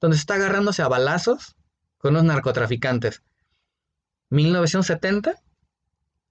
donde 0.00 0.16
está 0.16 0.34
agarrándose 0.34 0.82
a 0.82 0.88
balazos 0.88 1.56
con 1.96 2.14
los 2.14 2.24
narcotraficantes. 2.24 3.22
1970 4.30 5.34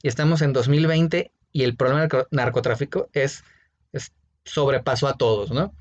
y 0.04 0.08
estamos 0.08 0.42
en 0.42 0.54
2020 0.54 1.32
y 1.52 1.64
el 1.64 1.76
problema 1.76 2.08
del 2.08 2.26
narcotráfico 2.32 3.10
es, 3.14 3.44
es 3.94 4.14
sobrepaso 4.46 5.08
a 5.08 5.18
todos, 5.18 5.52
¿no? 5.52 5.74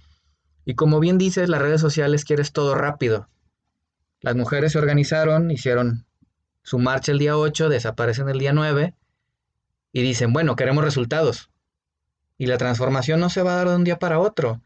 Y 0.64 0.74
como 0.74 0.98
bien 1.00 1.18
dices, 1.18 1.48
las 1.48 1.62
redes 1.62 1.80
sociales 1.80 2.24
quieres 2.24 2.52
todo 2.52 2.74
rápido. 2.74 3.28
Las 4.20 4.34
mujeres 4.34 4.72
se 4.72 4.78
organizaron, 4.78 5.50
hicieron 5.50 6.06
su 6.62 6.78
marcha 6.78 7.12
el 7.12 7.18
día 7.18 7.36
8, 7.36 7.68
desaparecen 7.68 8.28
el 8.28 8.40
día 8.40 8.52
9 8.52 8.94
y 9.92 10.02
dicen, 10.02 10.32
bueno, 10.32 10.56
queremos 10.56 10.84
resultados. 10.84 11.50
Y 12.38 12.46
la 12.46 12.58
transformación 12.58 13.20
no 13.20 13.30
se 13.30 13.42
va 13.42 13.52
a 13.52 13.56
dar 13.56 13.68
de 13.68 13.76
un 13.76 13.84
día 13.84 13.98
para 13.98 14.18
otro. 14.18 14.60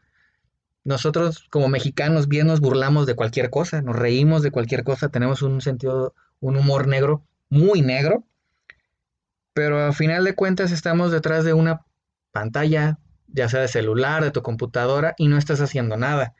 Nosotros 0.82 1.46
como 1.50 1.68
mexicanos 1.68 2.26
bien 2.26 2.46
nos 2.46 2.60
burlamos 2.60 3.06
de 3.06 3.14
cualquier 3.14 3.50
cosa, 3.50 3.82
nos 3.82 3.96
reímos 3.96 4.42
de 4.42 4.50
cualquier 4.50 4.82
cosa, 4.82 5.10
tenemos 5.10 5.42
un 5.42 5.60
sentido, 5.60 6.14
un 6.40 6.56
humor 6.56 6.88
negro, 6.88 7.22
muy 7.50 7.82
negro, 7.82 8.24
pero 9.52 9.84
al 9.84 9.94
final 9.94 10.24
de 10.24 10.34
cuentas 10.34 10.72
estamos 10.72 11.12
detrás 11.12 11.44
de 11.44 11.52
una 11.52 11.84
pantalla, 12.32 12.98
ya 13.32 13.48
sea 13.48 13.60
de 13.60 13.68
celular, 13.68 14.22
de 14.22 14.30
tu 14.30 14.42
computadora, 14.42 15.14
y 15.18 15.28
no 15.28 15.38
estás 15.38 15.60
haciendo 15.60 15.96
nada. 15.96 16.34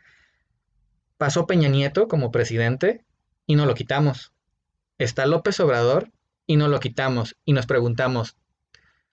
Pasó 1.18 1.46
Peña 1.46 1.68
Nieto 1.68 2.08
como 2.08 2.30
presidente 2.30 3.04
y 3.46 3.54
no 3.54 3.66
lo 3.66 3.74
quitamos. 3.74 4.32
Está 4.98 5.26
López 5.26 5.60
Obrador 5.60 6.10
y 6.46 6.56
no 6.56 6.68
lo 6.68 6.80
quitamos. 6.80 7.36
Y 7.44 7.52
nos 7.52 7.66
preguntamos, 7.66 8.36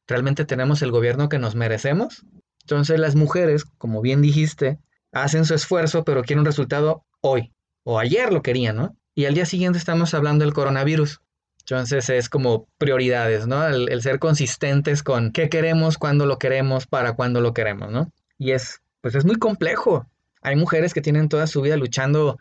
¿realmente 0.08 0.46
tenemos 0.46 0.82
el 0.82 0.92
gobierno 0.92 1.30
que 1.30 1.40
nos 1.40 1.56
merecemos? 1.56 2.26
Entonces 2.62 3.00
las 3.00 3.16
mujeres, 3.16 3.66
como 3.78 4.02
bien 4.02 4.22
dijiste, 4.22 4.80
hacen 5.12 5.46
su 5.46 5.54
esfuerzo, 5.54 6.04
pero 6.04 6.24
quieren 6.24 6.42
un 6.42 6.46
resultado 6.46 7.06
hoy 7.22 7.54
o 7.84 8.00
ayer 8.00 8.34
lo 8.34 8.42
querían, 8.42 8.76
¿no? 8.76 8.98
Y 9.16 9.26
al 9.26 9.34
día 9.34 9.46
siguiente 9.46 9.80
estamos 9.80 10.14
hablando 10.14 10.44
del 10.44 10.54
coronavirus. 10.54 11.22
Entonces 11.70 12.10
es 12.10 12.30
como 12.30 12.66
prioridades, 12.78 13.46
¿no? 13.46 13.68
El, 13.68 14.02
ser 14.02 14.20
consistentes 14.20 15.04
con 15.04 15.34
qué 15.34 15.50
queremos, 15.50 15.98
cuándo 15.98 16.26
lo 16.26 16.40
queremos, 16.40 16.88
para 16.88 17.12
cuándo 17.12 17.42
lo 17.42 17.54
queremos, 17.54 17.92
¿no? 17.92 18.10
Y 18.38 18.52
es, 18.52 18.82
pues 19.02 19.16
es 19.16 19.26
muy 19.26 19.36
complejo. 19.36 20.08
Hay 20.42 20.56
mujeres 20.56 20.94
que 20.94 21.02
tienen 21.02 21.28
toda 21.28 21.46
su 21.46 21.62
vida 21.62 21.76
luchando 21.76 22.40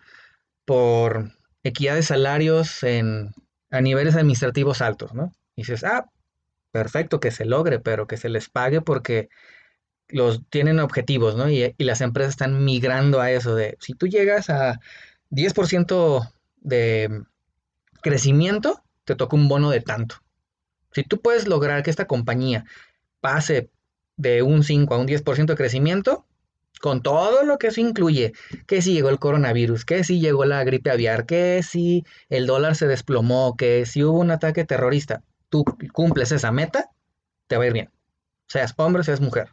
por 0.65 1.33
equidad 1.65 1.97
de 1.97 2.05
salarios 2.05 2.85
en, 2.85 3.33
a 3.73 3.81
niveles 3.81 4.15
administrativos 4.15 4.81
altos, 4.81 5.13
¿no? 5.13 5.33
Y 5.57 5.63
dices, 5.63 5.83
ah, 5.83 6.09
perfecto 6.71 7.19
que 7.19 7.33
se 7.33 7.47
logre, 7.47 7.81
pero 7.81 8.07
que 8.07 8.19
se 8.19 8.29
les 8.29 8.49
pague 8.49 8.81
porque 8.81 9.29
los 10.09 10.43
tienen 10.51 10.79
objetivos, 10.79 11.35
¿no? 11.35 11.51
Y, 11.51 11.75
las 11.79 12.01
empresas 12.01 12.35
están 12.35 12.65
migrando 12.65 13.21
a 13.21 13.33
eso 13.33 13.57
de, 13.57 13.77
si 13.81 13.95
tú 13.95 14.07
llegas 14.07 14.51
a 14.51 14.79
10% 15.31 16.33
de 16.59 17.23
crecimiento, 18.03 18.85
te 19.07 19.15
toca 19.15 19.37
un 19.37 19.49
bono 19.49 19.71
de 19.71 19.81
tanto. 19.81 20.17
Si 20.93 21.03
tú 21.03 21.21
puedes 21.21 21.49
lograr 21.49 21.83
que 21.83 21.91
esta 21.91 22.07
compañía 22.07 22.67
pase 23.21 23.71
de 24.17 24.43
un 24.43 24.63
5 24.63 24.95
a 24.95 24.99
un 24.99 25.07
10% 25.07 25.47
de 25.47 25.57
crecimiento, 25.57 26.27
con 26.81 27.03
todo 27.03 27.43
lo 27.45 27.59
que 27.59 27.69
eso 27.69 27.81
incluye, 27.81 28.33
que 28.67 28.83
si 28.83 28.93
llegó 28.93 29.09
el 29.09 29.19
coronavirus, 29.19 29.85
que 29.85 30.05
si 30.05 30.21
llegó 30.21 30.45
la 30.45 30.63
gripe 30.65 30.91
aviar, 30.91 31.25
que 31.25 31.63
si 31.63 32.05
el 32.29 32.47
dólar 32.47 32.77
se 32.77 32.87
desplomó, 32.87 33.57
que 33.57 33.87
si 33.87 34.05
hubo 34.05 34.19
un 34.19 34.31
ataque 34.31 34.65
terrorista, 34.65 35.23
tú 35.49 35.65
cumples 35.93 36.33
esa 36.33 36.53
meta, 36.53 36.91
te 37.47 37.57
va 37.57 37.65
a 37.65 37.67
ir 37.67 37.73
bien. 37.73 37.91
Seas 38.47 38.75
hombre, 38.77 39.05
seas 39.05 39.21
mujer. 39.21 39.49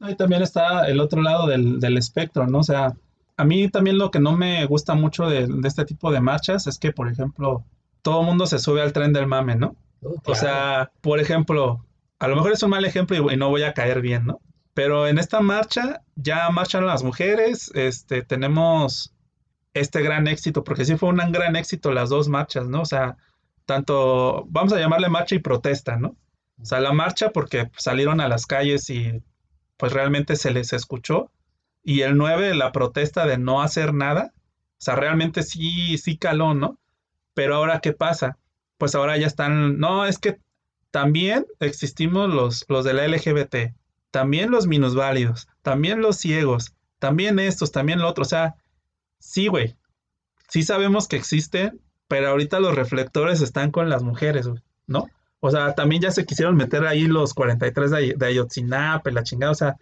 Y 0.00 0.14
también 0.14 0.42
está 0.42 0.86
el 0.86 1.00
otro 1.00 1.22
lado 1.22 1.46
del, 1.46 1.96
espectro, 1.98 2.46
¿no? 2.46 2.58
O 2.58 2.62
sea, 2.62 2.94
a 3.36 3.44
mí 3.44 3.68
también 3.68 3.98
lo 3.98 4.10
que 4.10 4.20
no 4.20 4.36
me 4.36 4.64
gusta 4.66 4.94
mucho 4.94 5.28
de, 5.28 5.48
este 5.64 5.84
tipo 5.84 6.10
de 6.10 6.20
marchas 6.20 6.66
es 6.66 6.78
que, 6.78 6.92
por 6.92 7.08
ejemplo, 7.08 7.64
todo 8.02 8.22
mundo 8.22 8.46
se 8.46 8.58
sube 8.58 8.82
al 8.82 8.92
tren 8.92 9.12
del 9.12 9.26
mame, 9.26 9.56
¿no? 9.56 9.76
Oh, 10.02 10.16
o 10.24 10.34
sea, 10.34 10.90
por 11.00 11.20
ejemplo, 11.20 11.84
a 12.18 12.28
lo 12.28 12.36
mejor 12.36 12.52
es 12.52 12.62
un 12.62 12.70
mal 12.70 12.84
ejemplo 12.84 13.32
y, 13.32 13.36
no 13.36 13.48
voy 13.48 13.62
a 13.62 13.74
caer 13.74 14.00
bien, 14.00 14.26
¿no? 14.26 14.40
Pero 14.74 15.06
en 15.06 15.18
esta 15.18 15.40
marcha 15.40 16.02
ya 16.16 16.48
marchan 16.50 16.86
las 16.86 17.02
mujeres, 17.02 17.70
este, 17.74 18.22
tenemos 18.22 19.14
este 19.74 20.02
gran 20.02 20.26
éxito, 20.26 20.64
porque 20.64 20.84
sí 20.84 20.96
fue 20.96 21.10
un 21.10 21.32
gran 21.32 21.56
éxito 21.56 21.92
las 21.92 22.08
dos 22.08 22.28
marchas, 22.28 22.68
¿no? 22.68 22.82
O 22.82 22.86
sea, 22.86 23.16
tanto, 23.66 24.46
vamos 24.48 24.72
a 24.72 24.78
llamarle 24.78 25.08
marcha 25.08 25.34
y 25.34 25.40
protesta, 25.40 25.96
¿no? 25.96 26.16
O 26.60 26.64
sea, 26.64 26.80
la 26.80 26.92
marcha 26.92 27.30
porque 27.30 27.70
salieron 27.76 28.20
a 28.20 28.28
las 28.28 28.46
calles 28.46 28.90
y 28.90 29.22
pues 29.76 29.92
realmente 29.92 30.36
se 30.36 30.50
les 30.50 30.72
escuchó. 30.72 31.30
Y 31.82 32.02
el 32.02 32.16
9, 32.16 32.54
la 32.54 32.72
protesta 32.72 33.26
de 33.26 33.38
no 33.38 33.62
hacer 33.62 33.94
nada, 33.94 34.32
o 34.34 34.82
sea, 34.82 34.96
realmente 34.96 35.42
sí, 35.42 35.96
sí 35.98 36.18
caló, 36.18 36.54
¿no? 36.54 36.79
Pero 37.40 37.54
ahora, 37.54 37.80
¿qué 37.80 37.94
pasa? 37.94 38.36
Pues 38.76 38.94
ahora 38.94 39.16
ya 39.16 39.26
están, 39.26 39.78
no, 39.78 40.04
es 40.04 40.18
que 40.18 40.38
también 40.90 41.46
existimos 41.58 42.28
los, 42.28 42.66
los 42.68 42.84
de 42.84 42.92
la 42.92 43.08
LGBT, 43.08 43.74
también 44.10 44.50
los 44.50 44.66
minusválidos, 44.66 45.48
también 45.62 46.02
los 46.02 46.18
ciegos, 46.18 46.74
también 46.98 47.38
estos, 47.38 47.72
también 47.72 48.00
lo 48.00 48.08
otro, 48.10 48.24
o 48.24 48.26
sea, 48.26 48.56
sí, 49.20 49.46
güey, 49.46 49.74
sí 50.50 50.64
sabemos 50.64 51.08
que 51.08 51.16
existen, 51.16 51.80
pero 52.08 52.28
ahorita 52.28 52.60
los 52.60 52.74
reflectores 52.74 53.40
están 53.40 53.70
con 53.70 53.88
las 53.88 54.02
mujeres, 54.02 54.46
¿no? 54.86 55.08
O 55.40 55.50
sea, 55.50 55.74
también 55.74 56.02
ya 56.02 56.10
se 56.10 56.26
quisieron 56.26 56.56
meter 56.56 56.84
ahí 56.84 57.06
los 57.06 57.32
43 57.32 57.90
de, 57.90 58.14
de 58.18 58.26
Ayotzinapa, 58.26 59.10
la 59.12 59.22
chingada. 59.22 59.52
O 59.52 59.54
sea, 59.54 59.78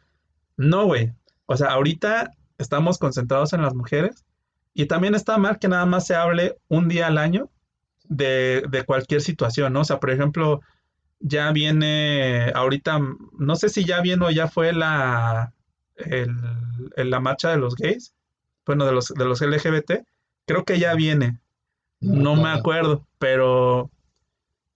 no, 0.56 0.84
güey. 0.84 1.12
O 1.46 1.56
sea, 1.56 1.70
ahorita 1.72 2.30
estamos 2.56 2.98
concentrados 2.98 3.52
en 3.52 3.62
las 3.62 3.74
mujeres. 3.74 4.24
Y 4.78 4.86
también 4.86 5.16
está 5.16 5.38
mal 5.38 5.58
que 5.58 5.66
nada 5.66 5.86
más 5.86 6.06
se 6.06 6.14
hable 6.14 6.56
un 6.68 6.86
día 6.86 7.08
al 7.08 7.18
año 7.18 7.50
de, 8.04 8.62
de 8.70 8.84
cualquier 8.84 9.20
situación, 9.20 9.72
¿no? 9.72 9.80
O 9.80 9.84
sea, 9.84 9.98
por 9.98 10.12
ejemplo, 10.12 10.60
ya 11.18 11.50
viene 11.50 12.52
ahorita, 12.54 13.00
no 13.40 13.56
sé 13.56 13.70
si 13.70 13.84
ya 13.84 14.00
viene 14.02 14.24
o 14.24 14.30
ya 14.30 14.46
fue 14.46 14.72
la, 14.72 15.52
el, 15.96 16.30
la 16.94 17.18
marcha 17.18 17.50
de 17.50 17.56
los 17.56 17.74
gays, 17.74 18.14
bueno, 18.64 18.86
de 18.86 18.92
los, 18.92 19.08
de 19.08 19.24
los 19.24 19.40
LGBT, 19.40 19.94
creo 20.46 20.64
que 20.64 20.78
ya 20.78 20.94
viene, 20.94 21.40
no, 21.98 22.36
me 22.36 22.50
acuerdo, 22.50 23.04
pero 23.18 23.90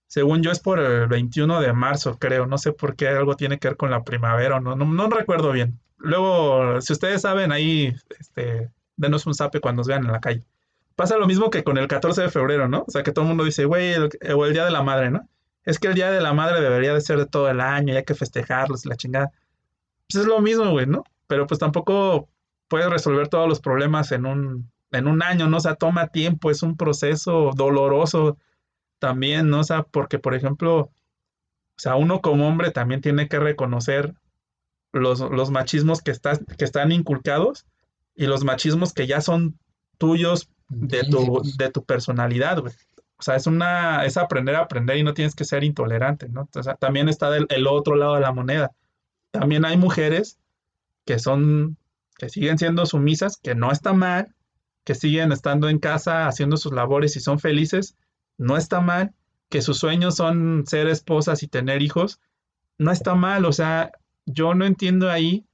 según 0.09 0.43
yo 0.43 0.51
es 0.51 0.59
por 0.59 0.81
el 0.81 1.07
21 1.07 1.61
de 1.61 1.73
marzo, 1.75 2.19
creo, 2.19 2.47
no 2.47 2.59
sé 2.59 2.73
por 2.73 2.97
qué 2.97 3.07
algo 3.07 3.37
tiene 3.37 3.61
que 3.61 3.69
ver 3.69 3.77
con 3.77 3.93
la 3.93 4.03
primavera, 4.03 4.59
no, 4.59 4.75
no, 4.75 4.85
no 4.85 5.09
recuerdo 5.11 5.53
bien. 5.53 5.79
Luego, 5.97 6.81
si 6.81 6.93
ustedes 6.93 7.23
saben, 7.23 7.53
ahí, 7.53 7.95
este, 8.19 8.69
denos 8.97 9.27
un 9.27 9.35
zape 9.35 9.61
cuando 9.61 9.81
nos 9.81 9.87
vean 9.89 10.05
en 10.05 10.13
la 10.13 10.21
calle. 10.21 10.45
Pasa 10.97 11.17
lo 11.17 11.27
mismo 11.27 11.51
que 11.51 11.65
con 11.65 11.79
el 11.79 11.89
14 11.89 12.23
de 12.23 12.31
febrero, 12.31 12.69
¿no? 12.69 12.85
O 12.87 12.91
sea, 12.91 13.03
que 13.03 13.13
todo 13.13 13.25
el 13.25 13.29
mundo 13.29 13.45
dice, 13.45 13.65
güey, 13.65 13.95
o 13.97 14.47
el 14.47 14.53
Día 14.53 14.65
de 14.65 14.71
la 14.71 14.83
Madre, 14.83 15.11
¿no? 15.11 15.29
Es 15.65 15.79
que 15.79 15.89
el 15.89 15.95
Día 15.95 16.11
de 16.11 16.21
la 16.21 16.33
Madre 16.33 16.61
debería 16.61 16.93
de 16.93 17.01
ser 17.01 17.19
de 17.19 17.27
todo 17.27 17.49
el 17.49 17.61
año 17.61 17.95
y 17.95 17.97
hay 17.97 18.05
que 18.05 18.15
festejarlos 18.15 18.85
la 18.85 18.97
chingada. 18.97 19.31
Pues 20.09 20.23
es 20.23 20.27
lo 20.27 20.41
mismo, 20.41 20.71
güey, 20.71 20.87
¿no? 20.87 21.05
Pero 21.27 21.47
pues 21.47 21.61
tampoco 21.61 22.29
puedes 22.69 22.91
resolver 22.91 23.29
todos 23.29 23.49
los 23.49 23.61
problemas 23.61 24.13
en 24.13 24.27
un, 24.27 24.71
en 24.91 25.09
un 25.09 25.23
año, 25.23 25.49
¿no? 25.49 25.57
O 25.59 25.61
sea, 25.61 25.77
toma 25.77 26.09
tiempo, 26.09 26.51
es 26.51 26.63
un 26.63 26.77
proceso 26.77 27.51
doloroso 27.55 28.39
también, 28.99 29.49
¿no? 29.49 29.61
O 29.61 29.65
sea, 29.65 29.85
porque, 29.85 30.19
por 30.19 30.35
ejemplo, 30.35 30.79
o 30.81 30.91
sea, 31.79 31.97
uno 31.97 32.21
como 32.21 32.47
hombre 32.47 32.71
también 32.71 33.01
tiene 33.01 33.29
que 33.29 33.39
reconocer 33.39 34.15
los, 34.93 35.21
los 35.21 35.51
machismos 35.51 36.03
que, 36.03 36.13
que 36.59 36.65
están 36.65 36.93
inculcados 36.93 37.67
y 38.15 38.27
los 38.27 38.45
machismos 38.45 38.93
que 38.93 39.07
ya 39.07 39.21
son 39.21 39.59
tuyos 39.99 40.49
de 40.69 41.05
tu, 41.05 41.43
de 41.57 41.71
tu 41.71 41.85
personalidad, 41.85 42.61
güey. 42.61 42.73
O 43.19 43.23
sea, 43.23 43.37
es 43.37 43.47
una, 43.47 44.05
es 44.05 44.17
aprender 44.17 44.57
a 44.57 44.63
aprender 44.63 44.97
y 44.97 45.05
no 45.05 45.15
tienes 45.15 45.35
que 45.35 45.45
ser 45.45 45.63
intolerante, 45.63 46.29
¿no? 46.29 46.49
O 46.55 46.63
sea, 46.63 46.75
también 46.75 47.09
está 47.09 47.31
del, 47.31 47.47
el 47.51 47.69
otro 47.69 47.95
lado 47.95 48.15
de 48.15 48.21
la 48.21 48.33
moneda. 48.33 48.73
También 49.31 49.65
hay 49.65 49.77
mujeres 49.77 50.39
que 51.05 51.19
son, 51.19 51.77
que 52.19 52.29
siguen 52.29 52.59
siendo 52.59 52.85
sumisas, 52.85 53.37
que 53.37 53.55
no 53.55 53.71
está 53.71 53.93
mal, 53.93 54.35
que 54.85 54.95
siguen 54.95 55.31
estando 55.31 55.69
en 55.69 55.79
casa 55.79 56.27
haciendo 56.27 56.57
sus 56.57 56.73
labores 56.73 57.17
y 57.17 57.21
son 57.21 57.39
felices, 57.39 57.97
no 58.39 58.57
está 58.57 58.81
mal, 58.81 59.15
que 59.49 59.63
sus 59.63 59.79
sueños 59.79 60.17
son 60.17 60.65
ser 60.67 60.89
esposas 60.89 61.43
y 61.43 61.49
tener 61.49 61.83
hijos, 61.83 62.21
no 62.79 62.91
está 62.91 63.15
mal, 63.15 63.45
o 63.45 63.53
sea, 63.53 63.93
yo 64.27 64.55
no 64.55 64.65
entiendo 64.65 65.11
ahí 65.11 65.47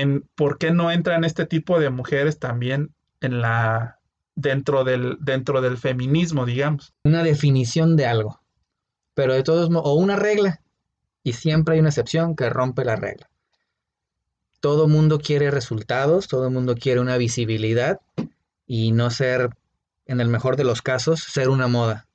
en 0.00 0.28
por 0.34 0.58
qué 0.58 0.70
no 0.70 0.90
entran 0.90 1.24
este 1.24 1.46
tipo 1.46 1.78
de 1.78 1.90
mujeres 1.90 2.38
también 2.38 2.94
en 3.20 3.40
la 3.40 3.98
dentro 4.34 4.84
del 4.84 5.16
dentro 5.20 5.60
del 5.60 5.78
feminismo, 5.78 6.46
digamos. 6.46 6.92
Una 7.04 7.22
definición 7.22 7.96
de 7.96 8.06
algo. 8.06 8.40
Pero 9.14 9.32
de 9.34 9.42
todos 9.42 9.70
modos, 9.70 9.88
o 9.88 9.94
una 9.94 10.16
regla 10.16 10.60
y 11.22 11.34
siempre 11.34 11.74
hay 11.74 11.80
una 11.80 11.90
excepción 11.90 12.36
que 12.36 12.50
rompe 12.50 12.84
la 12.84 12.96
regla. 12.96 13.30
Todo 14.60 14.88
mundo 14.88 15.18
quiere 15.18 15.50
resultados, 15.50 16.28
todo 16.28 16.50
mundo 16.50 16.74
quiere 16.74 17.00
una 17.00 17.16
visibilidad 17.16 18.00
y 18.66 18.92
no 18.92 19.10
ser 19.10 19.50
en 20.06 20.20
el 20.20 20.28
mejor 20.28 20.56
de 20.56 20.64
los 20.64 20.82
casos 20.82 21.20
ser 21.20 21.48
una 21.48 21.68
moda. 21.68 22.06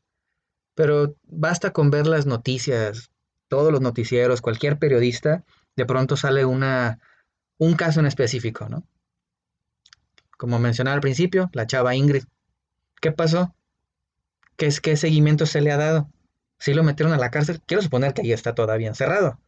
Pero 0.76 1.16
basta 1.24 1.72
con 1.72 1.90
ver 1.90 2.08
las 2.08 2.26
noticias, 2.26 3.12
todos 3.48 3.72
los 3.72 3.82
noticieros, 3.82 4.42
cualquier 4.42 4.78
periodista 4.78 5.44
de 5.76 5.86
pronto 5.86 6.18
sale 6.18 6.46
una, 6.46 7.00
un 7.60 7.76
caso 7.76 8.00
en 8.00 8.08
específico, 8.08 8.68
¿no? 8.68 8.84
Como 10.38 10.58
mencionaba 10.58 10.96
al 10.96 11.02
principio, 11.02 11.52
la 11.54 11.68
chava 11.68 11.96
Ingrid. 11.96 12.24
¿Qué 13.00 13.12
pasó? 13.12 13.54
¿Qué, 14.56 14.66
es, 14.66 14.82
¿Qué 14.82 14.98
seguimiento 14.98 15.46
se 15.46 15.62
le 15.62 15.72
ha 15.72 15.78
dado? 15.78 16.10
Si 16.58 16.74
lo 16.74 16.84
metieron 16.84 17.14
a 17.14 17.18
la 17.18 17.30
cárcel, 17.30 17.62
quiero 17.66 17.84
suponer 17.84 18.14
que 18.14 18.22
ahí 18.22 18.32
está 18.32 18.56
todavía 18.56 18.88
encerrado. 18.88 19.40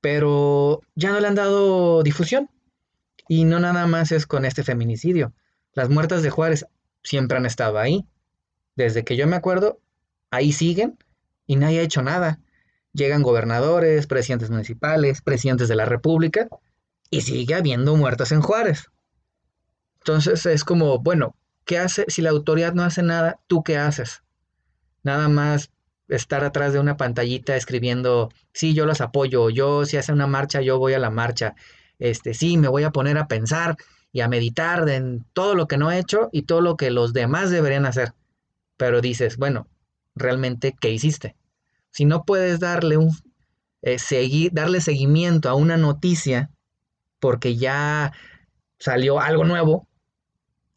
Pero 0.00 0.82
ya 0.94 1.10
no 1.10 1.20
le 1.20 1.26
han 1.26 1.34
dado 1.34 2.02
difusión. 2.02 2.48
Y 3.26 3.44
no 3.44 3.58
nada 3.58 3.86
más 3.86 4.12
es 4.12 4.26
con 4.26 4.44
este 4.44 4.62
feminicidio. 4.62 5.32
Las 5.72 5.88
muertas 5.88 6.22
de 6.22 6.30
Juárez 6.30 6.66
siempre 7.02 7.38
han 7.38 7.46
estado 7.46 7.78
ahí. 7.78 8.06
Desde 8.76 9.04
que 9.04 9.16
yo 9.16 9.26
me 9.26 9.36
acuerdo, 9.36 9.80
ahí 10.30 10.52
siguen 10.52 10.98
y 11.46 11.56
nadie 11.56 11.80
ha 11.80 11.82
hecho 11.82 12.02
nada 12.02 12.40
llegan 12.92 13.22
gobernadores, 13.22 14.06
presidentes 14.06 14.50
municipales, 14.50 15.22
presidentes 15.22 15.68
de 15.68 15.76
la 15.76 15.84
República, 15.84 16.48
y 17.10 17.22
sigue 17.22 17.54
habiendo 17.54 17.96
muertos 17.96 18.32
en 18.32 18.40
Juárez. 18.40 18.90
Entonces 19.98 20.46
es 20.46 20.64
como, 20.64 20.98
bueno, 21.00 21.36
¿qué 21.64 21.78
hace? 21.78 22.04
Si 22.08 22.22
la 22.22 22.30
autoridad 22.30 22.72
no 22.72 22.82
hace 22.82 23.02
nada, 23.02 23.40
¿tú 23.46 23.62
qué 23.62 23.76
haces? 23.76 24.22
Nada 25.02 25.28
más 25.28 25.70
estar 26.08 26.44
atrás 26.44 26.72
de 26.72 26.80
una 26.80 26.96
pantallita 26.96 27.56
escribiendo, 27.56 28.30
sí, 28.52 28.74
yo 28.74 28.86
los 28.86 29.00
apoyo, 29.00 29.50
yo 29.50 29.84
si 29.84 29.96
hace 29.96 30.12
una 30.12 30.26
marcha, 30.26 30.60
yo 30.60 30.78
voy 30.78 30.94
a 30.94 30.98
la 30.98 31.10
marcha, 31.10 31.54
este, 31.98 32.34
sí, 32.34 32.56
me 32.56 32.68
voy 32.68 32.84
a 32.84 32.90
poner 32.90 33.18
a 33.18 33.28
pensar 33.28 33.76
y 34.12 34.20
a 34.20 34.28
meditar 34.28 34.88
en 34.88 35.24
todo 35.32 35.54
lo 35.54 35.68
que 35.68 35.76
no 35.76 35.90
he 35.92 35.98
hecho 35.98 36.28
y 36.32 36.42
todo 36.42 36.60
lo 36.60 36.76
que 36.76 36.90
los 36.90 37.12
demás 37.12 37.50
deberían 37.50 37.86
hacer. 37.86 38.14
Pero 38.76 39.00
dices, 39.00 39.36
bueno, 39.36 39.68
realmente, 40.14 40.74
¿qué 40.80 40.90
hiciste? 40.90 41.36
si 41.90 42.04
no 42.04 42.24
puedes 42.24 42.60
darle, 42.60 42.96
un, 42.96 43.10
eh, 43.82 43.98
darle 44.52 44.80
seguimiento 44.80 45.48
a 45.48 45.54
una 45.54 45.76
noticia 45.76 46.50
porque 47.20 47.56
ya 47.56 48.12
salió 48.78 49.20
algo 49.20 49.44
nuevo, 49.44 49.86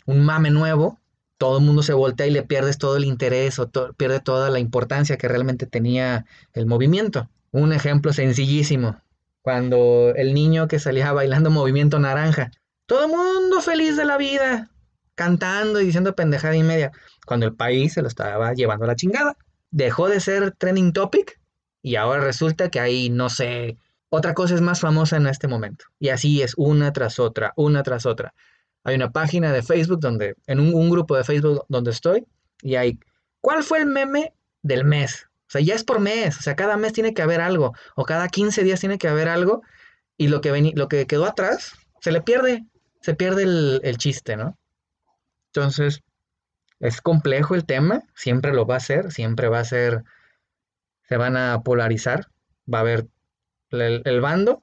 un 0.06 0.26
mame 0.26 0.52
nuevo, 0.52 1.00
todo 1.38 1.58
el 1.58 1.66
mundo 1.66 1.84
se 1.84 1.94
voltea 1.94 2.28
y 2.28 2.32
le 2.32 2.44
pierdes 2.44 2.78
todo 2.78 2.98
el 2.98 3.06
interés 3.06 3.60
o 3.60 3.70
pierde 3.98 4.20
toda 4.20 4.50
la 4.50 4.60
importancia 4.60 5.18
que 5.18 5.28
realmente 5.28 5.66
tenía 5.66 6.26
el 6.54 6.66
movimiento. 6.66 7.30
Un 7.52 7.74
ejemplo 7.74 8.14
sencillísimo, 8.14 9.02
cuando 9.42 10.14
el 10.16 10.34
niño 10.34 10.68
que 10.68 10.80
salía 10.80 11.12
bailando 11.12 11.50
movimiento 11.50 12.00
naranja, 12.00 12.52
todo 12.86 13.06
el 13.06 13.12
mundo 13.12 13.62
feliz 13.62 13.98
de 13.98 14.06
la 14.06 14.18
vida, 14.18 14.72
cantando 15.16 15.82
y 15.82 15.86
diciendo 15.86 16.16
pendejada 16.16 16.56
y 16.56 16.64
media, 16.64 16.92
cuando 17.26 17.46
el 17.46 17.56
país 17.56 17.94
se 17.94 18.02
lo 18.02 18.08
estaba 18.08 18.54
llevando 18.54 18.86
a 18.86 18.88
la 18.88 18.96
chingada 18.96 19.36
dejó 19.74 20.08
de 20.08 20.20
ser 20.20 20.52
trending 20.52 20.94
topic 20.94 21.42
y 21.82 21.96
ahora 21.96 22.22
resulta 22.22 22.70
que 22.70 22.80
hay, 22.80 23.10
no 23.10 23.30
sé, 23.30 23.78
otra 24.16 24.36
cosa 24.36 24.54
es 24.54 24.62
más 24.62 24.80
famosa 24.80 25.18
en 25.18 25.26
este 25.26 25.48
momento. 25.48 25.86
Y 25.98 26.10
así 26.10 26.44
es 26.44 26.54
una 26.56 26.94
tras 26.94 27.18
otra, 27.18 27.52
una 27.56 27.82
tras 27.82 28.06
otra. 28.06 28.36
Hay 28.84 28.94
una 28.94 29.12
página 29.12 29.52
de 29.52 29.64
Facebook 29.64 30.00
donde, 30.00 30.36
en 30.46 30.60
un, 30.60 30.90
grupo 30.92 31.18
de 31.18 31.24
Facebook 31.24 31.66
donde 31.68 31.90
estoy, 31.90 32.24
y 32.62 32.76
hay, 32.76 33.00
¿cuál 33.42 33.64
fue 33.64 33.80
el 33.80 33.88
meme 33.88 34.32
del 34.62 34.86
mes? 34.86 35.28
O 35.48 35.52
sea, 35.54 35.62
ya 35.62 35.74
es 35.74 35.84
por 35.84 36.00
mes, 36.00 36.38
o 36.38 36.42
sea, 36.44 36.56
cada 36.56 36.78
mes 36.78 36.94
tiene 36.94 37.16
que 37.16 37.24
haber 37.24 37.42
algo, 37.42 37.74
o 37.96 38.06
cada 38.06 38.28
15 38.28 38.64
días 38.64 38.80
tiene 38.80 39.00
que 39.00 39.08
haber 39.08 39.30
algo, 39.30 39.64
y 40.16 40.28
lo 40.28 40.42
que, 40.42 40.72
lo 40.76 40.88
que 40.88 41.08
quedó 41.08 41.26
atrás 41.26 41.74
se 42.00 42.12
le 42.12 42.22
pierde, 42.22 42.66
se 43.02 43.16
pierde 43.16 43.44
el, 43.44 43.82
el 43.84 43.98
chiste, 43.98 44.38
¿no? 44.38 44.60
Entonces, 45.48 46.04
es 46.80 47.02
complejo 47.02 47.56
el 47.56 47.66
tema, 47.66 48.04
siempre 48.14 48.54
lo 48.54 48.68
va 48.68 48.76
a 48.76 48.80
ser, 48.80 49.12
siempre 49.12 49.48
va 49.48 49.62
a 49.62 49.66
ser, 49.66 50.04
se 51.10 51.18
van 51.18 51.36
a 51.36 51.64
polarizar, 51.64 52.28
va 52.72 52.78
a 52.78 52.82
haber 52.82 53.08
el, 53.74 54.22
bando 54.22 54.62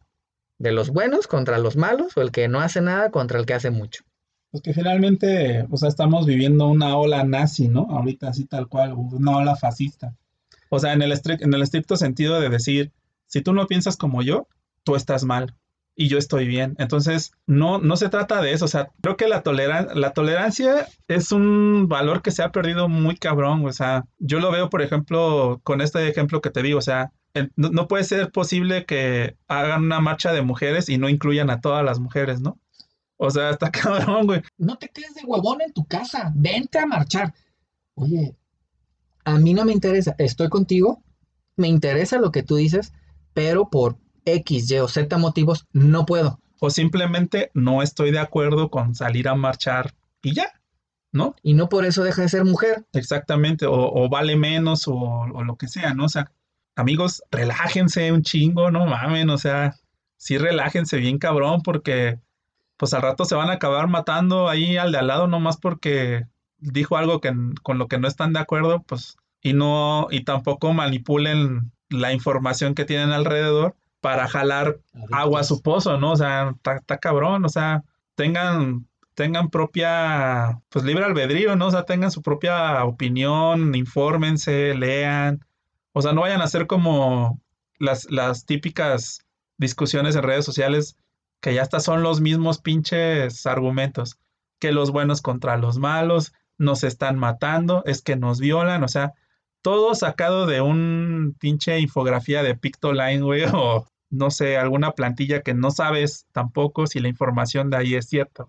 de 0.59 0.73
los 0.73 0.91
buenos 0.91 1.27
contra 1.27 1.59
los 1.59 1.77
malos 1.77 2.17
o 2.17 2.23
el 2.23 2.31
que 2.31 2.49
no 2.49 2.61
hace 2.61 2.81
nada 2.81 3.11
contra 3.11 3.39
el 3.39 3.47
que 3.47 3.55
hace 3.55 3.71
mucho. 3.71 4.05
Pues 4.51 4.63
que 4.63 4.75
finalmente, 4.75 5.67
o 5.71 5.77
sea, 5.77 5.89
estamos 5.89 6.27
viviendo 6.27 6.67
una 6.67 6.97
ola 6.97 7.25
nazi, 7.25 7.69
¿no? 7.69 7.87
Ahorita 7.91 8.29
así 8.29 8.47
tal 8.47 8.69
cual, 8.69 8.93
una 8.95 9.37
ola 9.37 9.57
fascista. 9.57 10.15
O 10.71 10.79
sea, 10.79 10.93
en 10.93 11.03
el, 11.03 11.13
en 11.13 11.55
el 11.55 11.63
estricto 11.63 11.97
sentido 11.97 12.41
de 12.41 12.49
decir, 12.49 12.93
si 13.27 13.43
tú 13.43 13.53
no 13.53 13.67
piensas 13.67 13.97
como 13.97 14.23
yo, 14.23 14.49
tú 14.83 14.97
estás 14.97 15.25
mal 15.25 15.55
y 15.95 16.09
yo 16.09 16.19
estoy 16.19 16.47
bien. 16.47 16.77
Entonces, 16.79 17.33
no, 17.47 17.79
no 17.79 17.97
se 17.97 18.09
trata 18.09 18.41
de 18.41 18.53
eso. 18.53 18.65
O 18.65 18.69
sea, 18.69 18.91
creo 19.03 19.17
que 19.17 19.29
la, 19.29 19.43
la 19.95 20.13
tolerancia 20.13 20.89
es 21.09 21.31
un 21.31 21.89
valor 21.89 22.23
que 22.23 22.31
se 22.31 22.43
ha 22.43 22.53
perdido 22.53 22.89
muy 22.89 23.17
cabrón. 23.17 23.67
O 23.67 23.73
sea, 23.73 24.05
yo 24.19 24.41
lo 24.41 24.51
veo, 24.51 24.71
por 24.71 24.83
ejemplo, 24.83 25.61
con 25.63 25.81
este 25.81 26.09
ejemplo 26.09 26.41
que 26.41 26.51
te 26.51 26.63
digo. 26.63 26.79
O 26.79 26.83
sea, 26.83 27.13
no, 27.57 27.89
puede 27.89 28.05
ser 28.05 28.31
posible 28.33 28.85
que 28.87 29.37
hagan 29.49 29.85
una 29.85 30.01
marcha 30.01 30.33
de 30.33 30.43
mujeres 30.43 30.89
y 30.89 30.99
no 30.99 31.09
incluyan 31.09 31.51
a 31.51 31.61
todas 31.61 31.85
las 31.85 32.01
mujeres, 32.01 32.41
¿no? 32.41 32.59
O 33.17 33.31
sea, 33.31 33.51
está 33.51 33.71
cabrón, 33.71 34.27
güey. 34.27 34.43
No 34.59 34.77
te 34.77 34.89
quedes 34.89 35.15
de 35.15 35.25
huevón 35.25 35.61
en 35.61 35.73
tu 35.73 35.85
casa. 35.87 36.33
Vente 36.35 36.79
a 36.79 36.87
marchar. 36.87 37.35
Oye, 37.95 38.35
a 39.25 39.39
mí 39.39 39.55
no 39.55 39.65
me 39.65 39.73
interesa. 39.73 40.15
Estoy 40.19 40.49
contigo. 40.49 41.03
Me 41.57 41.69
interesa 41.69 42.19
lo 42.19 42.33
que 42.33 42.43
tú 42.43 42.57
dices, 42.57 42.93
pero 43.35 43.69
por 43.69 43.99
X, 44.25 44.71
Y 44.71 44.79
o 44.79 44.89
Z 44.89 45.17
motivos, 45.19 45.67
no 45.73 46.07
puedo. 46.07 46.41
O 46.61 46.71
simplemente 46.71 47.51
no 47.55 47.83
estoy 47.83 48.11
de 48.11 48.19
acuerdo 48.19 48.71
con 48.71 48.95
salir 48.95 49.29
a 49.29 49.35
marchar 49.35 49.95
y 50.23 50.35
ya, 50.35 50.53
¿no? 51.13 51.35
Y 51.43 51.55
no 51.55 51.69
por 51.69 51.85
eso 51.85 52.05
deja 52.05 52.23
de 52.23 52.29
ser 52.29 52.45
mujer. 52.45 52.87
Exactamente, 52.93 53.67
o, 53.69 54.09
vale 54.09 54.37
menos 54.37 54.85
o, 54.87 55.27
lo 55.27 55.57
que 55.57 55.69
sea, 55.69 55.95
¿no? 55.95 56.05
O 56.05 56.09
sea, 56.09 56.31
amigos, 56.81 57.23
relájense 57.31 58.13
un 58.13 58.23
chingo, 58.23 58.71
no 58.71 58.87
mamen, 58.87 59.31
o 59.31 59.39
sea, 59.39 59.77
sí 60.17 60.39
relájense 60.39 60.99
bien 60.99 61.19
cabrón 61.19 61.63
porque 61.63 62.19
pues 62.77 62.95
al 62.95 63.03
rato 63.03 63.25
se 63.25 63.35
van 63.35 63.51
a 63.51 63.55
acabar 63.55 63.89
matando 63.89 64.49
ahí 64.49 64.77
al 64.77 64.93
de 64.93 64.99
al 64.99 65.07
lado 65.07 65.27
nomás 65.29 65.59
porque 65.59 66.25
dijo 66.59 66.97
algo 66.97 67.21
que, 67.21 67.33
con 67.63 67.79
lo 67.79 67.89
que 67.89 67.99
no 67.99 68.09
están 68.09 68.33
de 68.33 68.41
acuerdo, 68.41 68.83
pues, 68.83 69.17
y 69.43 69.53
no, 69.53 70.09
y 70.11 70.25
tampoco 70.25 70.73
manipulen 70.73 71.73
la 71.89 72.13
información 72.13 72.75
que 72.75 72.85
tienen 72.85 73.11
alrededor 73.11 73.77
para 74.01 74.29
jalar 74.29 74.79
agua 75.13 75.41
a 75.41 75.45
su 75.45 75.63
pozo, 75.63 75.99
¿no? 75.99 76.13
O 76.13 76.17
sea, 76.17 76.55
está 76.65 76.99
cabrón, 76.99 77.45
o 77.45 77.49
sea, 77.49 77.83
tengan, 78.15 78.87
tengan 79.15 79.51
propia, 79.51 80.61
pues 80.71 80.85
libre 80.85 81.05
albedrío, 81.05 81.57
¿no? 81.57 81.67
O 81.67 81.71
sea, 81.71 81.85
tengan 81.85 82.11
su 82.11 82.23
propia 82.23 82.85
opinión, 82.85 83.75
infórmense, 83.75 84.75
lean, 84.75 85.45
o 85.93 86.03
sea, 86.03 86.13
no 86.13 86.23
vayan 86.23 86.43
a 86.43 86.47
ser 86.47 86.67
como 86.67 87.41
las, 87.79 88.11
las 88.11 88.47
típicas 88.47 89.21
discusiones 89.57 90.17
en 90.17 90.23
redes 90.23 90.45
sociales 90.45 90.97
que 91.41 91.55
ya 91.55 91.63
hasta 91.63 91.81
son 91.81 92.03
los 92.03 92.21
mismos 92.21 92.61
pinches 92.61 93.47
argumentos, 93.47 94.19
que 94.59 94.73
los 94.73 94.91
buenos 94.91 95.23
contra 95.23 95.57
los 95.57 95.79
malos, 95.79 96.33
nos 96.59 96.85
están 96.85 97.19
matando, 97.19 97.83
es 97.87 98.03
que 98.03 98.17
nos 98.17 98.39
violan, 98.39 98.85
o 98.85 98.89
sea, 98.89 99.15
todo 99.63 99.95
sacado 99.95 100.47
de 100.47 100.61
un 100.61 101.35
pinche 101.41 101.81
infografía 101.81 102.43
de 102.43 102.55
Pictoline, 102.55 103.23
güey, 103.23 103.45
o 103.55 103.87
no 104.11 104.31
sé, 104.31 104.59
alguna 104.59 104.93
plantilla 104.93 105.43
que 105.43 105.55
no 105.55 105.71
sabes 105.71 106.27
tampoco 106.33 106.87
si 106.87 107.01
la 107.01 107.09
información 107.09 107.71
de 107.71 107.79
ahí 107.79 107.95
es 107.95 108.09
cierta. 108.09 108.47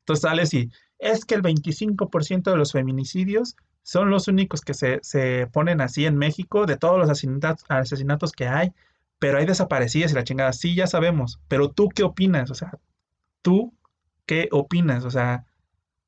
Entonces 0.00 0.22
sales 0.22 0.54
y 0.54 0.70
es 0.98 1.24
que 1.24 1.34
el 1.34 1.42
25% 1.42 2.50
de 2.50 2.56
los 2.56 2.72
feminicidios 2.72 3.54
son 3.88 4.10
los 4.10 4.28
únicos 4.28 4.60
que 4.60 4.74
se, 4.74 4.98
se, 5.00 5.46
ponen 5.46 5.80
así 5.80 6.04
en 6.04 6.18
México, 6.18 6.66
de 6.66 6.76
todos 6.76 6.98
los 6.98 7.08
asesinatos, 7.08 7.64
asesinatos 7.70 8.32
que 8.32 8.46
hay, 8.46 8.74
pero 9.18 9.38
hay 9.38 9.46
desaparecidas 9.46 10.12
y 10.12 10.14
la 10.14 10.24
chingada, 10.24 10.52
sí, 10.52 10.74
ya 10.74 10.86
sabemos, 10.86 11.40
pero 11.48 11.70
tú 11.70 11.88
qué 11.88 12.02
opinas, 12.02 12.50
o 12.50 12.54
sea, 12.54 12.72
tú 13.40 13.72
qué 14.26 14.50
opinas, 14.52 15.06
o 15.06 15.10
sea, 15.10 15.46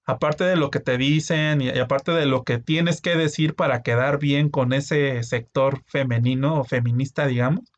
aparte 0.05 0.45
de 0.45 0.57
lo 0.57 0.71
que 0.71 0.81
te 0.81 0.99
dicen 0.99 1.63
y, 1.63 1.71
aparte 1.71 2.13
de 2.13 2.27
lo 2.27 2.45
que 2.45 2.59
tienes 2.59 3.01
que 3.01 3.17
decir 3.17 3.55
para 3.55 3.83
quedar 3.83 4.19
bien 4.19 4.51
con 4.51 4.75
ese 4.75 5.23
sector 5.23 5.83
femenino 5.87 6.61
o 6.61 6.65
feminista, 6.65 7.27
digamos, 7.27 7.73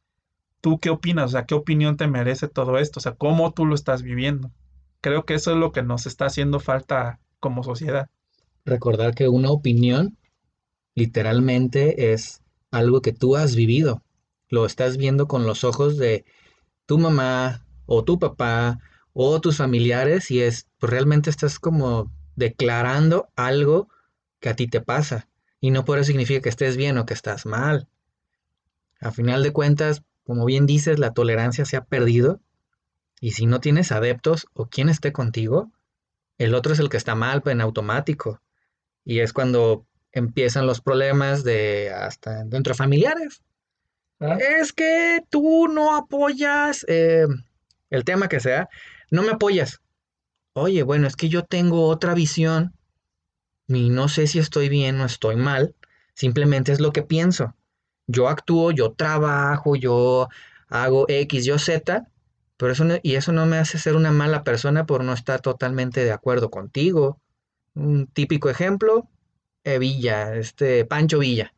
¿tú 0.61 0.80
qué 0.80 0.90
opinas? 0.90 1.26
O 1.26 1.28
sea, 1.28 1.46
¿qué 1.46 1.55
opinión 1.55 1.96
te 1.96 2.09
merece 2.09 2.48
todo 2.48 2.78
esto? 2.78 2.98
O 2.98 3.03
sea, 3.03 3.12
¿cómo 3.12 3.53
tú 3.53 3.66
lo 3.66 3.76
estás 3.76 4.03
viviendo? 4.03 4.50
Creo 5.00 5.26
que 5.26 5.34
eso 5.34 5.53
es 5.53 5.59
lo 5.59 5.70
que 5.70 5.84
nos 5.84 6.07
está 6.07 6.26
haciendo 6.26 6.59
falta 6.59 7.20
como 7.38 7.62
sociedad. 7.62 8.11
Recordar 8.64 9.14
que 9.14 9.28
una 9.28 9.50
opinión 9.50 10.16
literalmente 10.94 12.12
es 12.12 12.42
algo 12.70 13.02
que 13.02 13.12
tú 13.12 13.36
has 13.36 13.56
vivido. 13.56 14.02
Lo 14.48 14.66
estás 14.66 14.96
viendo 14.96 15.26
con 15.26 15.46
los 15.46 15.64
ojos 15.64 15.96
de 15.96 16.24
tu 16.86 16.98
mamá 16.98 17.64
o 17.86 18.04
tu 18.04 18.18
papá 18.18 18.78
o 19.12 19.40
tus 19.40 19.56
familiares 19.56 20.30
y 20.30 20.40
es, 20.40 20.66
pues 20.78 20.90
realmente 20.90 21.30
estás 21.30 21.58
como 21.58 22.10
declarando 22.36 23.28
algo 23.36 23.88
que 24.40 24.48
a 24.48 24.56
ti 24.56 24.68
te 24.68 24.80
pasa. 24.80 25.28
Y 25.60 25.70
no 25.70 25.84
por 25.84 25.98
eso 25.98 26.08
significa 26.08 26.40
que 26.40 26.48
estés 26.48 26.76
bien 26.76 26.98
o 26.98 27.06
que 27.06 27.14
estás 27.14 27.46
mal. 27.46 27.88
A 29.00 29.10
final 29.10 29.42
de 29.42 29.52
cuentas, 29.52 30.02
como 30.24 30.44
bien 30.44 30.66
dices, 30.66 30.98
la 30.98 31.12
tolerancia 31.12 31.64
se 31.64 31.76
ha 31.76 31.84
perdido. 31.84 32.40
Y 33.20 33.32
si 33.32 33.46
no 33.46 33.60
tienes 33.60 33.92
adeptos 33.92 34.46
o 34.54 34.66
quien 34.66 34.88
esté 34.88 35.12
contigo, 35.12 35.70
el 36.38 36.54
otro 36.54 36.72
es 36.72 36.78
el 36.78 36.88
que 36.88 36.96
está 36.96 37.14
mal 37.14 37.42
en 37.46 37.60
automático. 37.60 38.40
Y 39.05 39.20
es 39.20 39.32
cuando 39.32 39.86
empiezan 40.12 40.66
los 40.66 40.80
problemas 40.80 41.44
de 41.44 41.90
hasta 41.90 42.44
dentro 42.44 42.74
familiares. 42.74 43.42
¿Ah? 44.20 44.38
Es 44.61 44.72
que 44.72 45.20
tú 45.30 45.68
no 45.68 45.96
apoyas 45.96 46.84
eh, 46.88 47.26
el 47.90 48.05
tema 48.05 48.28
que 48.28 48.40
sea, 48.40 48.68
no 49.11 49.22
me 49.22 49.30
apoyas 49.30 49.82
oye, 50.55 50.82
bueno, 50.82 51.07
es 51.07 51.16
que 51.16 51.28
yo 51.28 51.44
tengo 51.44 51.88
otra 51.88 52.14
visión 52.14 52.74
y 53.68 53.90
no 53.90 54.09
sé 54.09 54.26
si 54.26 54.38
estoy 54.38 54.68
bien 54.68 55.00
o 55.00 55.07
estoy 55.07 55.36
mal, 55.36 55.74
simplemente 56.14 56.72
es 56.72 56.80
lo 56.80 56.92
que 56.92 57.03
pienso. 57.03 57.55
Yo 58.07 58.28
actúo, 58.28 58.70
yo 58.72 58.92
trabajo, 58.92 59.76
yo 59.76 60.28
hago 60.68 61.07
X, 61.09 61.44
yo 61.44 61.59
Z, 61.59 62.07
pero 62.57 62.72
eso 62.72 62.84
y 63.03 63.14
eso 63.14 63.32
no 63.32 63.46
me 63.46 63.59
hace 63.59 63.78
ser 63.78 63.96
una 63.96 64.12
mala 64.12 64.44
persona 64.44 64.86
por 64.86 65.05
no 65.05 65.12
estar 65.12 65.40
totalmente 65.40 66.05
de 66.05 66.12
acuerdo 66.12 66.50
contigo. 66.50 67.20
Un 67.75 68.07
típico 68.07 68.51
ejemplo, 68.51 69.09
eh, 69.64 69.79
Villa, 69.79 70.35
este 70.37 70.85
Pancho 70.85 71.18
Villa. 71.18 71.55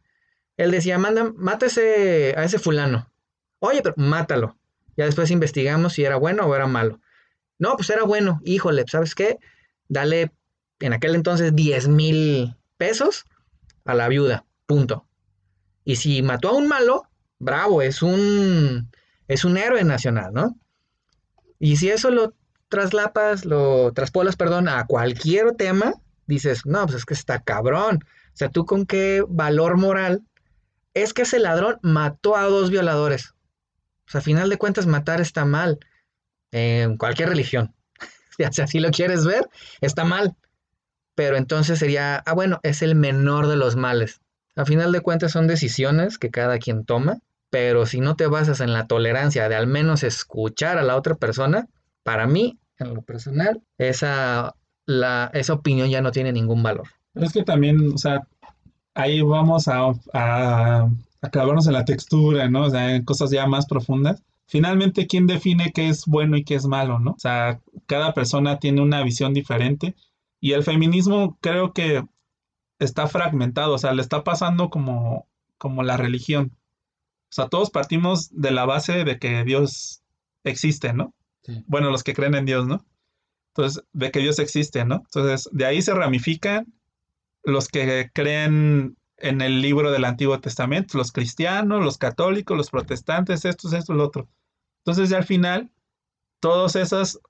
Él 0.56 0.70
decía, 0.70 0.98
manda, 0.98 1.32
mata 1.36 1.66
a 1.66 1.68
ese 1.68 2.58
fulano. 2.58 3.10
Oye, 3.58 3.82
pero 3.82 3.94
mátalo. 3.96 4.56
Ya 4.96 5.06
después 5.06 5.30
investigamos 5.30 5.94
si 5.94 6.04
era 6.04 6.16
bueno 6.16 6.44
o 6.46 6.54
era 6.54 6.66
malo. 6.66 7.00
No, 7.58 7.74
pues 7.76 7.90
era 7.90 8.04
bueno. 8.04 8.40
Híjole, 8.44 8.84
¿sabes 8.86 9.14
qué? 9.14 9.38
Dale 9.88 10.32
en 10.80 10.92
aquel 10.92 11.14
entonces 11.14 11.54
10 11.54 11.88
mil 11.88 12.56
pesos 12.76 13.24
a 13.84 13.94
la 13.94 14.08
viuda. 14.08 14.44
Punto. 14.66 15.06
Y 15.84 15.96
si 15.96 16.22
mató 16.22 16.50
a 16.50 16.54
un 16.54 16.68
malo, 16.68 17.08
bravo, 17.38 17.82
es 17.82 18.02
un, 18.02 18.90
es 19.28 19.44
un 19.44 19.56
héroe 19.56 19.84
nacional, 19.84 20.32
¿no? 20.32 20.56
Y 21.58 21.76
si 21.76 21.90
eso 21.90 22.10
lo 22.10 22.34
traslapas, 22.68 23.44
lo 23.44 23.92
traspolas, 23.92 24.36
perdón, 24.36 24.68
a 24.68 24.86
cualquier 24.86 25.52
tema, 25.52 25.94
dices, 26.26 26.66
no, 26.66 26.84
pues 26.84 26.96
es 26.96 27.04
que 27.04 27.14
está 27.14 27.40
cabrón. 27.42 28.00
O 28.04 28.36
sea, 28.36 28.48
¿tú 28.48 28.64
con 28.64 28.86
qué 28.86 29.24
valor 29.28 29.76
moral? 29.76 30.22
Es 30.92 31.12
que 31.12 31.22
ese 31.22 31.38
ladrón 31.38 31.78
mató 31.82 32.36
a 32.36 32.44
dos 32.44 32.70
violadores. 32.70 33.34
O 34.06 34.10
sea, 34.10 34.20
a 34.20 34.24
final 34.24 34.50
de 34.50 34.58
cuentas, 34.58 34.86
matar 34.86 35.20
está 35.20 35.44
mal 35.44 35.78
en 36.52 36.96
cualquier 36.96 37.30
religión. 37.30 37.74
si 38.50 38.62
así 38.62 38.80
lo 38.80 38.90
quieres 38.90 39.24
ver, 39.24 39.48
está 39.80 40.04
mal. 40.04 40.36
Pero 41.14 41.36
entonces 41.36 41.78
sería, 41.78 42.16
ah, 42.16 42.32
bueno, 42.32 42.60
es 42.62 42.82
el 42.82 42.94
menor 42.94 43.46
de 43.46 43.56
los 43.56 43.76
males. 43.76 44.20
A 44.56 44.64
final 44.64 44.92
de 44.92 45.00
cuentas 45.00 45.32
son 45.32 45.46
decisiones 45.46 46.18
que 46.18 46.30
cada 46.30 46.58
quien 46.58 46.84
toma, 46.84 47.18
pero 47.50 47.86
si 47.86 48.00
no 48.00 48.16
te 48.16 48.26
basas 48.26 48.60
en 48.60 48.72
la 48.72 48.86
tolerancia 48.86 49.48
de 49.48 49.56
al 49.56 49.66
menos 49.66 50.02
escuchar 50.02 50.78
a 50.78 50.82
la 50.82 50.96
otra 50.96 51.14
persona, 51.14 51.68
para 52.02 52.26
mí, 52.26 52.58
en 52.78 52.94
lo 52.94 53.02
personal, 53.02 53.62
esa, 53.78 54.54
la, 54.86 55.30
esa 55.34 55.54
opinión 55.54 55.88
ya 55.88 56.02
no 56.02 56.12
tiene 56.12 56.32
ningún 56.32 56.62
valor. 56.62 56.88
es 57.14 57.32
que 57.32 57.42
también, 57.42 57.92
o 57.92 57.98
sea, 57.98 58.26
ahí 58.94 59.20
vamos 59.22 59.68
a, 59.68 59.92
a, 60.12 60.88
a 61.20 61.30
clavarnos 61.30 61.66
en 61.66 61.72
la 61.72 61.84
textura, 61.84 62.48
¿no? 62.48 62.64
O 62.64 62.70
sea, 62.70 62.94
en 62.94 63.04
cosas 63.04 63.30
ya 63.30 63.46
más 63.46 63.66
profundas 63.66 64.22
finalmente, 64.46 65.06
¿quién 65.06 65.26
define 65.26 65.72
qué 65.72 65.88
es 65.88 66.06
bueno 66.06 66.36
y 66.36 66.44
qué 66.44 66.54
es 66.54 66.66
malo, 66.66 66.98
no? 66.98 67.12
O 67.12 67.18
sea, 67.18 67.60
cada 67.86 68.14
persona 68.14 68.58
tiene 68.58 68.82
una 68.82 69.02
visión 69.02 69.34
diferente 69.34 69.94
y 70.40 70.52
el 70.52 70.62
feminismo 70.62 71.38
creo 71.40 71.72
que 71.72 72.04
está 72.78 73.06
fragmentado, 73.06 73.74
o 73.74 73.78
sea, 73.78 73.94
le 73.94 74.02
está 74.02 74.24
pasando 74.24 74.70
como, 74.70 75.26
como 75.58 75.82
la 75.82 75.96
religión. 75.96 76.52
O 76.54 77.34
sea, 77.34 77.48
todos 77.48 77.70
partimos 77.70 78.30
de 78.30 78.50
la 78.50 78.64
base 78.64 79.04
de 79.04 79.18
que 79.18 79.44
Dios 79.44 80.02
existe, 80.44 80.92
¿no? 80.92 81.14
Bueno, 81.66 81.90
los 81.90 82.02
que 82.02 82.14
creen 82.14 82.34
en 82.34 82.46
Dios, 82.46 82.66
¿no? 82.66 82.84
Entonces, 83.56 83.84
de 83.92 84.10
que 84.10 84.18
Dios 84.18 84.40
existe, 84.40 84.84
¿no? 84.84 84.96
Entonces, 84.96 85.48
de 85.52 85.64
ahí 85.64 85.80
se 85.80 85.94
ramifican 85.94 86.74
los 87.44 87.68
que 87.68 88.10
creen 88.12 88.96
en 89.16 89.40
el 89.40 89.62
libro 89.62 89.92
del 89.92 90.04
Antiguo 90.04 90.40
Testamento, 90.40 90.98
los 90.98 91.12
cristianos, 91.12 91.84
los 91.84 91.96
católicos, 91.96 92.56
los 92.56 92.70
protestantes, 92.70 93.44
estos, 93.44 93.72
esto, 93.72 93.94
lo 93.94 94.04
otro. 94.04 94.28
Entonces, 94.78 95.08
ya 95.08 95.18
al 95.18 95.24
final, 95.24 95.70
todas 96.40 96.74
esas 96.74 97.20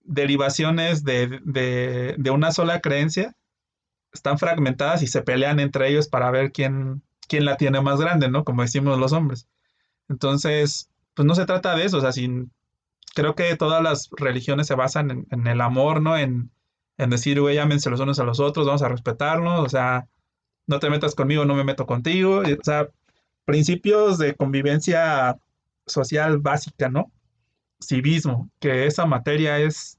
derivaciones 0.00 1.04
de, 1.04 1.40
de, 1.44 2.30
una 2.30 2.50
sola 2.50 2.80
creencia 2.80 3.36
están 4.12 4.38
fragmentadas 4.38 5.02
y 5.02 5.06
se 5.06 5.22
pelean 5.22 5.60
entre 5.60 5.90
ellos 5.90 6.08
para 6.08 6.30
ver 6.32 6.50
quién, 6.50 7.02
quién 7.28 7.44
la 7.44 7.56
tiene 7.56 7.80
más 7.82 8.00
grande, 8.00 8.28
¿no? 8.28 8.42
Como 8.42 8.62
decimos 8.62 8.98
los 8.98 9.12
hombres. 9.12 9.46
Entonces, 10.08 10.90
pues 11.14 11.24
no 11.24 11.36
se 11.36 11.46
trata 11.46 11.76
de 11.76 11.84
eso, 11.84 11.98
o 11.98 12.00
sea, 12.00 12.10
sin, 12.10 12.50
creo 13.18 13.34
que 13.34 13.56
todas 13.56 13.82
las 13.82 14.10
religiones 14.16 14.68
se 14.68 14.76
basan 14.76 15.26
en, 15.28 15.46
el 15.48 15.60
amor, 15.60 16.00
¿no? 16.00 16.16
En, 16.16 16.52
en 16.98 17.10
decir, 17.10 17.40
güey, 17.40 17.58
ámense 17.58 17.90
los 17.90 17.98
unos 17.98 18.20
a 18.20 18.24
los 18.24 18.38
otros, 18.38 18.64
vamos 18.64 18.82
a 18.82 18.88
respetarnos, 18.88 19.58
o 19.58 19.68
sea, 19.68 20.06
no 20.68 20.78
te 20.78 20.88
metas 20.88 21.16
conmigo, 21.16 21.44
no 21.44 21.56
me 21.56 21.64
meto 21.64 21.84
contigo. 21.84 22.42
O 22.42 22.64
sea, 22.64 22.88
principios 23.44 24.18
de 24.18 24.36
convivencia 24.36 25.36
social 25.84 26.38
básica, 26.38 26.88
¿no? 26.88 27.10
Civismo, 27.82 28.50
que 28.60 28.86
esa 28.86 29.04
materia 29.04 29.58
es, 29.58 29.98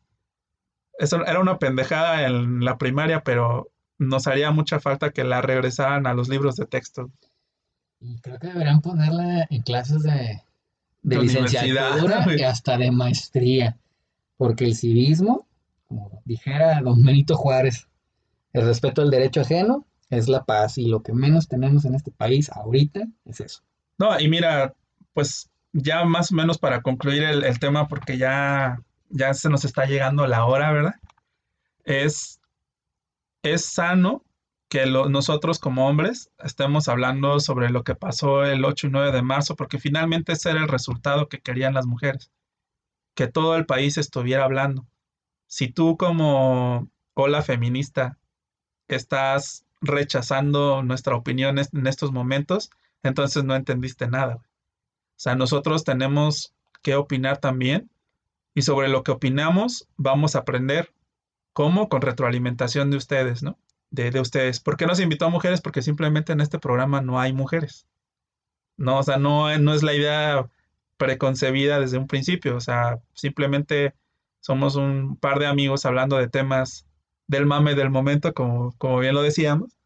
eso 0.98 1.26
era 1.26 1.42
una 1.42 1.60
pendejada 1.60 2.26
en 2.26 2.64
la 2.64 2.78
primaria, 2.78 3.22
pero 3.22 3.70
nos 3.98 4.28
haría 4.28 4.52
mucha 4.52 4.80
falta 4.80 5.12
que 5.12 5.26
la 5.26 5.42
regresaran 5.42 6.08
a 6.08 6.14
los 6.14 6.30
libros 6.30 6.56
de 6.56 6.68
texto. 6.68 7.12
Y 8.00 8.22
creo 8.22 8.40
que 8.40 8.48
deberían 8.48 8.80
ponerla 8.80 9.46
en 9.50 9.62
clases 9.62 10.04
de, 10.04 10.42
de, 11.02 11.18
licenciatura 11.18 12.26
y 12.36 12.44
hasta 12.44 12.78
de 12.78 12.92
maestría, 12.92 13.78
porque 14.38 14.66
el 14.66 14.76
civismo, 14.76 15.48
como 15.88 16.22
dijera 16.26 16.82
don 16.82 17.04
Benito 17.04 17.36
Juárez, 17.36 17.88
el 18.54 18.66
respeto 18.66 19.02
al 19.02 19.12
derecho 19.12 19.42
ajeno 19.42 19.86
es 20.10 20.28
la 20.28 20.44
paz 20.44 20.78
y 20.78 20.88
lo 20.88 21.04
que 21.04 21.14
menos 21.14 21.48
tenemos 21.48 21.86
en 21.86 21.96
este 21.96 22.12
país 22.12 22.50
ahorita 22.50 23.08
es 23.26 23.40
eso. 23.40 23.62
No, 23.98 24.20
y 24.20 24.28
mira, 24.28 24.74
pues 25.14 25.50
ya 25.72 26.04
más 26.06 26.32
o 26.32 26.36
menos 26.36 26.58
para 26.58 26.82
concluir 26.82 27.24
el, 27.24 27.60
tema, 27.60 27.88
porque 27.88 28.18
ya, 28.18 28.82
ya 29.10 29.34
se 29.34 29.50
nos 29.50 29.66
está 29.66 29.86
llegando 29.86 30.26
la 30.26 30.46
hora, 30.46 30.72
¿verdad? 30.72 30.96
Es 31.84 32.40
es 33.44 33.66
sano 33.66 34.24
que 34.70 34.86
nosotros 34.86 35.58
como 35.58 35.88
hombres 35.88 36.32
estemos 36.38 36.88
hablando 36.88 37.40
sobre 37.40 37.72
lo 37.72 37.84
que 37.84 37.96
pasó 37.96 38.46
el 38.46 38.64
8 38.64 38.88
y 38.88 38.90
9 38.92 39.12
de 39.12 39.24
marzo, 39.24 39.56
porque 39.56 39.80
finalmente 39.80 40.34
ese 40.34 40.52
era 40.52 40.62
el 40.62 40.68
resultado 40.68 41.28
que 41.28 41.42
querían 41.42 41.74
las 41.74 41.88
mujeres, 41.88 42.32
que 43.16 43.28
todo 43.28 43.56
el 43.56 43.66
país 43.66 43.98
estuviera 43.98 44.44
hablando. 44.46 44.88
Si 45.48 45.70
tú 45.70 45.98
como 45.98 46.88
ola 47.16 47.42
feminista 47.42 48.20
estás 48.88 49.66
rechazando 49.82 50.84
nuestra 50.84 51.16
opinión 51.16 51.58
en 51.58 51.88
estos 51.88 52.12
momentos, 52.12 52.70
entonces 53.02 53.44
no 53.44 53.56
entendiste 53.56 54.08
nada. 54.08 54.36
O 54.36 54.42
sea, 55.22 55.36
nosotros 55.36 55.84
tenemos 55.84 56.54
que 56.84 56.96
opinar 56.96 57.40
también 57.40 57.90
y 58.54 58.62
sobre 58.62 58.88
lo 58.88 59.04
que 59.04 59.12
opinamos 59.12 59.88
vamos 59.98 60.36
a 60.36 60.40
aprender 60.40 60.94
cómo 61.54 61.90
con 61.90 62.02
retroalimentación 62.02 62.92
de 62.92 62.98
ustedes, 62.98 63.42
¿no? 63.42 63.58
De, 63.92 64.20
ustedes. 64.20 64.60
¿Por 64.60 64.78
qué 64.78 64.86
nos 64.86 65.00
invitó 65.00 65.26
a 65.26 65.30
mujeres? 65.30 65.62
Porque 65.62 65.82
simplemente 65.82 66.34
en 66.34 66.42
este 66.42 66.60
programa 66.60 67.02
no 67.02 67.20
hay 67.20 67.34
mujeres. 67.34 67.88
No, 68.78 69.00
o 69.00 69.04
sea, 69.04 69.18
no, 69.18 69.56
no 69.58 69.74
es 69.74 69.84
la 69.84 69.94
idea 69.94 70.50
preconcebida 70.98 71.80
desde 71.80 71.98
un 71.98 72.08
principio. 72.08 72.56
O 72.56 72.62
sea, 72.62 73.00
simplemente 73.14 73.96
somos 74.40 74.76
un 74.76 75.18
par 75.18 75.40
de 75.40 75.48
amigos 75.48 75.86
hablando 75.86 76.18
de 76.18 76.30
temas 76.30 76.86
del 77.28 77.46
mame 77.46 77.76
del 77.76 77.90
momento, 77.90 78.34
como, 78.34 78.74
como 78.78 79.00
bien 79.00 79.16
lo 79.16 79.22
decíamos. 79.22 79.78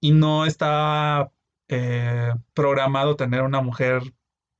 Y 0.00 0.12
no 0.12 0.46
está 0.46 1.30
eh, 1.68 2.32
programado 2.54 3.16
tener 3.16 3.42
una 3.42 3.60
mujer 3.60 4.02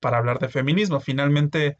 para 0.01 0.19
hablar 0.19 0.39
de 0.39 0.49
feminismo. 0.49 1.01
Finalmente, 1.01 1.79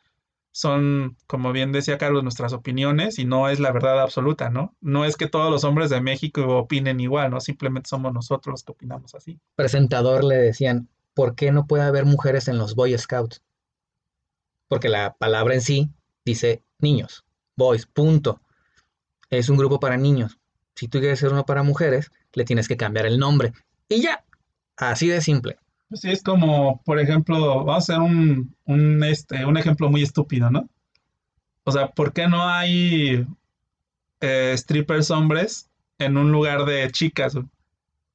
son, 0.59 1.17
como 1.29 1.53
bien 1.53 1.71
decía 1.71 1.99
Carlos, 1.99 2.25
nuestras 2.25 2.53
opiniones 2.53 3.21
y 3.21 3.25
no 3.25 3.49
es 3.49 3.61
la 3.61 3.71
verdad 3.71 4.01
absoluta, 4.01 4.51
¿no? 4.51 4.75
No 4.81 5.05
es 5.05 5.17
que 5.17 5.29
todos 5.29 5.53
los 5.53 5.63
hombres 5.63 5.89
de 5.89 6.01
México 6.01 6.45
opinen 6.59 6.99
igual, 6.99 7.31
¿no? 7.31 7.41
Simplemente 7.41 7.89
somos 7.89 8.13
nosotros 8.13 8.55
los 8.55 8.65
que 8.65 8.73
opinamos 8.73 9.15
así. 9.15 9.39
Presentador 9.55 10.25
le 10.25 10.35
decían, 10.35 10.89
¿por 11.15 11.37
qué 11.37 11.53
no 11.53 11.69
puede 11.69 11.85
haber 11.85 12.07
mujeres 12.07 12.49
en 12.49 12.59
los 12.59 12.75
Boy 12.75 12.99
Scouts? 12.99 13.41
Porque 14.67 14.89
la 14.89 15.15
palabra 15.15 15.55
en 15.55 15.61
sí 15.61 15.93
dice 16.25 16.65
niños, 16.81 17.25
boys, 17.55 17.87
punto. 17.87 18.41
Es 19.31 19.51
un 19.51 19.59
grupo 19.59 19.79
para 19.79 19.97
niños. 19.97 20.41
Si 20.75 20.89
tú 20.89 20.99
quieres 20.99 21.21
ser 21.21 21.31
uno 21.31 21.47
para 21.47 21.63
mujeres, 21.63 22.11
le 22.33 22.45
tienes 22.45 22.67
que 22.67 22.77
cambiar 22.77 23.07
el 23.07 23.21
nombre. 23.21 23.53
Y 23.89 24.03
ya, 24.03 24.25
así 24.77 25.07
de 25.07 25.21
simple. 25.21 25.61
Sí, 25.93 26.11
es 26.11 26.23
como, 26.23 26.83
por 26.85 26.99
ejemplo, 27.01 27.65
vamos 27.65 27.75
a 27.75 27.95
hacer 27.95 27.99
un, 27.99 28.55
un, 28.67 29.03
este, 29.05 29.45
un 29.47 29.57
ejemplo 29.57 29.89
muy 29.89 30.03
estúpido, 30.03 30.51
¿no? 30.51 30.69
O 31.65 31.73
sea, 31.73 31.89
¿por 31.89 32.13
qué 32.13 32.29
no 32.29 32.47
hay 32.47 33.27
eh, 34.21 34.55
strippers 34.57 35.11
hombres 35.11 35.71
en 35.99 36.19
un 36.19 36.31
lugar 36.31 36.67
de 36.67 36.91
chicas? 36.91 37.39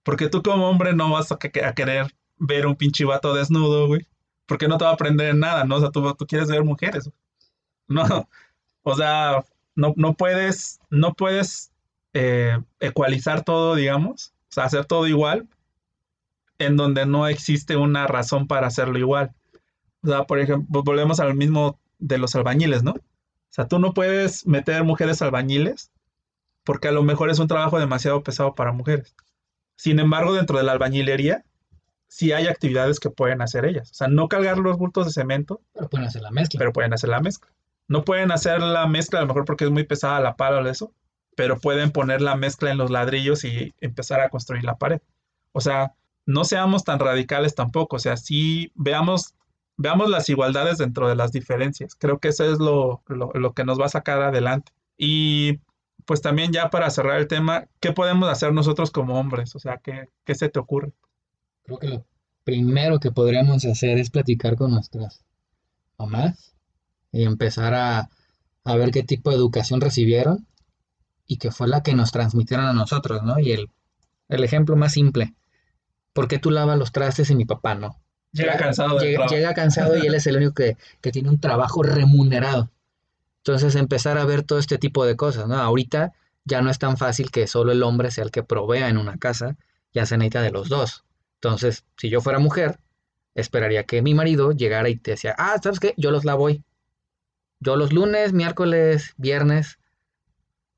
Porque 0.04 0.30
tú 0.30 0.44
como 0.44 0.70
hombre 0.70 0.94
no 0.94 1.12
vas 1.12 1.32
a, 1.32 1.38
querer 1.38 2.14
ver 2.38 2.68
un 2.68 2.76
pinche 2.76 3.06
vato 3.06 3.34
desnudo, 3.34 3.88
güey. 3.88 4.08
Porque 4.46 4.68
no 4.68 4.78
te 4.78 4.86
va 4.86 4.92
a 4.92 4.94
aprender 4.94 5.30
en 5.30 5.40
nada, 5.40 5.64
¿no? 5.64 5.78
O 5.78 5.80
sea, 5.80 5.90
tú, 5.90 6.14
tú 6.16 6.28
quieres 6.28 6.50
ver 6.50 6.64
mujeres. 6.64 7.10
No, 7.88 8.04
o 8.84 8.96
sea, 8.96 9.44
no, 9.76 9.94
no 9.98 10.14
puedes, 10.14 10.80
no 10.90 11.14
puedes 11.14 11.72
eh, 12.14 12.60
ecualizar 12.80 13.44
todo, 13.44 13.76
digamos. 13.76 14.34
O 14.50 14.54
sea, 14.54 14.66
hacer 14.66 14.86
todo 14.86 15.08
igual 15.08 15.48
en 16.60 16.78
donde 16.78 17.06
no 17.06 17.28
existe 17.28 17.78
una 17.78 18.08
razón 18.08 18.48
para 18.48 18.68
hacerlo 18.68 18.98
igual. 19.00 19.34
O 20.04 20.08
sea, 20.08 20.24
por 20.24 20.40
ejemplo, 20.40 20.84
volvemos 20.84 21.20
al 21.20 21.36
mismo 21.36 21.80
de 22.00 22.18
los 22.18 22.36
albañiles, 22.36 22.84
¿no? 22.84 22.92
O 22.92 23.56
sea, 23.56 23.68
tú 23.68 23.80
no 23.80 23.94
puedes 23.94 24.46
meter 24.48 24.84
mujeres 24.84 25.22
albañiles 25.22 25.92
porque 26.64 26.88
a 26.88 26.92
lo 26.92 27.04
mejor 27.04 27.30
es 27.30 27.40
un 27.40 27.48
trabajo 27.48 27.80
demasiado 27.80 28.24
pesado 28.24 28.56
para 28.56 28.72
mujeres. 28.72 29.16
Sin 29.76 30.00
embargo, 30.00 30.34
dentro 30.34 30.58
de 30.58 30.64
la 30.64 30.72
albañilería, 30.72 31.44
sí 32.08 32.32
hay 32.32 32.48
actividades 32.48 33.00
que 33.00 33.10
pueden 33.10 33.42
hacer 33.42 33.66
ellas. 33.66 33.92
O 33.92 33.94
sea, 33.94 34.08
no 34.08 34.28
cargar 34.28 34.58
los 34.58 34.78
bultos 34.78 35.06
de 35.06 35.12
cemento. 35.12 35.62
Pero 35.74 35.90
pueden 35.90 36.08
hacer 36.08 36.22
la 36.22 36.32
mezcla. 36.32 36.58
Pero 36.58 36.74
pueden 36.74 36.94
hacer 36.94 37.10
la 37.10 37.20
mezcla. 37.20 37.52
No 37.88 38.04
pueden 38.06 38.32
hacer 38.32 38.62
la 38.62 38.88
mezcla, 38.88 39.20
a 39.20 39.22
lo 39.24 39.28
mejor 39.28 39.46
porque 39.46 39.66
es 39.66 39.72
muy 39.72 39.84
pesada 39.84 40.20
la 40.20 40.36
pala 40.36 40.62
o 40.62 40.68
eso, 40.68 40.94
pero 41.36 41.60
pueden 41.60 41.92
poner 41.92 42.22
la 42.22 42.36
mezcla 42.36 42.72
en 42.72 42.78
los 42.78 42.92
ladrillos 42.92 43.44
y 43.44 43.74
empezar 43.82 44.22
a 44.22 44.30
construir 44.30 44.64
la 44.64 44.78
pared. 44.78 45.02
O 45.52 45.60
sea, 45.60 45.94
no 46.26 46.46
seamos 46.46 46.84
tan 46.84 47.00
radicales 47.00 47.56
tampoco, 47.56 47.98
o 47.98 48.00
sea, 48.00 48.18
sí 48.18 48.72
veamos, 48.76 49.36
veamos 49.78 50.10
las 50.10 50.30
igualdades 50.30 50.78
dentro 50.78 51.08
de 51.08 51.16
las 51.16 51.32
diferencias. 51.32 51.96
Creo 51.96 52.20
que 52.20 52.30
eso 52.30 52.46
es 52.46 52.60
lo, 52.60 53.04
que 53.56 53.66
nos 53.66 53.80
va 53.80 53.86
a 53.86 53.90
sacar 53.90 54.22
adelante. 54.22 54.72
Y 54.98 55.60
pues 56.06 56.22
también 56.22 56.52
ya 56.52 56.70
para 56.70 56.90
cerrar 56.90 57.20
el 57.20 57.28
tema, 57.28 57.66
¿qué 57.80 57.92
podemos 57.92 58.30
hacer 58.30 58.54
nosotros 58.54 58.92
como 58.92 59.20
hombres? 59.20 59.56
O 59.56 59.60
sea, 59.60 59.78
¿qué, 59.78 60.10
qué 60.26 60.36
se 60.36 60.50
te 60.50 60.60
ocurre? 60.60 60.94
Creo 61.64 61.80
que 61.80 61.88
lo 61.88 62.06
primero 62.44 63.00
que 63.00 63.12
podríamos 63.12 63.66
hacer 63.66 63.98
es 63.98 64.10
platicar 64.10 64.56
con 64.56 64.72
nuestras 64.72 65.24
mamás 65.98 66.56
y 67.12 67.24
empezar 67.24 67.74
a, 67.74 68.10
a 68.64 68.76
ver 68.76 68.92
qué 68.92 69.04
tipo 69.04 69.30
de 69.30 69.38
educación 69.38 69.82
recibieron 69.82 70.48
y 71.26 71.38
que 71.38 71.52
fue 71.52 71.68
la 71.68 71.84
que 71.84 71.96
nos 71.96 72.12
transmitieron 72.12 72.66
a 72.66 72.74
nosotros, 72.74 73.24
¿no? 73.24 73.40
Y 73.40 73.52
el, 73.52 73.70
el 74.30 74.44
ejemplo 74.44 74.76
más 74.76 74.94
simple, 74.94 75.34
¿por 76.14 76.28
qué 76.28 76.40
tú 76.40 76.52
lavas 76.52 76.78
los 76.78 76.92
trastes 76.92 77.30
y 77.30 77.36
mi 77.36 77.46
papá 77.46 77.76
no? 77.76 78.00
Llega 78.32 78.58
cansado. 78.58 79.00
Llega, 79.00 79.28
llega 79.28 79.54
cansado 79.54 79.98
y 79.98 80.08
él 80.08 80.16
es 80.16 80.26
el 80.26 80.38
único 80.38 80.54
que, 80.54 80.78
tiene 81.12 81.30
un 81.30 81.40
trabajo 81.40 81.84
remunerado. 81.84 82.72
Entonces 83.38 83.76
empezar 83.76 84.18
a 84.18 84.26
ver 84.26 84.44
todo 84.44 84.60
este 84.60 84.78
tipo 84.78 85.06
de 85.06 85.16
cosas, 85.16 85.48
¿no? 85.48 85.56
Ahorita 85.56 86.14
ya 86.46 86.62
no 86.62 86.70
es 86.70 86.80
tan 86.80 86.98
fácil 86.98 87.30
que 87.30 87.48
solo 87.48 87.72
el 87.72 87.84
hombre 87.84 88.10
sea 88.10 88.24
el 88.24 88.32
que 88.32 88.44
provea 88.44 88.90
en 88.90 88.98
una 88.98 89.18
casa, 89.18 89.58
ya 89.94 90.06
se 90.06 90.18
necesita 90.18 90.42
de 90.42 90.52
los 90.52 90.70
dos. 90.70 91.04
Entonces, 91.36 91.86
si 91.98 92.10
yo 92.10 92.22
fuera 92.22 92.40
mujer, 92.40 92.80
esperaría 93.36 93.84
que 93.84 94.02
mi 94.02 94.14
marido 94.14 94.52
llegara 94.52 94.90
y 94.90 94.96
te 94.96 95.12
decía, 95.12 95.36
ah, 95.38 95.58
¿sabes 95.62 95.80
qué? 95.80 95.94
Yo 95.98 96.10
los 96.10 96.26
lavo 96.26 96.46
hoy. 96.46 96.64
Yo 97.60 97.76
los 97.76 97.94
lunes, 97.94 98.34
miércoles, 98.34 99.14
viernes 99.18 99.80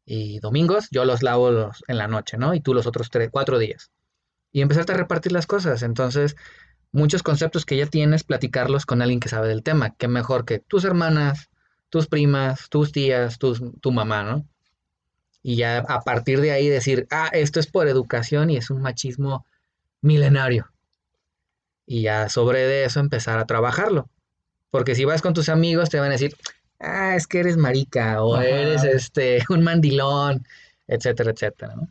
y 0.06 0.40
domingos, 0.40 0.88
yo 0.92 1.06
los 1.06 1.24
lavo 1.24 1.72
en 1.88 1.98
la 1.98 2.08
noche, 2.08 2.38
¿no? 2.38 2.54
Y 2.54 2.60
tú 2.60 2.74
los 2.74 2.86
otros 2.86 3.10
tres, 3.10 3.30
cuatro 3.32 3.60
días 3.60 3.92
y 4.56 4.62
empezarte 4.62 4.94
a 4.94 4.96
repartir 4.96 5.34
las 5.34 5.48
cosas. 5.48 5.84
Entonces, 5.84 6.38
muchos 6.94 7.24
conceptos 7.24 7.66
que 7.66 7.76
ya 7.76 7.88
tienes, 7.88 8.24
platicarlos 8.24 8.86
con 8.86 9.02
alguien 9.02 9.20
que 9.20 9.28
sabe 9.28 9.50
del 9.50 9.64
tema. 9.64 9.94
Qué 9.98 10.08
mejor 10.08 10.46
que 10.46 10.60
tus 10.60 10.86
hermanas, 10.86 11.50
tus 11.90 12.08
primas, 12.08 12.70
tus 12.70 12.94
tías, 12.94 13.38
tu 13.38 13.92
mamá, 13.92 14.24
¿no? 14.24 14.48
Y 15.44 15.58
ya 15.58 15.80
a 15.80 16.00
partir 16.04 16.40
de 16.40 16.52
ahí 16.52 16.70
decir, 16.70 17.06
ah, 17.12 17.30
esto 17.34 17.60
es 17.60 17.68
por 17.68 17.90
educación 17.90 18.50
y 18.50 18.56
es 18.56 18.70
un 18.70 18.82
machismo 18.82 19.46
milenario. 20.00 20.72
Y 21.86 22.04
ya 22.04 22.30
sobre 22.30 22.60
de 22.60 22.86
eso 22.86 23.02
empezar 23.02 23.40
a 23.40 23.46
trabajarlo. 23.46 24.10
Porque 24.72 24.96
si 24.96 25.04
vas 25.04 25.22
con 25.22 25.34
tus 25.34 25.50
amigos 25.50 25.90
te 25.90 26.00
van 26.00 26.12
a 26.12 26.14
decir, 26.14 26.34
ah, 26.80 27.18
es 27.18 27.28
que 27.28 27.42
eres 27.42 27.58
marica 27.58 28.24
o 28.24 28.40
eres 28.40 28.86
este 28.86 29.44
un 29.50 29.66
mandilón, 29.66 30.48
etcétera, 30.88 31.32
etcétera, 31.32 31.76
¿no? 31.76 31.90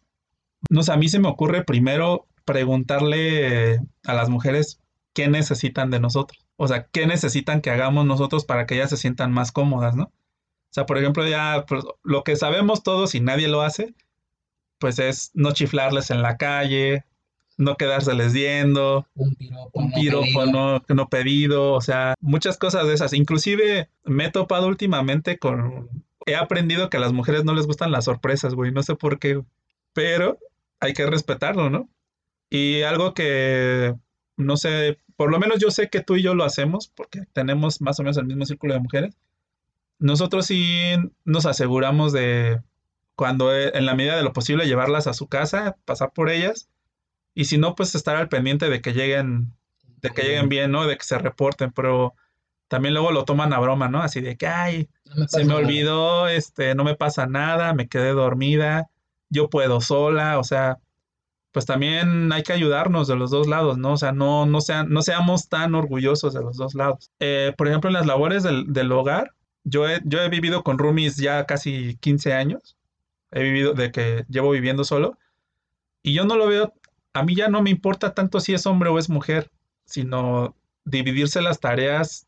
No 0.71 0.83
sé, 0.83 0.93
a 0.93 0.97
mí 0.97 1.11
se 1.11 1.19
me 1.19 1.29
ocurre 1.29 1.63
primero 1.63 2.27
preguntarle 2.45 3.81
a 4.05 4.15
las 4.15 4.29
mujeres 4.29 4.81
qué 5.13 5.29
necesitan 5.29 5.91
de 5.91 6.01
nosotros. 6.01 6.45
O 6.57 6.69
sea, 6.69 6.85
qué 6.85 7.07
necesitan 7.07 7.61
que 7.61 7.71
hagamos 7.71 8.07
nosotros 8.07 8.45
para 8.45 8.67
que 8.67 8.77
ellas 8.77 8.91
se 8.91 8.97
sientan 8.97 9.33
más 9.33 9.53
cómodas, 9.53 9.97
¿no? 9.97 10.05
O 10.05 10.75
sea, 10.75 10.87
por 10.87 10.99
ejemplo, 10.99 11.27
ya 11.27 11.65
pues, 11.69 11.85
lo 12.03 12.25
que 12.25 12.37
sabemos 12.37 12.83
todos 12.83 13.15
y 13.15 13.21
nadie 13.21 13.49
lo 13.49 13.63
hace, 13.63 13.95
pues 14.79 14.99
es 14.99 15.31
no 15.35 15.53
chiflarles 15.53 16.11
en 16.11 16.21
la 16.21 16.37
calle, 16.37 17.05
no 17.57 17.77
quedárseles 17.77 18.33
viendo, 18.33 19.07
un 19.15 19.35
piropo, 19.37 19.71
un 19.81 19.93
piropo 19.93 20.47
no, 20.47 20.83
no, 20.89 21.09
pedido, 21.09 21.73
o 21.73 21.81
sea, 21.81 22.15
muchas 22.21 22.59
cosas 22.59 22.87
de 22.87 22.95
esas. 22.95 23.13
Inclusive 23.13 23.89
me 24.05 24.27
he 24.27 24.31
topado 24.31 24.67
últimamente 24.67 25.39
con... 25.39 25.89
He 26.27 26.37
aprendido 26.37 26.91
que 26.91 26.97
a 26.97 27.01
las 27.01 27.13
mujeres 27.13 27.45
no 27.45 27.55
les 27.55 27.67
gustan 27.67 27.93
las 27.93 28.07
sorpresas, 28.07 28.55
güey, 28.55 28.73
no 28.73 28.83
sé 28.83 28.97
por 28.97 29.19
qué, 29.19 29.43
pero 29.93 30.39
hay 30.81 30.95
que 30.95 31.07
respetarlo, 31.07 31.71
¿no? 31.71 31.89
Y 32.55 32.85
algo 32.85 33.15
que, 33.15 33.97
no 34.37 34.57
sé, 34.57 35.01
por 35.17 35.29
lo 35.29 35.41
menos 35.41 35.59
yo 35.59 35.73
sé 35.73 35.91
que 35.91 36.03
tú 36.03 36.15
y 36.15 36.23
yo 36.23 36.37
lo 36.37 36.45
hacemos 36.45 36.87
porque 36.87 37.23
tenemos 37.33 37.81
más 37.81 37.99
o 37.99 38.05
menos 38.05 38.17
el 38.17 38.27
mismo 38.27 38.47
círculo 38.47 38.75
de 38.75 38.79
mujeres. 38.81 39.17
Nosotros 39.99 40.47
sí 40.47 40.93
nos 41.25 41.47
aseguramos 41.47 42.13
de, 42.13 42.61
cuando 43.17 43.53
e, 43.53 43.77
en 43.77 43.87
la 43.87 43.97
medida 43.97 44.17
de 44.17 44.23
lo 44.23 44.33
posible, 44.33 44.69
llevarlas 44.69 45.09
a 45.09 45.15
su 45.15 45.27
casa, 45.27 45.75
pasar 45.85 46.13
por 46.13 46.31
ellas. 46.31 46.69
Y 47.35 47.47
si 47.47 47.59
no, 47.59 47.75
pues 47.75 47.97
estar 47.97 48.15
al 48.15 48.29
pendiente 48.29 48.69
de 48.69 48.81
que 48.81 48.93
lleguen, 48.93 49.53
de 50.01 50.11
que 50.11 50.23
lleguen 50.23 50.49
bien, 50.49 50.71
¿no? 50.71 50.87
De 50.87 50.97
que 50.97 51.03
se 51.03 51.19
reporten, 51.19 51.73
pero 51.73 52.15
también 52.69 52.95
luego 52.95 53.11
lo 53.11 53.25
toman 53.25 53.53
a 53.53 53.59
broma, 53.59 53.89
¿no? 53.89 54.01
Así 54.01 54.21
de 54.21 54.37
que, 54.37 54.47
ay, 54.47 54.89
se 55.27 55.45
me 55.45 55.55
olvidó, 55.55 56.29
este, 56.29 56.77
no 56.77 56.85
me 56.85 56.95
pasa 56.95 57.27
nada, 57.27 57.75
me 57.75 57.89
quedé 57.89 58.11
dormida, 58.11 58.91
yo 59.29 59.51
puedo 59.51 59.81
sola, 59.81 60.39
o 60.39 60.45
sea, 60.45 60.79
pues 61.55 61.67
también 61.67 62.33
hay 62.33 62.43
que 62.43 62.53
ayudarnos 62.53 63.07
de 63.07 63.15
los 63.15 63.31
dos 63.31 63.47
lados, 63.47 63.79
¿no? 63.79 63.93
O 63.93 63.97
sea, 63.97 64.11
no, 64.11 64.45
no, 64.45 64.59
no 64.89 65.03
seamos 65.03 65.49
tan 65.49 65.77
orgullosos 65.77 66.35
de 66.35 66.41
los 66.41 66.57
dos 66.57 66.75
lados. 66.75 67.13
Eh, 67.21 67.55
por 67.57 67.69
ejemplo, 67.69 67.89
en 67.89 67.95
las 67.95 68.07
labores 68.07 68.43
del, 68.43 68.91
hogar, 68.91 69.31
yo 69.63 69.89
he, 69.89 70.01
yo 70.05 70.21
he 70.21 70.29
vivido 70.29 70.65
con 70.65 70.79
roomies 70.79 71.17
ya 71.17 71.47
casi 71.47 71.97
15 71.99 72.33
años. 72.33 72.77
He 73.31 73.45
vivido 73.45 73.73
de 73.73 73.93
que 73.93 74.25
llevo 74.29 74.51
viviendo 74.51 74.83
solo. 74.83 75.17
Y 76.03 76.13
yo 76.13 76.25
no 76.25 76.37
lo 76.37 76.49
veo, 76.49 76.75
a 77.13 77.23
mí 77.23 77.37
ya 77.37 77.47
no 77.47 77.63
me 77.63 77.71
importa 77.71 78.15
tanto 78.15 78.41
si 78.41 78.53
es 78.53 78.67
hombre 78.67 78.91
o 78.91 78.99
es 78.99 79.09
mujer, 79.09 79.53
sino 79.85 80.57
dividirse 80.85 81.41
las 81.41 81.61
tareas 81.61 82.27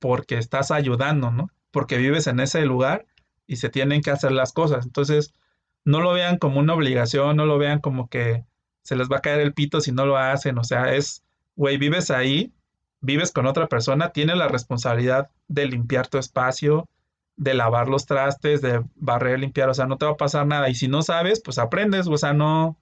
porque 0.00 0.36
estás 0.36 0.70
ayudando, 0.70 1.30
¿no? 1.30 1.48
Porque 1.70 1.96
vives 1.96 2.26
en 2.26 2.40
ese 2.40 2.66
lugar 2.66 3.06
y 3.46 3.56
se 3.56 3.70
tienen 3.70 4.02
que 4.02 4.10
hacer 4.10 4.32
las 4.32 4.52
cosas. 4.52 4.84
Entonces, 4.84 5.32
no 5.86 6.02
lo 6.02 6.12
vean 6.12 6.36
como 6.36 6.60
una 6.60 6.74
obligación, 6.74 7.38
no 7.38 7.46
lo 7.46 7.56
vean 7.56 7.80
como 7.80 8.08
que 8.08 8.44
se 8.86 8.94
les 8.94 9.08
va 9.08 9.16
a 9.16 9.20
caer 9.20 9.40
el 9.40 9.52
pito 9.52 9.80
si 9.80 9.90
no 9.90 10.06
lo 10.06 10.16
hacen. 10.16 10.58
O 10.58 10.64
sea, 10.64 10.94
es, 10.94 11.24
güey, 11.56 11.76
vives 11.76 12.12
ahí, 12.12 12.52
vives 13.00 13.32
con 13.32 13.46
otra 13.46 13.66
persona, 13.66 14.12
tienes 14.12 14.36
la 14.36 14.46
responsabilidad 14.46 15.28
de 15.48 15.66
limpiar 15.66 16.06
tu 16.06 16.18
espacio, 16.18 16.88
de 17.36 17.54
lavar 17.54 17.88
los 17.88 18.06
trastes, 18.06 18.62
de 18.62 18.84
barrer, 18.94 19.40
limpiar, 19.40 19.68
o 19.68 19.74
sea, 19.74 19.86
no 19.86 19.98
te 19.98 20.06
va 20.06 20.12
a 20.12 20.16
pasar 20.16 20.46
nada. 20.46 20.70
Y 20.70 20.76
si 20.76 20.86
no 20.86 21.02
sabes, 21.02 21.40
pues 21.44 21.58
aprendes, 21.58 22.06
o 22.06 22.16
sea, 22.16 22.32
no, 22.32 22.78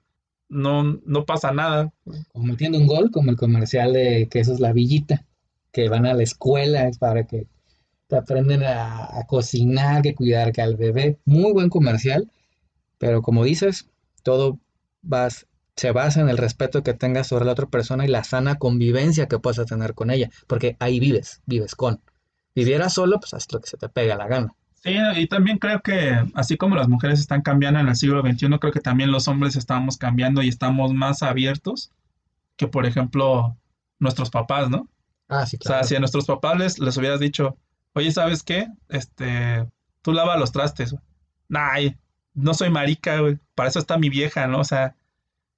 no, 0.51 1.01
no 1.07 1.25
pasa 1.25 1.53
nada. 1.53 1.91
O 2.35 2.43
metiendo 2.43 2.77
un 2.77 2.87
gol, 2.87 3.11
como 3.11 3.31
el 3.31 3.39
comercial 3.39 3.95
de 3.95 4.29
que 4.31 4.41
eso 4.41 4.53
es 4.53 4.61
la 4.61 4.75
villita, 4.75 5.25
que 5.73 5.89
van 5.89 6.05
a 6.05 6.13
la 6.13 6.23
escuela 6.23 6.87
es 6.87 6.99
para 6.99 7.25
que 7.27 7.47
te 8.09 8.17
aprenden 8.17 8.63
a, 8.63 9.07
a 9.19 9.27
cocinar, 9.27 10.03
que 10.03 10.15
cuidar 10.15 10.53
que 10.53 10.61
al 10.61 10.77
bebé. 10.77 11.19
Muy 11.25 11.53
buen 11.53 11.71
comercial, 11.71 12.31
pero 12.99 13.23
como 13.23 13.45
dices, 13.45 13.89
todo 14.23 14.59
vas, 15.03 15.47
se 15.77 15.91
basa 15.93 16.21
en 16.21 16.29
el 16.29 16.39
respeto 16.39 16.83
que 16.83 16.95
tengas 16.95 17.27
sobre 17.27 17.45
la 17.45 17.53
otra 17.53 17.67
persona 17.67 18.05
y 18.05 18.09
la 18.09 18.25
sana 18.25 18.57
convivencia 18.57 19.27
que 19.27 19.39
puedas 19.39 19.67
tener 19.67 19.95
con 19.95 20.11
ella, 20.11 20.31
porque 20.47 20.77
ahí 20.81 21.01
vives, 21.01 21.43
vives 21.47 21.75
con 21.75 22.01
viviera 22.55 22.89
solo, 22.89 23.19
pues 23.19 23.35
haz 23.35 23.53
lo 23.53 23.61
que 23.61 23.69
se 23.69 23.77
te 23.77 23.89
pega 23.89 24.17
la 24.17 24.29
gana. 24.29 24.55
Sí, 24.75 24.97
y 25.17 25.27
también 25.27 25.59
creo 25.59 25.81
que 25.81 26.23
así 26.35 26.57
como 26.57 26.77
las 26.77 26.89
mujeres 26.89 27.19
están 27.19 27.43
cambiando 27.43 27.81
en 27.81 27.89
el 27.89 27.97
siglo 27.97 28.21
XXI, 28.21 28.59
creo 28.59 28.73
que 28.73 28.81
también 28.81 29.11
los 29.11 29.29
hombres 29.29 29.57
estamos 29.57 29.97
cambiando 29.97 30.43
y 30.43 30.49
estamos 30.49 30.93
más 30.93 31.23
abiertos 31.23 31.91
que, 32.57 32.69
por 32.69 32.87
ejemplo, 32.87 33.57
nuestros 33.99 34.31
papás, 34.31 34.69
¿no? 34.69 34.89
Ah, 35.29 35.47
sí, 35.47 35.57
claro. 35.57 35.81
O 35.81 35.83
sea, 35.83 35.89
si 35.89 35.97
a 35.97 36.01
nuestros 36.01 36.27
papás 36.27 36.59
les, 36.59 36.79
les 36.79 36.97
hubieras 36.99 37.19
dicho, 37.19 37.57
oye, 37.95 38.13
¿sabes 38.13 38.43
qué? 38.43 38.69
Este, 38.89 39.67
tú 40.03 40.13
lava 40.13 40.37
los 40.37 40.53
trastes. 40.53 40.95
Nah, 41.49 41.79
no 42.35 42.53
soy 42.53 42.69
marica, 42.69 43.21
güey. 43.21 43.39
Para 43.55 43.71
eso 43.71 43.79
está 43.79 43.97
mi 43.97 44.11
vieja, 44.11 44.47
¿no? 44.47 44.61
O 44.61 44.65
sea, 44.65 44.95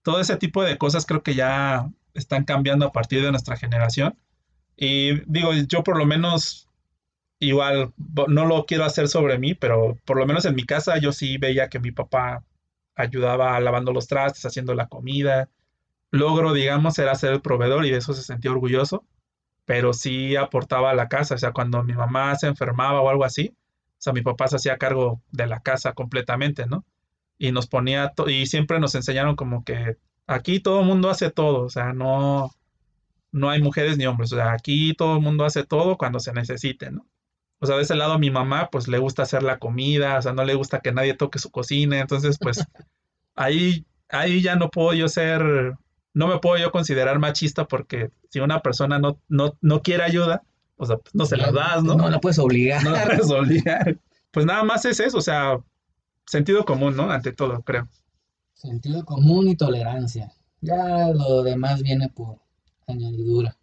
todo 0.07 0.21
ese 0.21 0.37
tipo 0.37 0.63
de 0.63 0.79
cosas 0.79 1.05
creo 1.05 1.25
que 1.25 1.35
ya 1.35 1.91
están 2.15 2.45
cambiando 2.45 2.87
a 2.87 2.93
partir 2.93 3.25
de 3.25 3.33
nuestra 3.33 3.57
generación. 3.57 4.17
Y 4.77 5.21
digo, 5.29 5.53
yo 5.53 5.83
por 5.83 5.99
lo 5.99 6.07
menos 6.07 6.69
igual 7.41 7.93
no 8.29 8.47
lo 8.47 8.67
quiero 8.67 8.85
hacer 8.85 9.09
sobre 9.09 9.37
mí, 9.37 9.55
pero 9.57 9.99
por 10.05 10.17
lo 10.17 10.25
menos 10.25 10.45
en 10.45 10.55
mi 10.55 10.65
casa 10.65 10.99
yo 10.99 11.11
sí 11.11 11.39
veía 11.39 11.69
que 11.69 11.81
mi 11.81 11.91
papá 11.91 12.45
ayudaba 12.95 13.59
lavando 13.59 13.93
los 13.93 14.07
trastes, 14.07 14.47
haciendo 14.47 14.75
la 14.75 14.87
comida. 14.87 15.49
Logro, 16.13 16.53
digamos, 16.53 16.97
era 17.01 17.17
ser 17.17 17.33
el 17.33 17.43
proveedor 17.43 17.85
y 17.85 17.91
de 17.91 17.99
eso 17.99 18.15
se 18.15 18.23
sentía 18.23 18.53
orgulloso, 18.53 19.05
pero 19.65 19.93
sí 19.93 20.37
aportaba 20.37 20.93
a 20.93 20.95
la 20.95 21.09
casa, 21.09 21.35
o 21.35 21.39
sea, 21.39 21.51
cuando 21.51 21.83
mi 21.83 21.95
mamá 21.95 22.37
se 22.37 22.47
enfermaba 22.47 23.01
o 23.01 23.11
algo 23.11 23.25
así, 23.25 23.57
o 23.57 23.97
sea, 23.99 24.13
mi 24.13 24.23
papá 24.23 24.47
se 24.47 24.55
hacía 24.55 24.79
cargo 24.79 25.21
de 25.33 25.49
la 25.49 25.59
casa 25.63 25.95
completamente, 25.95 26.65
¿no? 26.67 26.85
Y 27.39 27.53
nos 27.53 27.67
ponía, 27.67 28.13
y 28.27 28.47
siempre 28.47 28.81
nos 28.81 28.95
enseñaron 28.95 29.37
como 29.37 29.65
que 29.65 29.97
aquí 30.27 30.61
todo 30.61 30.81
el 30.81 30.87
mundo 30.87 31.11
hace 31.11 31.31
todo, 31.31 31.65
o 31.65 31.71
sea, 31.71 31.93
no, 31.93 32.51
no 33.33 33.51
hay 33.51 33.61
mujeres 33.63 33.99
ni 33.99 34.07
hombres, 34.07 34.33
o 34.33 34.37
sea, 34.37 34.53
aquí 34.53 34.95
todo 34.95 35.17
el 35.17 35.23
mundo 35.23 35.45
hace 35.45 35.65
todo 35.65 35.99
cuando 35.99 36.19
se 36.21 36.33
necesite, 36.33 36.91
¿no? 36.91 37.07
o 37.59 37.67
sea, 37.67 37.77
de 37.77 37.83
ese 37.83 37.95
lado 37.95 38.13
a 38.13 38.19
mi 38.19 38.31
mamá, 38.31 38.69
pues 38.71 38.89
le 38.89 38.99
gusta 38.99 39.23
hacer 39.23 39.43
la 39.43 39.59
comida, 39.59 40.19
o 40.19 40.23
sea, 40.23 40.33
no 40.33 40.45
le 40.45 40.55
gusta 40.55 40.81
que 40.81 40.93
nadie 40.93 41.15
toque 41.15 41.39
su 41.39 41.51
cocina, 41.51 42.01
entonces, 42.01 42.39
pues 42.39 42.65
ahí, 43.35 43.87
ahí 44.09 44.43
ya 44.43 44.57
no 44.57 44.71
puedo 44.71 44.93
yo 44.93 45.09
ser, 45.09 45.43
no 46.13 46.29
me 46.29 46.39
puedo 46.39 46.59
yo 46.59 46.71
considerar 46.71 47.19
machista 47.19 47.67
porque 47.67 48.11
si 48.31 48.41
una 48.41 48.61
persona 48.61 48.99
no, 48.99 49.19
no, 49.29 49.57
no 49.61 49.83
quiere 49.83 50.03
ayuda, 50.03 50.43
o 50.77 50.85
sea, 50.85 50.99
pues, 50.99 51.15
no 51.15 51.25
se 51.25 51.37
la 51.37 51.51
das, 51.51 51.83
¿no? 51.83 51.95
No 51.95 52.11
la 52.11 52.21
puedes 52.21 52.39
obligar. 52.39 52.85
No 52.85 52.91
la 52.91 53.05
puedes 53.05 53.31
obligar. 53.31 53.99
Pues 54.33 54.45
nada 54.45 54.65
más 54.65 54.85
es 54.85 55.01
eso, 55.01 55.17
o 55.17 55.23
sea, 55.23 55.57
sentido 56.27 56.65
común, 56.65 56.97
¿no? 56.97 57.11
Ante 57.11 57.33
todo, 57.33 57.63
creo. 57.63 57.89
Sentido 58.55 59.05
común 59.05 59.49
y 59.49 59.57
tolerancia. 59.57 60.33
Ya 60.61 61.09
lo 61.09 61.43
demás 61.43 61.83
viene 61.83 62.09
por 62.09 62.39
añadidura. 62.87 63.57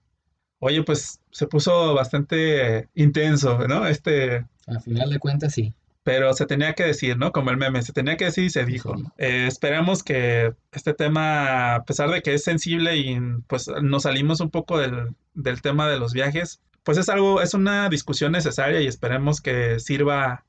Oye, 0.60 0.84
pues 0.84 1.20
se 1.32 1.48
puso 1.48 1.94
bastante 1.94 2.90
intenso, 2.96 3.68
¿no? 3.68 3.86
Este... 3.86 4.46
Al 4.66 4.82
final 4.82 5.10
de 5.10 5.20
cuentas, 5.20 5.54
sí. 5.54 5.74
Pero 6.04 6.34
se 6.34 6.46
tenía 6.46 6.74
que 6.74 6.84
decir, 6.84 7.18
¿no? 7.18 7.32
Como 7.32 7.50
el 7.50 7.58
meme, 7.58 7.82
se 7.82 7.94
tenía 7.94 8.18
que 8.18 8.26
decir 8.26 8.46
y 8.46 8.50
se 8.50 8.66
dijo. 8.66 8.96
Eh, 9.18 9.46
esperamos 9.48 10.04
que 10.04 10.54
este 10.72 10.94
tema, 10.94 11.76
a 11.76 11.84
pesar 11.84 12.10
de 12.12 12.22
que 12.22 12.34
es 12.34 12.44
sensible 12.44 12.98
y 12.98 13.18
pues 13.48 13.70
nos 13.82 14.04
salimos 14.04 14.42
un 14.42 14.50
poco 14.50 14.78
del, 14.78 15.16
del 15.34 15.62
tema 15.62 15.90
de 15.90 16.00
los 16.00 16.14
viajes, 16.14 16.62
pues 16.84 16.98
es 16.98 17.10
algo, 17.10 17.42
es 17.42 17.54
una 17.54 17.90
discusión 17.90 18.34
necesaria 18.34 18.82
y 18.82 18.88
esperemos 18.88 19.42
que 19.42 19.80
sirva 19.80 20.46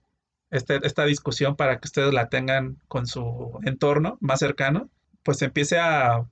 este, 0.51 0.79
esta 0.87 1.05
discusión 1.05 1.57
para 1.57 1.79
que 1.79 1.89
ustedes 1.89 2.13
la 2.13 2.29
tengan 2.29 2.79
con 2.89 3.07
su 3.07 3.59
entorno 3.65 4.19
más 4.21 4.41
cercano, 4.41 4.91
pues 5.23 5.43
empiece 5.43 5.79
a 5.79 6.27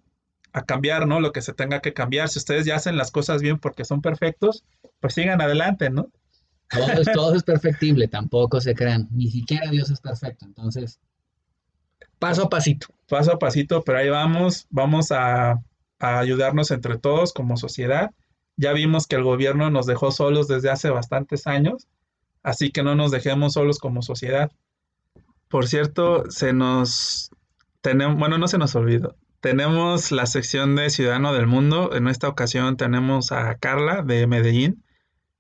a 0.53 0.65
cambiar, 0.65 1.07
¿no? 1.07 1.21
Lo 1.21 1.33
que 1.33 1.43
se 1.43 1.55
tenga 1.55 1.81
que 1.81 1.95
cambiar. 1.95 2.29
Si 2.29 2.39
ustedes 2.39 2.67
ya 2.67 2.77
hacen 2.77 2.97
las 2.97 3.11
cosas 3.11 3.43
bien 3.43 3.59
porque 3.59 3.85
son 3.85 4.03
perfectos, 4.03 4.65
pues 5.01 5.15
sigan 5.15 5.41
adelante, 5.41 5.91
¿no? 5.91 6.11
Todo 7.13 7.35
es, 7.35 7.43
perfectible, 7.45 8.09
tampoco 8.09 8.61
se 8.61 8.75
crean. 8.75 9.09
Ni 9.11 9.31
siquiera 9.31 9.71
Dios 9.71 9.91
es 9.91 10.01
perfecto. 10.01 10.45
Entonces, 10.45 11.01
paso 12.19 12.45
a 12.45 12.49
pasito. 12.49 12.89
Paso 13.09 13.33
a 13.33 13.39
pasito, 13.39 13.83
pero 13.83 13.99
ahí 13.99 14.09
vamos. 14.09 14.67
Vamos 14.71 15.11
a, 15.13 15.53
a 15.99 16.19
ayudarnos 16.19 16.71
entre 16.71 16.99
todos 16.99 17.33
como 17.33 17.57
sociedad. 17.57 18.11
Ya 18.57 18.73
vimos 18.73 19.07
que 19.07 19.17
el 19.17 19.25
gobierno 19.25 19.71
nos 19.71 19.87
dejó 19.87 20.13
solos 20.13 20.49
desde 20.49 20.71
hace 20.71 20.91
bastantes 20.91 21.47
años, 21.47 21.89
así 22.43 22.71
que 22.71 22.83
no 22.83 22.95
nos 22.95 23.11
dejemos 23.11 23.55
solos 23.55 23.79
como 23.79 24.03
sociedad. 24.03 24.51
Por 25.49 25.67
cierto, 25.67 26.31
se 26.31 26.53
nos 26.53 27.31
tenemos, 27.83 28.19
bueno, 28.19 28.39
no 28.39 28.49
se 28.49 28.59
nos 28.59 28.75
olvidó. 28.75 29.17
Tenemos 29.41 30.13
la 30.13 30.27
sección 30.27 30.77
de 30.77 30.89
Ciudadano 30.89 31.33
del 31.35 31.47
Mundo. 31.47 31.95
En 31.95 32.07
esta 32.07 32.29
ocasión 32.29 32.77
tenemos 32.77 33.33
a 33.33 33.57
Carla 33.57 34.03
de 34.03 34.27
Medellín. 34.27 34.85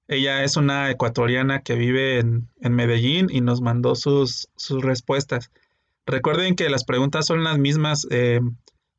Ella 0.08 0.42
es 0.42 0.56
una 0.56 0.90
ecuatoriana 0.90 1.60
que 1.62 1.76
vive 1.76 2.18
en, 2.18 2.48
Medellín 2.60 3.28
y 3.30 3.40
nos 3.40 3.60
mandó 3.60 3.94
sus, 3.94 4.48
sus, 4.56 4.82
respuestas. 4.82 5.50
Recuerden 6.04 6.56
que 6.56 6.68
las 6.68 6.84
preguntas 6.84 7.26
son 7.26 7.44
las 7.44 7.58
mismas. 7.58 8.06
Eh, 8.10 8.40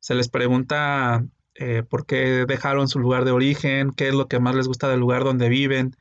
se 0.00 0.14
les 0.14 0.28
pregunta 0.28 1.24
eh, 1.54 1.82
por 1.88 2.06
qué 2.06 2.46
dejaron 2.46 2.88
su 2.88 2.98
lugar 2.98 3.26
de 3.26 3.30
origen, 3.30 3.92
qué 3.92 4.08
es 4.08 4.14
lo 4.14 4.26
que 4.26 4.40
más 4.40 4.54
les 4.54 4.66
gusta 4.66 4.88
del 4.88 5.00
lugar 5.00 5.22
donde 5.22 5.50
viven 5.50 5.94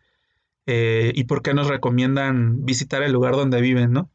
eh, 0.65 1.11
y 1.15 1.25
por 1.25 1.41
qué 1.41 1.53
nos 1.53 1.67
recomiendan 1.67 2.65
visitar 2.65 3.03
el 3.03 3.11
lugar 3.11 3.35
donde 3.35 3.61
viven, 3.61 3.91
¿no? 3.91 4.09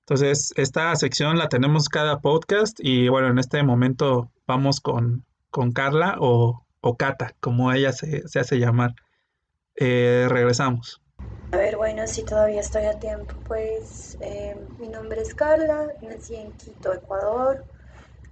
Entonces, 0.00 0.52
esta 0.56 0.94
sección 0.96 1.38
la 1.38 1.48
tenemos 1.48 1.88
cada 1.88 2.20
podcast 2.20 2.78
y 2.80 3.08
bueno, 3.08 3.28
en 3.28 3.38
este 3.38 3.62
momento 3.62 4.32
vamos 4.46 4.80
con, 4.80 5.24
con 5.50 5.72
Carla 5.72 6.16
o, 6.18 6.66
o 6.80 6.96
Cata, 6.96 7.34
como 7.40 7.72
ella 7.72 7.92
se, 7.92 8.26
se 8.26 8.40
hace 8.40 8.58
llamar. 8.58 8.94
Eh, 9.76 10.26
regresamos. 10.28 11.00
A 11.52 11.56
ver, 11.56 11.76
bueno, 11.76 12.06
si 12.06 12.24
todavía 12.24 12.60
estoy 12.60 12.84
a 12.84 12.98
tiempo, 12.98 13.34
pues 13.46 14.16
eh, 14.20 14.56
mi 14.78 14.88
nombre 14.88 15.20
es 15.20 15.34
Carla, 15.34 15.86
nací 16.00 16.34
en 16.34 16.50
Quito, 16.52 16.92
Ecuador, 16.92 17.64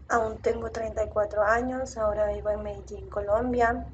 aún 0.09 0.39
tengo 0.39 0.71
34 0.71 1.43
años, 1.45 1.97
ahora 1.97 2.33
vivo 2.33 2.51
en 2.51 2.63
Medellín, 2.63 3.09
Colombia. 3.09 3.87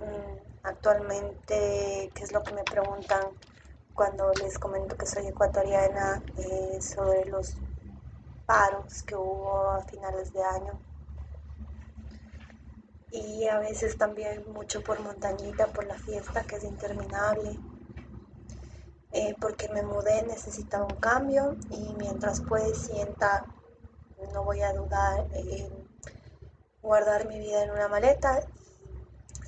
Mm, 0.00 0.51
actualmente, 0.62 2.10
¿qué 2.14 2.24
es 2.24 2.32
lo 2.32 2.42
que 2.42 2.52
me 2.54 2.64
preguntan? 2.64 3.22
cuando 3.94 4.32
les 4.32 4.58
comento 4.58 4.96
que 4.96 5.06
soy 5.06 5.26
ecuatoriana 5.26 6.22
eh, 6.36 6.80
sobre 6.80 7.26
los 7.26 7.56
paros 8.46 9.02
que 9.02 9.14
hubo 9.14 9.70
a 9.70 9.82
finales 9.84 10.32
de 10.32 10.42
año. 10.42 10.80
Y 13.10 13.46
a 13.46 13.58
veces 13.58 13.98
también 13.98 14.50
mucho 14.52 14.82
por 14.82 14.98
montañita, 15.00 15.66
por 15.66 15.84
la 15.86 15.98
fiesta 15.98 16.42
que 16.44 16.56
es 16.56 16.64
interminable. 16.64 17.58
Eh, 19.12 19.36
porque 19.38 19.68
me 19.68 19.82
mudé, 19.82 20.22
necesitaba 20.22 20.86
un 20.86 20.96
cambio 20.96 21.56
y 21.70 21.92
mientras 21.98 22.40
pues 22.40 22.78
sienta, 22.78 23.44
no 24.32 24.42
voy 24.42 24.62
a 24.62 24.72
dudar 24.72 25.26
en 25.34 25.68
guardar 26.80 27.28
mi 27.28 27.38
vida 27.38 27.62
en 27.62 27.72
una 27.72 27.88
maleta 27.88 28.40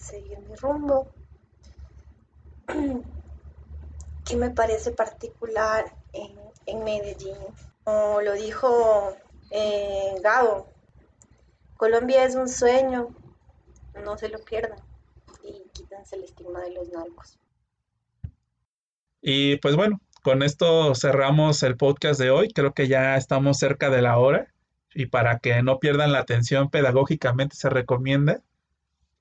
seguir 0.04 0.38
mi 0.40 0.54
rumbo. 0.56 1.08
¿Qué 4.24 4.36
me 4.36 4.50
parece 4.50 4.90
particular 4.90 5.84
en, 6.12 6.84
Medellín? 6.84 7.36
Como 7.84 8.20
lo 8.22 8.32
dijo 8.32 9.14
eh, 9.50 10.14
Gabo, 10.22 10.68
Colombia 11.76 12.24
es 12.24 12.34
un 12.34 12.48
sueño, 12.48 13.08
no 14.02 14.16
se 14.16 14.28
lo 14.28 14.38
pierdan 14.38 14.78
y 15.42 15.68
quítense 15.72 16.16
el 16.16 16.24
estigma 16.24 16.60
de 16.60 16.72
los 16.72 16.88
narcos. 16.90 17.38
Y 19.20 19.56
pues 19.56 19.76
bueno, 19.76 20.00
con 20.22 20.42
esto 20.42 20.94
cerramos 20.94 21.62
el 21.62 21.76
podcast 21.76 22.18
de 22.18 22.30
hoy. 22.30 22.48
Creo 22.48 22.72
que 22.72 22.88
ya 22.88 23.16
estamos 23.16 23.58
cerca 23.58 23.90
de 23.90 24.02
la 24.02 24.18
hora. 24.18 24.48
y 24.96 25.06
para 25.06 25.40
que 25.40 25.60
no 25.62 25.80
pierdan 25.80 26.12
la 26.12 26.20
atención 26.20 26.70
pedagógicamente 26.70 27.56
se 27.56 27.68
recomienda 27.68 28.42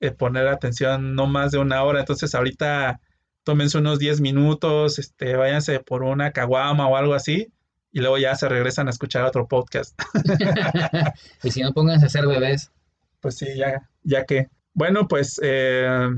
eh, 0.04 0.12
poner 0.12 0.48
atención 0.48 1.14
no 1.14 1.26
más 1.26 1.52
de 1.52 1.58
una 1.58 1.82
hora. 1.82 2.00
Entonces 2.00 2.34
ahorita 2.34 3.00
tómense 3.42 3.78
unos 3.78 3.98
10 3.98 4.20
minutos, 4.20 4.98
este, 4.98 5.36
váyanse 5.36 5.80
por 5.80 6.02
una 6.02 6.32
caguama 6.32 6.88
o 6.88 6.96
algo 6.96 7.14
así 7.14 7.52
y 7.94 8.00
luego 8.00 8.18
ya 8.18 8.34
se 8.34 8.48
regresan 8.48 8.88
a 8.88 8.90
escuchar 8.90 9.24
otro 9.24 9.46
podcast. 9.46 9.98
y 11.44 11.50
si 11.52 11.62
no, 11.62 11.72
pónganse 11.72 12.06
a 12.06 12.08
ser 12.08 12.26
bebés. 12.26 12.72
Pues 13.20 13.36
sí, 13.36 13.46
ya, 13.56 13.88
ya 14.02 14.24
que. 14.24 14.48
Bueno, 14.74 15.06
pues 15.06 15.40
eh, 15.42 16.10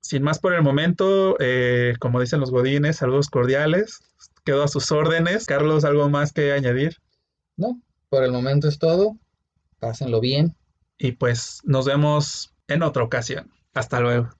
sin 0.00 0.22
más 0.22 0.38
por 0.38 0.54
el 0.54 0.62
momento, 0.62 1.36
eh, 1.40 1.94
como 1.98 2.20
dicen 2.20 2.38
los 2.38 2.52
godines, 2.52 2.96
saludos 2.96 3.28
cordiales. 3.28 4.00
Quedo 4.44 4.62
a 4.62 4.68
sus 4.68 4.92
órdenes. 4.92 5.46
Carlos, 5.46 5.84
¿algo 5.84 6.08
más 6.08 6.32
que 6.32 6.52
añadir? 6.52 6.98
No, 7.56 7.80
por 8.08 8.22
el 8.22 8.30
momento 8.30 8.68
es 8.68 8.78
todo. 8.78 9.18
Pásenlo 9.80 10.20
bien. 10.20 10.54
Y 10.96 11.12
pues 11.12 11.60
nos 11.64 11.86
vemos 11.86 12.53
en 12.68 12.82
otra 12.82 13.02
ocasión. 13.04 13.50
Hasta 13.74 14.00
luego. 14.00 14.34